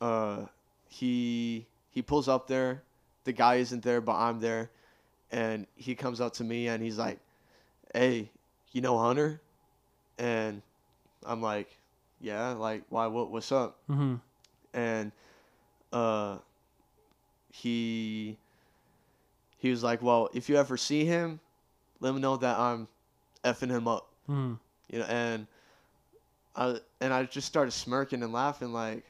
[0.00, 0.46] uh,
[0.88, 2.82] he he pulls up there,
[3.24, 4.70] the guy isn't there, but I'm there,
[5.30, 7.18] and he comes up to me and he's like,
[7.94, 8.30] "Hey,
[8.72, 9.40] you know Hunter?"
[10.18, 10.62] And
[11.24, 11.68] I'm like,
[12.20, 13.06] "Yeah, like why?
[13.08, 13.30] What?
[13.30, 14.16] What's up?" hmm
[14.72, 15.12] And
[15.92, 16.38] uh,
[17.52, 18.38] he
[19.58, 21.40] he was like, "Well, if you ever see him,
[22.00, 22.88] let me know that I'm
[23.44, 24.54] effing him up." hmm
[24.88, 25.46] you know, and
[26.56, 29.04] I and I just started smirking and laughing like,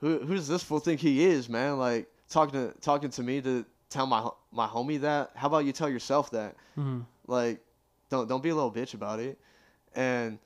[0.00, 1.78] who who's this fool think he is, man?
[1.78, 5.30] Like talking to talking to me to tell my my homie that.
[5.34, 6.54] How about you tell yourself that?
[6.74, 7.60] hmm Like,
[8.10, 9.38] don't don't be a little bitch about it.
[9.94, 10.38] And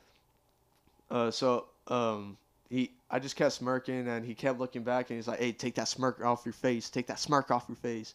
[1.11, 2.37] uh, so um,
[2.71, 5.75] he I just kept smirking and he kept looking back and he's like, hey, take
[5.77, 8.15] that smirk off your face, take that smirk off your face.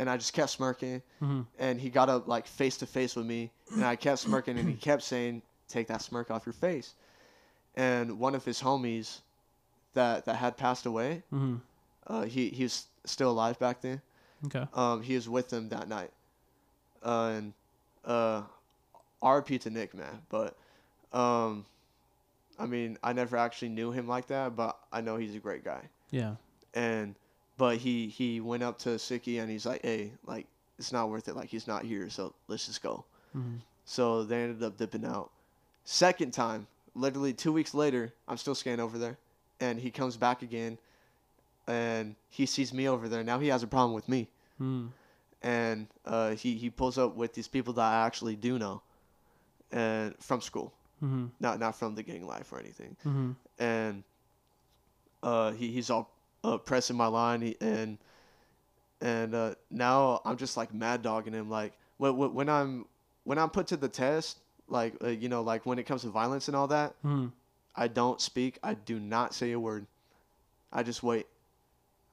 [0.00, 1.02] And I just kept smirking.
[1.18, 4.58] Hmm and he got up like face to face with me and i kept smirking
[4.58, 6.94] and he kept saying take that smirk off your face.
[7.76, 9.20] And one of his homies
[9.94, 11.56] that that had passed away hmm
[12.06, 14.00] uh, he he was still alive back then.
[14.46, 14.64] Okay.
[14.74, 16.10] um, he was with them that night.
[17.04, 17.52] Uh, and
[18.04, 18.42] uh,
[19.22, 20.22] rp to nick man.
[20.28, 20.56] But
[21.12, 21.66] um,
[22.58, 25.64] i mean i never actually knew him like that but i know he's a great
[25.64, 25.82] guy.
[26.10, 26.34] Yeah.
[26.74, 27.14] and
[27.60, 30.46] but he he went up to Siki and he's like, hey, like
[30.78, 31.36] it's not worth it.
[31.36, 33.04] Like he's not here, so let's just go.
[33.34, 35.30] hmm So they ended up dipping out.
[35.84, 39.18] Second time, literally two weeks later, I'm still skating over there,
[39.60, 40.78] and he comes back again,
[41.66, 43.22] and he sees me over there.
[43.22, 44.86] Now he has a problem with me, hmm
[45.42, 48.80] and uh, he he pulls up with these people that I actually do know,
[49.70, 50.72] and from school,
[51.04, 51.26] Mm-hmm.
[51.40, 52.96] not not from the gang life or anything.
[53.06, 53.30] Mm-hmm.
[53.58, 54.02] And
[55.22, 56.10] uh, he he's all
[56.44, 57.98] uh, pressing my line, and
[59.00, 61.48] and uh, now I'm just like mad dogging him.
[61.50, 62.86] Like when when when I'm
[63.24, 64.38] when I'm put to the test,
[64.68, 67.26] like uh, you know, like when it comes to violence and all that, Mm-hmm.
[67.76, 68.58] I don't speak.
[68.62, 69.86] I do not say a word.
[70.72, 71.26] I just wait.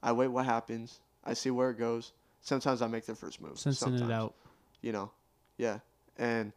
[0.02, 1.00] I wait what happens.
[1.24, 2.12] I see where it goes.
[2.40, 3.58] Sometimes I make the first move.
[3.58, 4.34] Sensing it sometimes, out.
[4.80, 5.10] You know,
[5.58, 5.80] yeah.
[6.16, 6.52] And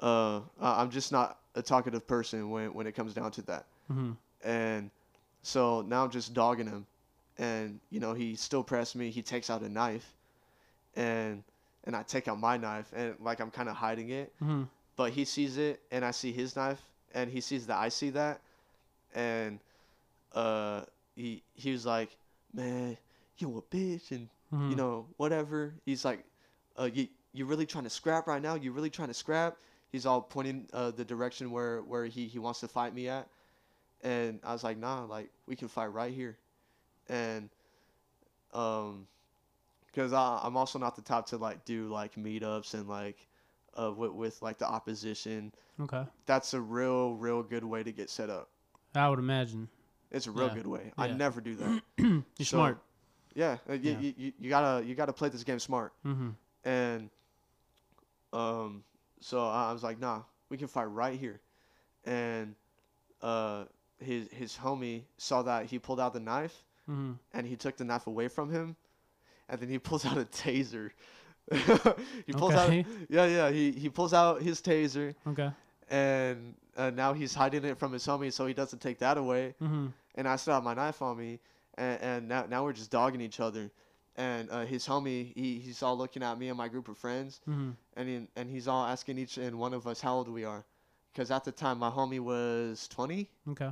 [0.00, 3.66] uh, I- I'm just not a talkative person when when it comes down to that.
[3.92, 4.12] Mm-hmm.
[4.48, 4.90] And
[5.42, 6.86] so now I'm just dogging him,
[7.38, 9.10] and you know he still pressed me.
[9.10, 10.14] He takes out a knife,
[10.96, 11.42] and
[11.84, 14.32] and I take out my knife, and like I'm kind of hiding it.
[14.42, 14.62] Mm-hmm.
[14.96, 16.80] but he sees it and I see his knife.
[17.14, 18.40] And he sees that I see that.
[19.14, 19.58] And
[20.34, 20.82] uh
[21.16, 22.16] he he was like
[22.54, 22.96] man
[23.38, 24.68] you a bitch and Mm-hmm.
[24.68, 25.72] you know whatever.
[25.86, 26.22] He's like
[26.76, 28.54] uh you you really trying to scrap right now?
[28.54, 29.56] You really trying to scrap?
[29.90, 33.26] He's all pointing uh the direction where where he he wants to fight me at
[34.02, 36.36] and I was like nah like we can fight right here
[37.08, 37.48] and
[38.52, 39.06] um
[39.86, 43.18] because I'm also not the type to like do like meetups and like
[43.76, 45.52] uh, with, with like the opposition.
[45.80, 46.04] Okay.
[46.24, 48.48] That's a real, real good way to get set up.
[48.94, 49.68] I would imagine.
[50.10, 50.54] It's a real Yeah.
[50.54, 50.92] good way.
[50.96, 51.82] I never do that.
[51.98, 52.78] You're So, smart.
[53.34, 53.98] Yeah, you, Yeah.
[54.00, 55.92] You, you, you gotta you gotta play this game smart.
[56.06, 56.30] Mm-hmm.
[56.64, 57.10] And
[58.32, 58.84] um,
[59.20, 61.40] so I was like, nah, we can fight right here.
[62.04, 62.54] And
[63.20, 63.64] uh,
[64.02, 67.12] his his homie saw that he pulled out the knife Mm-hmm.
[67.32, 68.74] and he took the knife away from him,
[69.48, 70.90] and then he pulls out a taser.
[72.26, 72.80] he pulls Okay.
[72.80, 75.50] out yeah yeah he he pulls out his taser Okay.
[75.90, 79.54] and uh, now he's hiding it from his homie so he doesn't take that away
[79.60, 79.86] Mm-hmm.
[80.14, 81.40] and I still have my knife on me
[81.76, 83.70] and, and now now we're just dogging each other
[84.16, 87.40] and uh, his homie he, he's all looking at me and my group of friends
[87.48, 87.70] Mm-hmm.
[87.96, 90.64] and he, and he's all asking each and one of us how old we are
[91.12, 93.70] because at the time my homie was 20 Okay.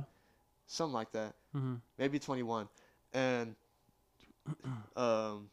[0.67, 1.33] Something like that.
[1.55, 1.75] Mm-hmm.
[1.97, 2.67] maybe 21
[3.13, 3.55] and
[4.95, 5.49] um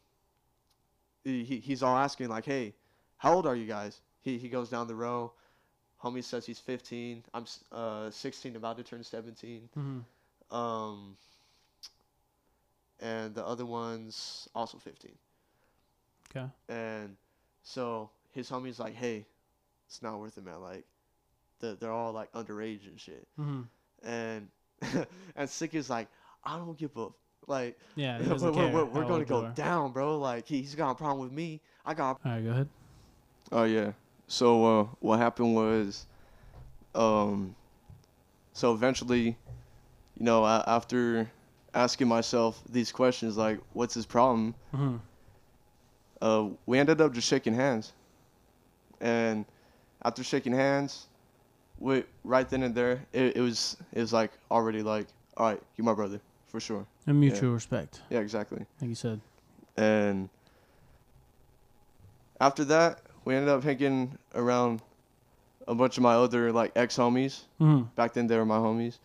[1.23, 2.73] he, he- he's all asking like hey
[3.17, 3.99] how old are you guys?
[4.21, 5.33] He, he goes down the row.
[6.03, 10.55] Homie says he's 15 i'm uh 16 about to turn 17 Mm-hmm.
[10.55, 11.17] um
[13.01, 15.11] and the other one's also 15
[16.31, 16.45] Okay.
[16.69, 17.15] and
[17.63, 19.25] so his homie's like hey
[19.87, 20.61] it's not worth it man.
[20.61, 20.85] Like
[21.59, 23.27] they're, they're all like underage and shit.
[23.39, 23.61] Mm-hmm.
[24.07, 24.47] and
[25.35, 26.07] and sick is like
[26.43, 27.07] i don't give a
[27.49, 28.21] like Yeah.
[28.27, 29.51] We're, we're, we're, we're gonna go are.
[29.51, 30.17] down, bro.
[30.19, 31.59] Like he, he's got a problem with me.
[31.85, 32.19] I got.
[32.23, 32.43] All right.
[32.45, 32.69] Go ahead.
[33.51, 33.91] Oh yeah.
[34.27, 36.05] So uh, what happened was,
[36.93, 37.55] um,
[38.53, 39.35] so eventually,
[40.17, 41.29] you know, a- after
[41.73, 44.53] asking myself these questions like, what's his problem?
[44.73, 44.97] Mm-hmm.
[46.21, 47.93] Uh, we ended up just shaking hands,
[49.01, 49.45] and
[50.03, 51.07] after shaking hands,
[51.79, 55.07] we right then and there, it, it was it was like already like,
[55.37, 56.85] all right, you my brother for sure.
[57.07, 58.65] And mutual respect, Yeah, exactly.
[58.81, 59.21] like you said.
[59.77, 60.29] And
[62.41, 64.81] after that, we ended up hanging around
[65.67, 67.41] a bunch of my other like ex homies.
[67.61, 67.83] Mm-hmm.
[67.95, 68.97] Back then, they were my homies.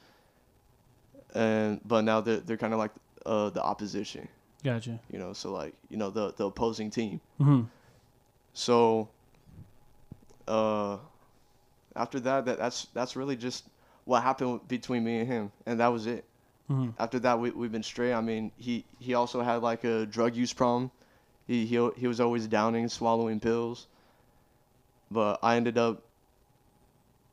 [1.35, 2.93] And but now they're they're kind of like
[3.27, 4.29] uh, the opposition,
[4.63, 5.01] Gotcha.
[5.11, 5.33] you know.
[5.33, 7.21] So like you know the the opposing team.
[7.41, 7.63] Mm-hmm.
[8.53, 9.09] So
[10.47, 10.99] uh,
[11.97, 13.65] after that, that that's that's really just
[14.05, 16.25] what happened between me and him, and that was it.
[16.71, 16.91] Mm-hmm.
[16.99, 18.15] after that we we've been straight.
[18.15, 20.91] I mean, he he also had like a drug use problem.
[21.47, 23.87] He he he was always downing, swallowing pills.
[25.11, 26.03] But I ended up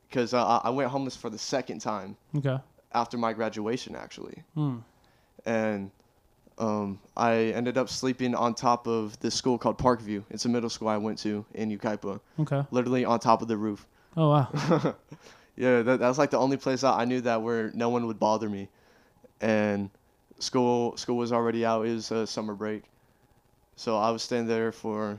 [0.08, 2.58] because I I went homeless for the second time Okay.
[2.92, 4.82] after my graduation actually, Mm.
[5.46, 5.90] and
[6.58, 10.24] um I ended up sleeping on top of this school called Parkview.
[10.30, 12.62] It's a middle school I went to in Yucaipa, Okay.
[12.70, 13.86] literally on top of the roof.
[14.16, 14.48] Oh wow.
[15.56, 18.06] yeah, that, that was like the only place I, I knew that where no one
[18.06, 18.68] would bother me,
[19.40, 19.90] and
[20.38, 21.86] school school was already out.
[21.86, 22.84] It was a summer break,
[23.76, 25.18] so I was staying there for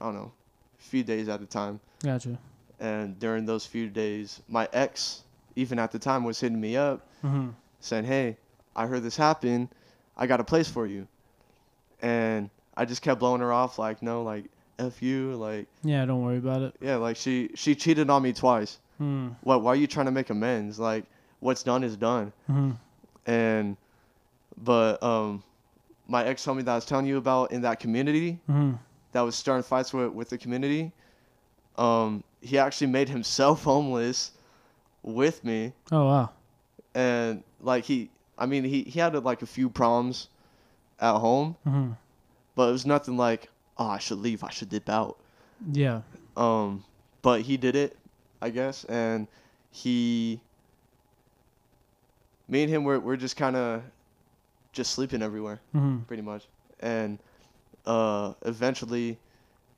[0.00, 0.32] I don't know,
[0.78, 1.80] a few days at a time.
[2.02, 2.38] Gotcha.
[2.80, 5.22] And during those few days, my ex,
[5.54, 7.50] even at the time, was hitting me up Mm-hmm.
[7.80, 8.36] saying, "Hey,
[8.74, 9.68] I heard this happen.
[10.16, 11.06] I got a place for you,"
[12.00, 14.46] and I just kept blowing her off like, "No, like
[14.78, 16.04] f you, like Yeah.
[16.04, 16.74] Don't worry about it.
[16.80, 19.34] yeah, like she she cheated on me twice." Mm.
[19.42, 21.04] what why are you trying to make amends like
[21.40, 22.70] what's done is done Mm-hmm.
[23.26, 23.76] and
[24.62, 25.42] but um
[26.06, 28.74] my ex homie that I was telling you about in that community Mm-hmm.
[29.12, 30.92] that was starting fights with with the community
[31.78, 34.32] um he actually made himself homeless
[35.02, 36.30] with me Oh wow.
[36.94, 40.28] and like he I mean he he had like a few problems
[41.00, 41.92] at home Mm-hmm.
[42.54, 44.42] but it was nothing like oh, I should leave.
[44.44, 45.16] I should dip out.
[45.72, 46.02] Yeah.
[46.36, 46.84] Um,
[47.22, 47.96] but he did it,
[48.40, 49.26] I guess, and
[49.70, 50.40] he,
[52.48, 53.82] me and him, we're we're just kind of,
[54.72, 56.46] just sleeping everywhere, hmm pretty much,
[56.80, 57.18] and
[57.86, 59.18] uh, eventually,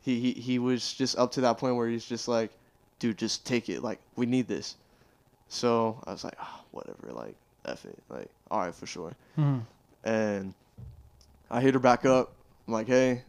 [0.02, 2.50] he, he he was just up to that point where he's just like,
[2.98, 4.76] dude, just take it, like we need this.
[5.48, 7.34] So I was like, oh, whatever, like
[7.66, 9.58] f it, like all right for sure, hmm
[10.04, 10.54] and
[11.50, 12.32] I hit her back up.
[12.66, 13.22] I'm like, hey,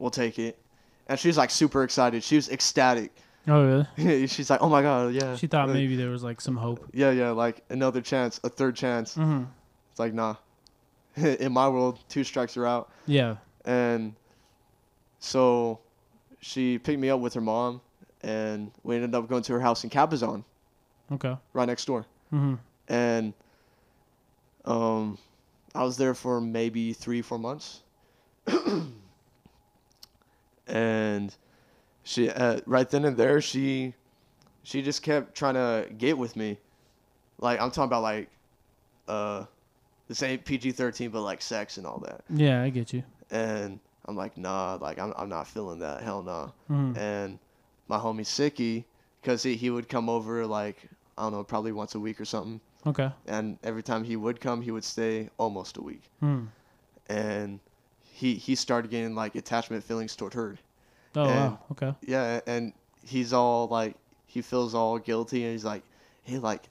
[0.00, 0.58] we'll take it,
[1.06, 2.24] and she's like super excited.
[2.24, 3.12] She was ecstatic.
[3.46, 4.26] Oh, really?
[4.26, 6.84] she's like, "Oh my god, yeah." She thought Like, maybe there was like some hope.
[6.92, 9.14] Yeah, yeah, like another chance, a third chance.
[9.14, 9.44] hmm
[9.92, 10.34] It's like, nah.
[11.16, 13.36] In my world, two strikes are out, Yeah.
[13.64, 14.14] and
[15.18, 15.80] so
[16.40, 17.80] she picked me up with her mom,
[18.22, 20.44] and we ended up going to her house in Cabazon,
[21.12, 21.36] Okay.
[21.52, 22.54] right next door, Mm-hmm.
[22.88, 23.34] and
[24.64, 25.18] um,
[25.74, 27.80] I was there for maybe three, four months,
[30.70, 31.34] and
[32.04, 33.94] she uh, right then and there she
[34.62, 36.58] she just kept trying to get with me.
[37.38, 38.28] Like i'm talking about like
[39.08, 39.44] uh
[40.08, 42.22] this ain't pg-13 but like sex and all that.
[42.30, 43.02] Yeah, I get you.
[43.30, 46.02] and i'm like nah like i'm, I'm not feeling that.
[46.02, 46.48] Hell nah.
[46.68, 47.38] Hmm and
[47.88, 48.84] my homie sicky
[49.20, 50.76] because he, he would come over like
[51.18, 52.60] i don't know probably once a week or something.
[52.86, 53.10] Okay.
[53.26, 56.02] and every time he would come he would stay almost a week.
[56.20, 56.44] Hmm.
[57.08, 57.60] and
[58.20, 60.58] he he started getting like attachment feelings toward her.
[61.16, 61.58] Oh, And- wow.
[61.72, 61.94] Okay.
[62.06, 62.72] yeah and
[63.04, 63.94] he's all like
[64.26, 65.82] he feels all guilty and he's like
[66.22, 66.62] hey like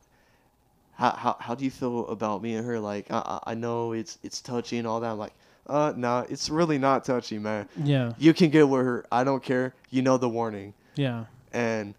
[0.93, 2.77] how, how, how do you feel about me and her?
[2.79, 5.11] Like I, I I know it's it's touchy and all that.
[5.11, 5.33] I'm like
[5.67, 7.67] uh nah it's really not touchy man.
[7.83, 8.13] Yeah.
[8.17, 9.05] you can get with her.
[9.11, 9.73] I don't care.
[9.89, 10.73] You know the warning.
[10.95, 11.25] Yeah.
[11.53, 11.93] and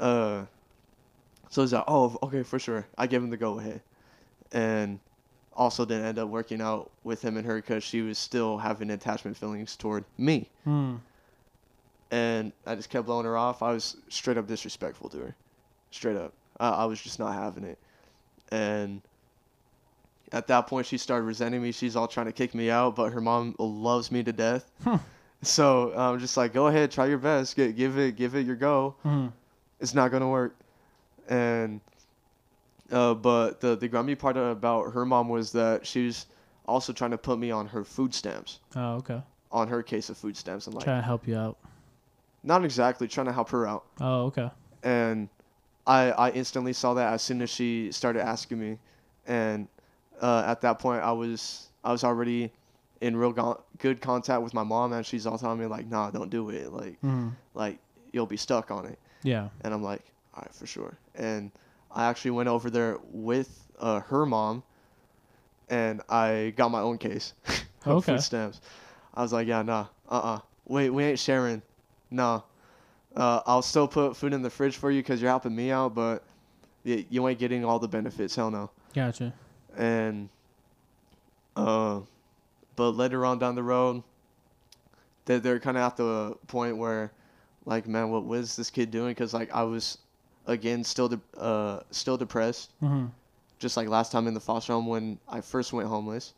[0.00, 0.44] uh
[1.50, 2.86] so he's like oh okay for sure.
[2.98, 3.80] I give him the go ahead
[4.52, 4.98] and
[5.56, 8.90] also didn't end up working out with him and her because she was still having
[8.90, 10.96] attachment feelings toward me Hmm.
[12.10, 13.62] and I just kept blowing her off.
[13.62, 15.34] I was straight up disrespectful to her,
[15.90, 16.32] straight up.
[16.60, 17.78] I, I was just not having it,
[18.50, 19.00] and
[20.32, 21.72] at that point she started resenting me.
[21.72, 24.70] She's all trying to kick me out, but her mom loves me to death.
[24.82, 24.98] Huh.
[25.42, 28.56] So I'm just like, go ahead, try your best, Get, give it, give it your
[28.56, 28.94] go.
[29.02, 29.26] Hmm.
[29.78, 30.56] It's not gonna work,
[31.28, 31.82] and
[32.94, 36.26] uh, but the the grummy part about her mom was that she was
[36.66, 39.20] also trying to put me on her food stamps, Oh, okay.
[39.52, 40.66] on her case of food stamps.
[40.66, 41.58] I'm like, Trying to help you out.
[42.42, 43.84] not exactly trying to help her out.
[44.00, 44.50] Oh, okay.
[44.82, 45.28] and
[45.86, 48.78] I I instantly saw that as soon as she started asking me,
[49.26, 49.68] and
[50.22, 52.50] uh, at that point I was I was already
[53.00, 56.10] in real go- good contact with my mom, and she's all telling me like, nah,
[56.10, 57.30] don't do it, like Hmm.
[57.54, 57.78] like
[58.12, 59.48] you'll be stuck on it, Yeah.
[59.62, 60.02] and I'm like,
[60.34, 61.50] all right, for sure, and
[61.94, 64.62] I actually went over there with uh, her mom,
[65.68, 67.32] and I got my own case
[67.86, 68.12] of Okay.
[68.12, 68.60] food stamps.
[69.14, 71.62] I was like, yeah, nah, uh, uh wait, we ain't sharing,
[72.10, 72.42] nah.
[73.14, 75.94] Uh, I'll still put food in the fridge for you because you're helping me out,
[75.94, 76.24] but
[76.84, 78.34] y- you ain't getting all the benefits.
[78.34, 78.70] Hell no.
[78.92, 79.32] Gotcha.
[79.76, 80.28] And,
[81.54, 82.00] uh,
[82.74, 84.02] but later on down the road,
[85.26, 87.12] they're, they're kind of at the point where,
[87.66, 89.12] like, man, what was this kid doing?
[89.12, 89.98] Because like I was,
[90.46, 93.06] again, still de- uh still depressed, hmm
[93.58, 96.34] just like last time in the foster home when I first went homeless.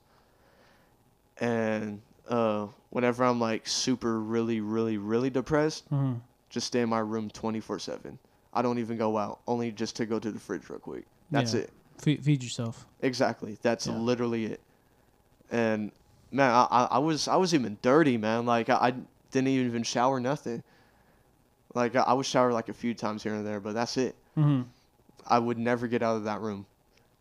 [1.38, 6.14] And uh, whenever I'm like super, really, really, really depressed, hmm
[6.48, 8.18] just stay in my room 24 7.
[8.54, 11.04] I don't even go out, only just to go to the fridge real quick.
[11.30, 11.60] That's Yeah.
[11.60, 11.70] it.
[11.98, 12.86] Feed, feed yourself.
[13.02, 13.58] Exactly.
[13.62, 13.94] That's Yeah.
[13.98, 14.60] literally it.
[15.50, 15.90] And
[16.30, 18.46] man, I, I, I was I was even dirty, man.
[18.46, 18.94] Like I, I
[19.32, 20.62] didn't even shower nothing.
[21.76, 24.16] Like I, would shower like a few times here and there, but that's it.
[24.34, 24.62] hmm
[25.26, 26.64] I would never get out of that room.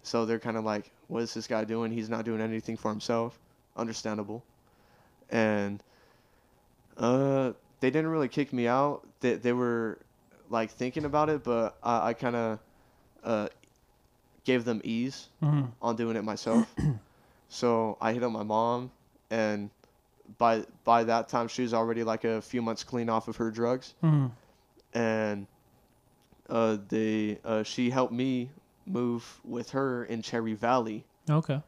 [0.02, 1.92] So they're kind of like, what is this guy doing?
[1.92, 3.38] He's not doing anything for himself.
[3.76, 4.44] Understandable.
[5.30, 5.84] And
[6.98, 7.52] uh,
[7.82, 9.06] they didn't really kick me out.
[9.20, 9.98] They, they were
[10.50, 12.60] like thinking about it, but I, I kind of
[13.26, 13.50] uh,
[14.46, 16.74] gave them ease hmm on doing it myself.
[17.50, 18.92] so I hit up my mom,
[19.30, 19.70] and
[20.38, 23.52] by by that time she was already like a few months clean off of her
[23.52, 24.28] drugs hmm
[24.96, 25.46] and
[26.50, 28.50] uh, they uh, she helped me
[28.88, 31.62] move with her in Cherry Valley, Okay.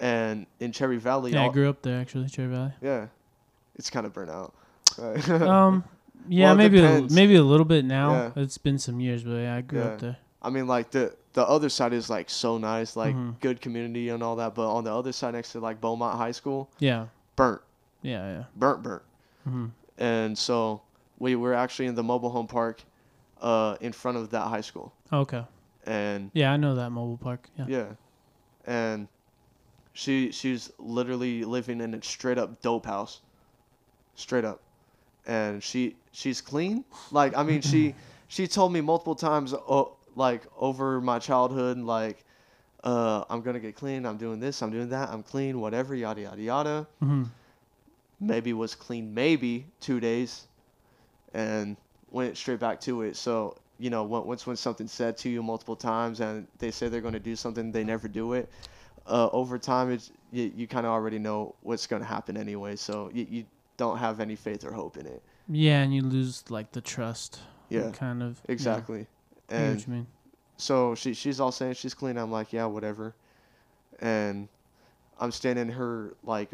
[0.00, 2.72] and in Cherry Valley, Yeah, I grew up there actually, Cherry Valley.
[2.82, 3.06] yeah,
[3.76, 4.52] it's kind of burnt out.
[5.42, 5.84] Um,
[6.28, 8.32] yeah, Well, maybe a, maybe a little bit now.
[8.36, 8.42] Yeah.
[8.42, 9.86] It's been some years, but yeah, I grew Yeah.
[9.86, 10.16] up there.
[10.40, 13.40] I mean, like the the other side is like so nice, like Mhm.
[13.40, 16.30] good community and all that, but on the other side, next to like Beaumont High
[16.32, 17.60] School, Yeah, burnt,
[18.02, 18.44] yeah, yeah.
[18.54, 19.02] burnt, burnt.
[19.42, 19.66] hmm
[19.98, 20.82] And so
[21.18, 22.82] we were actually in the mobile home park,
[23.40, 25.44] uh, in front of that high school, Okay.
[25.86, 27.48] and Yeah, I know that mobile park.
[27.58, 27.66] Yeah.
[27.68, 27.86] Yeah.
[28.66, 29.08] And
[29.92, 33.20] she she's literally living in a straight up dope house.
[34.16, 34.60] Straight up.
[35.26, 36.84] and she she's clean.
[37.10, 37.94] Like I mean, she
[38.28, 42.24] she told me multiple times, oh, like over my childhood, like
[42.84, 44.04] uh, I'm gonna get clean.
[44.06, 44.62] I'm doing this.
[44.62, 45.08] I'm doing that.
[45.10, 45.60] I'm clean.
[45.60, 45.94] Whatever.
[45.94, 46.86] Yada yada yada.
[47.02, 47.24] Mm-hmm.
[48.20, 49.12] Maybe was clean.
[49.14, 50.46] Maybe two days,
[51.34, 51.76] and
[52.10, 53.16] went straight back to it.
[53.16, 57.00] So you know, once when something's said to you multiple times and they say they're
[57.00, 58.48] gonna do something, they never do it.
[59.06, 62.76] Uh, over time, it's you, you kind of already know what's gonna happen anyway.
[62.76, 63.44] So you, you
[63.76, 65.22] don't have any faith or hope in it.
[65.48, 67.40] Yeah, and you lose like the trust.
[67.68, 67.90] Yeah.
[67.90, 68.40] Kind of.
[68.48, 69.06] Exactly.
[69.48, 70.06] Get And what you mean.
[70.56, 72.16] so she she's all saying she's clean.
[72.16, 73.14] I'm like, yeah, whatever.
[74.00, 74.48] And
[75.20, 76.50] I'm standing in her like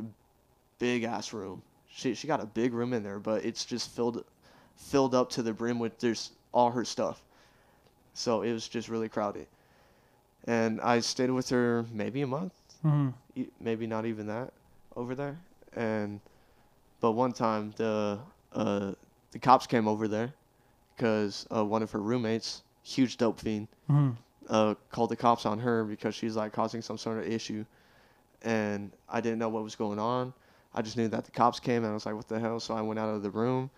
[0.79, 1.63] big ass room.
[1.89, 4.25] She she got a big room in there, but it's just filled
[4.81, 7.23] filled up to the brim with there's all her stuff.
[8.15, 9.47] So it was just really crowded.
[10.47, 12.55] And I stayed with her maybe a month,
[12.85, 13.43] Mm-hmm.
[13.61, 14.53] maybe not even that
[14.97, 15.39] over there.
[15.77, 16.21] And
[17.01, 18.19] but one time the
[18.55, 18.93] uh
[19.33, 20.33] the cops came over there
[20.97, 24.11] because uh, one of her roommates, huge dope fiend, Mm-hmm.
[24.49, 27.65] uh, called the cops on her because she's like causing some sort of issue,
[28.43, 30.33] and I didn't know what was going on.
[30.75, 32.75] I just knew that the cops came, and I was like, "What the hell?" So
[32.75, 33.71] I went out of the room,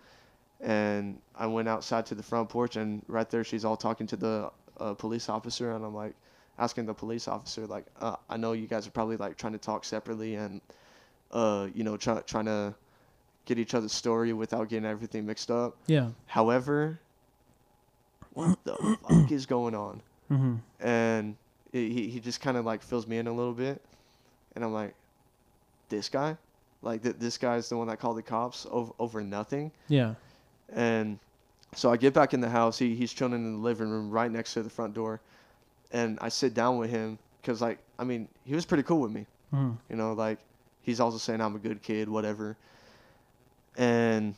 [0.63, 4.15] and I went outside to the front porch, and right there, she's all talking to
[4.15, 6.13] the uh, police officer, and I'm like,
[6.57, 9.59] asking the police officer, like, uh, "I know you guys are probably like trying to
[9.59, 10.61] talk separately, and
[11.31, 12.73] uh, you know, try, trying to
[13.45, 15.75] get each other's story without getting everything mixed up.
[15.87, 16.09] Yeah.
[16.27, 16.99] However,
[18.33, 20.55] what the fuck is going on?" Mm-hmm.
[20.87, 21.35] and
[21.73, 23.81] it, he he just kind of like fills me in a little bit,
[24.55, 24.95] and I'm like,
[25.89, 26.37] this guy,
[26.81, 30.15] like th- this guy's the one that called the cops over over nothing, Yeah.
[30.73, 31.19] And
[31.75, 32.77] so I get back in the house.
[32.77, 35.19] He he's chilling in the living room right next to the front door,
[35.91, 39.11] and I sit down with him because like I mean he was pretty cool with
[39.11, 39.71] me, Mm-hmm.
[39.89, 40.39] you know like
[40.81, 42.57] he's also saying I'm a good kid whatever,
[43.77, 44.35] and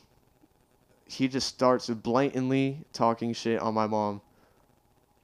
[1.08, 4.20] he just starts blatantly talking shit on my mom,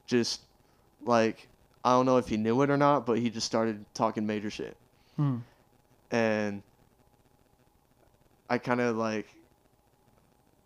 [0.06, 0.40] just
[1.05, 1.48] like
[1.84, 4.51] I don't know if he knew it or not, but he just started talking major
[4.51, 4.76] shit.
[5.18, 5.39] Mm-hmm.
[6.14, 6.62] And
[8.48, 9.26] I kind of like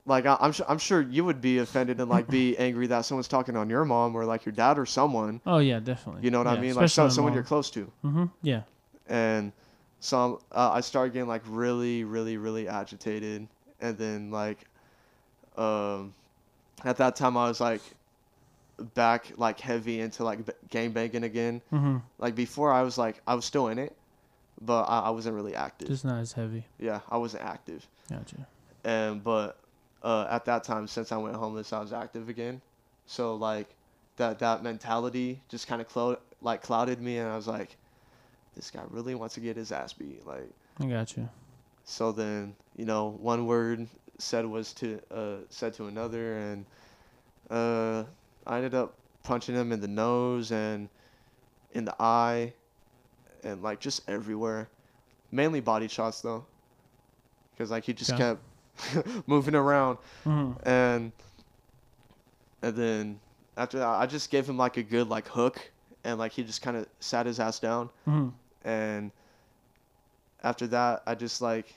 [0.06, 3.04] like I, I'm sure I'm sure you would be offended and like be angry that
[3.04, 5.40] someone's talking on your mom or like your dad or someone.
[5.44, 6.22] Oh yeah, definitely.
[6.22, 6.74] You know what I mean?
[6.74, 7.34] Like so, someone mom.
[7.36, 7.90] you're close to.
[8.04, 8.24] Mm-hmm.
[8.42, 8.62] Yeah.
[9.08, 9.52] And
[10.00, 13.48] so uh, I started getting like really, really, really agitated,
[13.80, 14.58] and then like,
[15.56, 16.14] um,
[16.84, 17.80] at that time I was like
[18.94, 21.60] back like heavy into like b- game banging again.
[21.72, 21.96] Mm-hmm.
[22.18, 23.96] Like before I was like I was still in it,
[24.60, 25.88] but I, I wasn't really active.
[25.88, 26.64] Just not as heavy.
[26.78, 27.86] yeah, I wasn't active.
[28.08, 28.46] Gotcha.
[28.84, 29.58] And but
[30.06, 32.60] uh, at that time, since I went homeless, I was active again.
[33.06, 33.68] So like
[34.16, 37.76] that that mentality just kind of cloud like clouded me, and I was like,
[38.54, 40.26] this guy really wants to get his ass beat.
[40.26, 40.48] Like
[40.80, 41.28] I gotcha.
[41.84, 43.88] so then you know one word
[44.18, 46.64] said was to uh, said to another, and
[47.50, 48.04] uh,
[48.46, 50.88] I ended up punching him in the nose and
[51.72, 52.52] in the eye,
[53.42, 54.68] and like just everywhere.
[55.32, 56.46] Mainly body shots though,
[57.52, 58.18] because like he just Yeah.
[58.18, 58.40] kept
[59.26, 60.68] moving around, Mm-hmm.
[60.68, 61.12] and
[62.62, 63.20] and then
[63.56, 65.70] after that, I just gave him like a good like hook,
[66.04, 68.28] and like he just kind of sat his ass down Mm-hmm.
[68.68, 69.10] and
[70.42, 71.74] after that i just like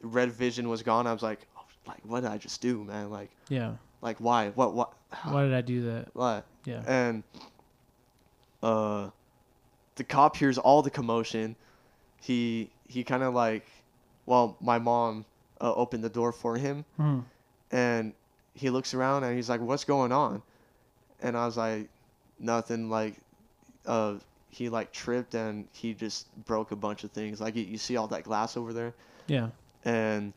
[0.00, 3.10] red vision was gone i was like oh, like what did i just do man
[3.10, 3.72] like Yeah.
[4.00, 4.92] like why what what
[5.24, 6.14] Why did I do that?
[6.14, 6.82] what Yeah.
[6.86, 7.22] and
[8.62, 9.10] uh
[9.96, 11.56] the cop hears all the commotion
[12.20, 13.66] he he kind of like
[14.26, 15.24] well my mom
[15.60, 16.84] uh, opened the door for him.
[16.98, 17.20] Mm-hmm.
[17.70, 18.12] and
[18.54, 20.42] he looks around and he's like what's going on?
[21.20, 21.88] And i was like
[22.40, 22.90] nothing.
[22.90, 23.14] Like
[23.86, 24.14] uh
[24.50, 27.40] he like tripped and he just broke a bunch of things.
[27.40, 28.94] Like you, you see all that glass over there?
[29.28, 29.48] Yeah.
[29.84, 30.32] and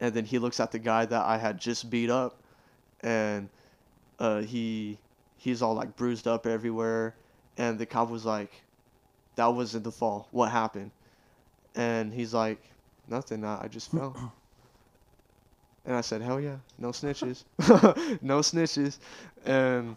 [0.00, 2.38] and then he looks at the guy that i had just beat up
[3.02, 3.48] and
[4.18, 4.98] uh he
[5.36, 7.14] he's all like bruised up everywhere.
[7.58, 8.50] And the cop was like
[9.36, 10.90] that wasn't the fall what happened?
[11.76, 12.60] And he's like
[13.10, 14.32] nothing i, I just fell
[15.84, 17.44] and i said hell yeah no snitches
[18.22, 18.98] no snitches
[19.44, 19.96] and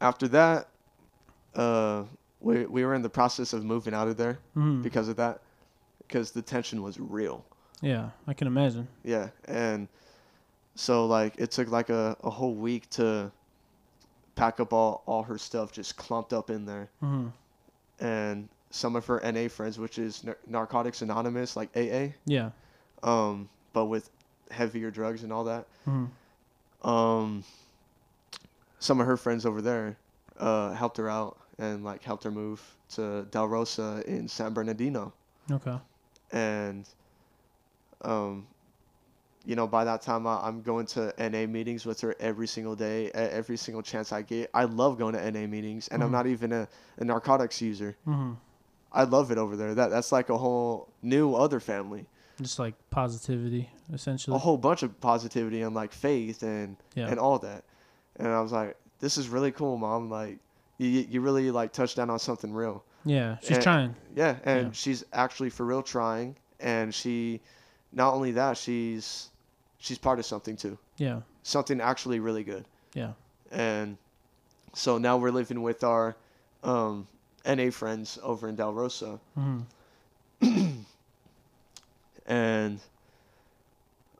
[0.00, 0.68] after that
[1.54, 2.04] uh
[2.40, 4.82] we, we were in the process of moving out of there Mm-hmm.
[4.82, 5.40] because of that
[6.06, 7.44] because the tension was real
[7.80, 8.10] Yeah.
[8.26, 8.88] I can imagine.
[9.04, 9.88] yeah and
[10.74, 13.30] so like it took like a, a whole week to
[14.34, 17.28] pack up all, all her stuff just clumped up in there Mm-hmm.
[18.04, 22.50] and some of her na friends which is Nar- narcotics anonymous like aa Yeah.
[23.04, 24.10] um but with
[24.50, 26.88] heavier drugs and all that Mm-hmm.
[26.88, 27.44] um
[28.80, 29.96] some of her friends over there
[30.38, 32.60] uh helped her out and like helped her move
[32.94, 35.12] to del rosa in san bernardino
[35.50, 35.76] Okay.
[36.32, 36.88] and
[38.02, 38.46] um
[39.44, 42.76] you know, by that time, I, I'm going to NA meetings with her every single
[42.76, 44.48] day, every single chance I get.
[44.54, 46.12] I love going to NA meetings, and I'm Mhm.
[46.12, 46.68] not even a,
[46.98, 47.96] a narcotics user.
[48.04, 48.34] hmm
[48.92, 49.74] I love it over there.
[49.74, 52.06] That that's like a whole new other family,
[52.40, 54.34] Just like positivity, essentially.
[54.34, 57.08] a whole bunch of positivity and like faith and yeah.
[57.08, 57.64] and all that.
[58.16, 60.10] And I was like, this is really cool, mom.
[60.10, 60.38] Like,
[60.78, 62.84] you you really like touched down on something real.
[63.04, 63.38] yeah.
[63.40, 63.94] She's and- trying.
[64.14, 64.72] Yeah, and Yeah.
[64.72, 67.40] she's actually for real trying, and she,
[67.92, 69.30] not only that, she's,
[69.78, 71.20] she's part of something too, Yeah.
[71.42, 72.64] something actually really good.
[72.94, 73.12] Yeah.
[73.50, 73.96] And
[74.74, 76.14] so now we're living with our,
[76.62, 77.06] um,
[77.46, 79.60] NA friends over in Del Rosa, hmm
[82.26, 82.80] and,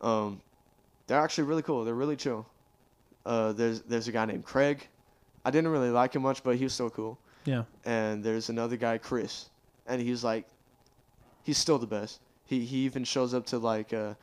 [0.01, 0.40] um,
[1.07, 1.85] they're actually really cool.
[1.85, 2.47] They're really chill.
[3.27, 4.86] Uh, there's there's a guy named Craig.
[5.44, 7.19] I didn't really like him much, but he was still cool.
[7.44, 7.65] Yeah.
[7.85, 9.47] and there's another guy, Chris,
[9.89, 10.47] and he's like,
[11.43, 12.20] he's still the best.
[12.47, 14.15] He he even shows up to like uh,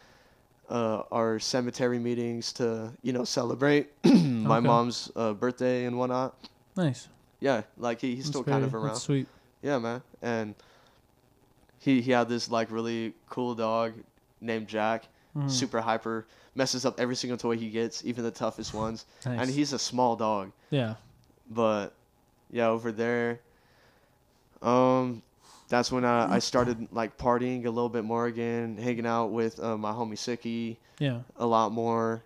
[0.70, 4.68] uh, our cemetery meetings to you know celebrate my Okay.
[4.68, 6.36] mom's uh, birthday and whatnot.
[6.78, 7.08] Nice.
[7.40, 8.96] Yeah, like he, he's That's still kind of around.
[8.98, 9.28] Sweet.
[9.62, 10.56] Yeah, man, and
[11.80, 13.94] he he had this like really cool dog
[14.42, 15.06] named Jack,
[15.36, 15.50] Mhm.
[15.50, 16.26] super hyper,
[16.56, 19.40] messes up every single toy he gets, even the toughest ones, Nice.
[19.42, 20.52] and he's a small dog.
[20.70, 20.96] yeah.
[21.52, 21.94] but
[22.52, 23.40] yeah over there
[24.62, 25.22] um
[25.68, 29.60] that's when I, I started like partying a little bit more again hanging out with
[29.60, 31.20] uh, my homie Sicky Yeah.
[31.38, 32.24] a lot more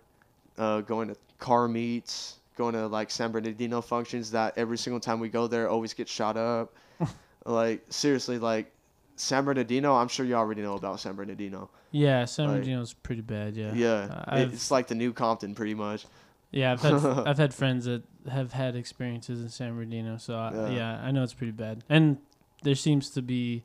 [0.58, 5.18] uh, going to car meets going to like san bernardino functions that every single time
[5.20, 6.74] we go there always get shot up
[7.44, 8.70] like seriously like
[9.16, 12.24] san bernardino i'm sure you already know about san bernardino Yeah.
[12.24, 13.56] San Like- Bernardino's pretty bad.
[13.56, 13.72] Yeah.
[13.74, 16.06] yeah I've- it's like the new compton pretty much
[16.50, 16.94] Yeah, I've had
[17.28, 20.68] I've had friends that have had experiences in San Bernardino, so I, Yeah.
[20.70, 21.00] yeah.
[21.06, 21.82] I know it's pretty bad.
[21.88, 22.18] And
[22.62, 23.62] there seems to be,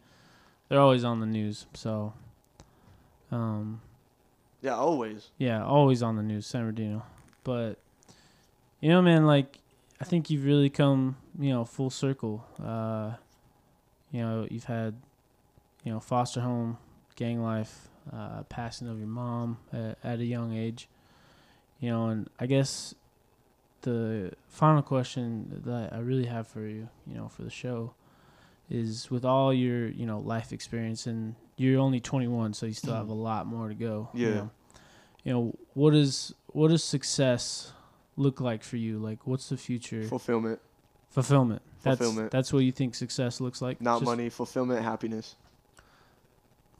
[0.68, 1.66] they're always on the news.
[1.74, 2.14] So,
[3.32, 3.82] um,
[4.62, 7.04] yeah always yeah, always on the news, San Bernardino.
[7.44, 7.78] But,
[8.82, 9.60] you know, man, like
[10.02, 12.46] I think you've really come, you know, full circle.
[12.64, 13.14] Uh,
[14.12, 14.96] you know, you've had,
[15.84, 16.78] you know, foster home,
[17.16, 20.88] gang life, uh, passing of your mom at, at a young age.
[21.80, 22.96] You know, and I guess
[23.82, 27.94] the final question that I really have for you, you know, for the show,
[28.70, 32.94] is with all your, you know, life experience, and you're only 21, so you still
[32.94, 34.10] have a lot more to go.
[34.14, 34.34] You Yeah.
[34.36, 34.50] know,
[35.24, 37.74] you know what is what does success
[38.20, 39.00] look like for you?
[39.00, 40.04] Like, what's the future?
[40.04, 40.60] fulfillment
[41.10, 41.62] Fulfillment.
[41.82, 42.30] That's, Fulfillment.
[42.32, 43.82] That's what you think success looks like.
[43.82, 45.36] not Just- money fulfillment happiness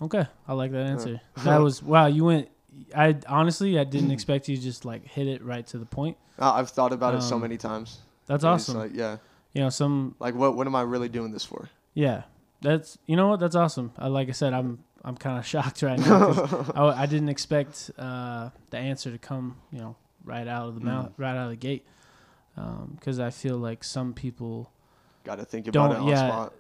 [0.02, 1.20] Okay, I like that answer.
[1.44, 2.06] that was wow.
[2.06, 2.50] You went.
[2.96, 6.16] I honestly, I didn't expect you to just like hit it right to the point.
[6.38, 8.00] I've thought about it so Um, many times.
[8.26, 8.78] That's And awesome.
[8.78, 9.18] Like, yeah.
[9.54, 11.70] you know, some Like, what what am I really doing this for?
[11.94, 12.24] yeah.
[12.62, 13.40] That's you know what.
[13.40, 13.92] That's awesome.
[13.98, 16.72] I, like I said, I'm I'm kind of shocked right now.
[16.76, 19.58] I, I didn't expect uh, the answer to come.
[19.72, 21.86] You know, right out of the mouth, right out of the gate.
[22.96, 24.72] Because I feel like some people
[25.24, 26.28] Got to think about it on yeah.
[26.28, 26.54] spot.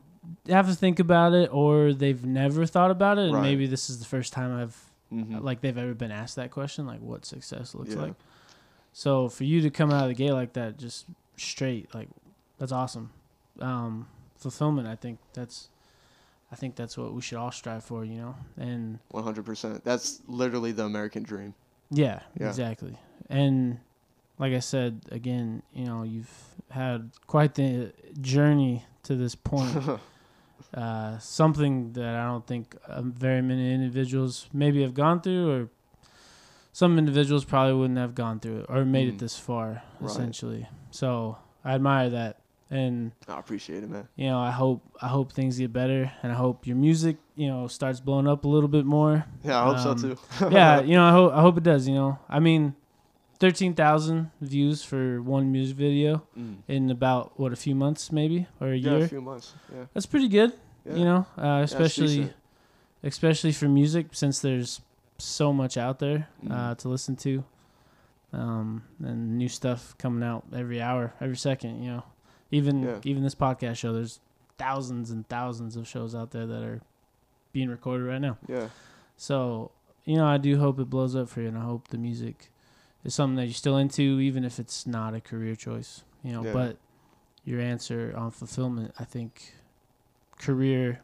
[0.48, 3.44] have to think about it, or they've never thought about it, and Right.
[3.44, 6.86] maybe this is the first time I've hmm like they've ever been asked that question,
[6.86, 8.02] like what success looks Yeah.
[8.03, 8.14] like.
[8.94, 11.06] So for you to come out of the gate like that, just
[11.38, 12.10] straight, like
[12.60, 13.11] that's awesome.
[13.60, 14.07] Um,
[14.38, 15.69] fulfillment, I think that's,
[16.52, 18.36] I think that's what we should all strive for, you know.
[18.57, 19.84] And 100%.
[19.84, 21.53] That's literally the American dream.
[21.90, 22.48] yeah, Yeah.
[22.48, 22.95] exactly.
[23.30, 23.80] And
[24.38, 26.31] like I said again, you know, you've
[26.72, 29.77] had quite the journey to this point.
[30.73, 35.69] uh, something that I don't think uh, very many individuals maybe have gone through, or
[36.72, 39.14] some individuals probably wouldn't have gone through it or made Mm.
[39.15, 40.11] it this far, Right.
[40.11, 40.68] essentially.
[40.91, 42.39] So I admire that,
[42.69, 44.07] and I appreciate it, man.
[44.15, 47.47] you know, I hope I hope things get better, and I hope your music, you
[47.47, 49.26] know, starts blowing up a little bit more.
[49.43, 50.18] Yeah, I hope Um, so too.
[50.56, 51.88] yeah, you know, I hope I hope it does.
[51.88, 52.76] You know, I mean,
[53.39, 56.57] thirteen thousand views for one music video Mm.
[56.67, 59.05] in about what a few months, maybe or a Yeah, year.
[59.05, 59.53] a few months.
[59.73, 59.85] Yeah.
[59.93, 60.53] That's pretty good.
[60.85, 60.95] yeah.
[60.95, 62.33] You know, uh, especially decent.
[63.03, 64.81] especially for music since there's
[65.17, 66.77] so much out there uh, Mhm.
[66.79, 67.43] to listen to,
[68.33, 71.83] um, and new stuff coming out every hour, every second.
[71.83, 72.03] You know,
[72.51, 72.99] even Yeah.
[73.03, 74.19] even this podcast show, there's
[74.57, 76.81] thousands and thousands of shows out there that are
[77.53, 78.37] being recorded right now.
[78.47, 78.69] Yeah.
[79.17, 79.71] So
[80.05, 82.51] you know, I do hope it blows up for you, and I hope the music
[83.03, 86.03] is something that you're still into, even if it's not a career choice.
[86.23, 86.53] You know, Yeah.
[86.53, 86.77] but
[87.45, 89.53] your answer on fulfillment, I think,
[90.38, 91.01] career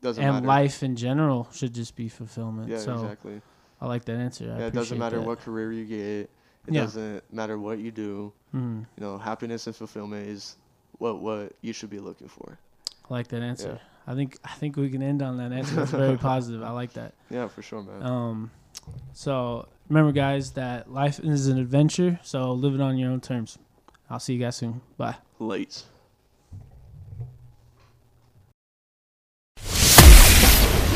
[0.00, 0.46] Doesn't and matter.
[0.46, 2.68] life in general should just be fulfillment.
[2.68, 3.40] Yeah, so exactly.
[3.80, 4.52] I like that answer.
[4.52, 5.26] I Yeah, it doesn't matter that.
[5.26, 6.30] what career you get.
[6.66, 6.82] It Yeah.
[6.82, 8.32] doesn't matter what you do.
[8.54, 8.80] Mhm.
[8.96, 10.56] You know, happiness and fulfillment is
[10.98, 12.58] what what you should be looking for.
[13.08, 13.80] I like that answer.
[14.06, 15.82] I think I think we can end on that answer.
[15.82, 16.62] It's very positive.
[16.62, 17.14] I like that.
[17.30, 18.02] Yeah, for sure, man.
[18.02, 18.50] Um,
[19.12, 22.20] So remember, guys, that life is an adventure.
[22.22, 23.58] So live it on your own terms.
[24.10, 24.80] I'll see you guys soon.
[24.96, 25.16] Bye.
[25.38, 25.84] Late.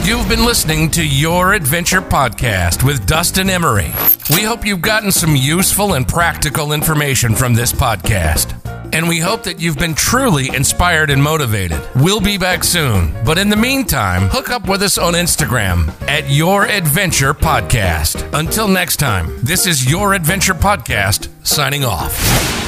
[0.04, 3.92] You've been listening to Your Adventure Podcast with Dustin Emery.
[4.30, 8.58] We hope you've gotten some useful and practical information from this podcast.
[8.92, 11.80] And we hope that you've been truly inspired and motivated.
[11.96, 13.14] We'll be back soon.
[13.24, 18.28] But in the meantime, hook up with us on Instagram at Your Adventure Podcast.
[18.38, 22.61] Until next time, this is Your Adventure Podcast signing off.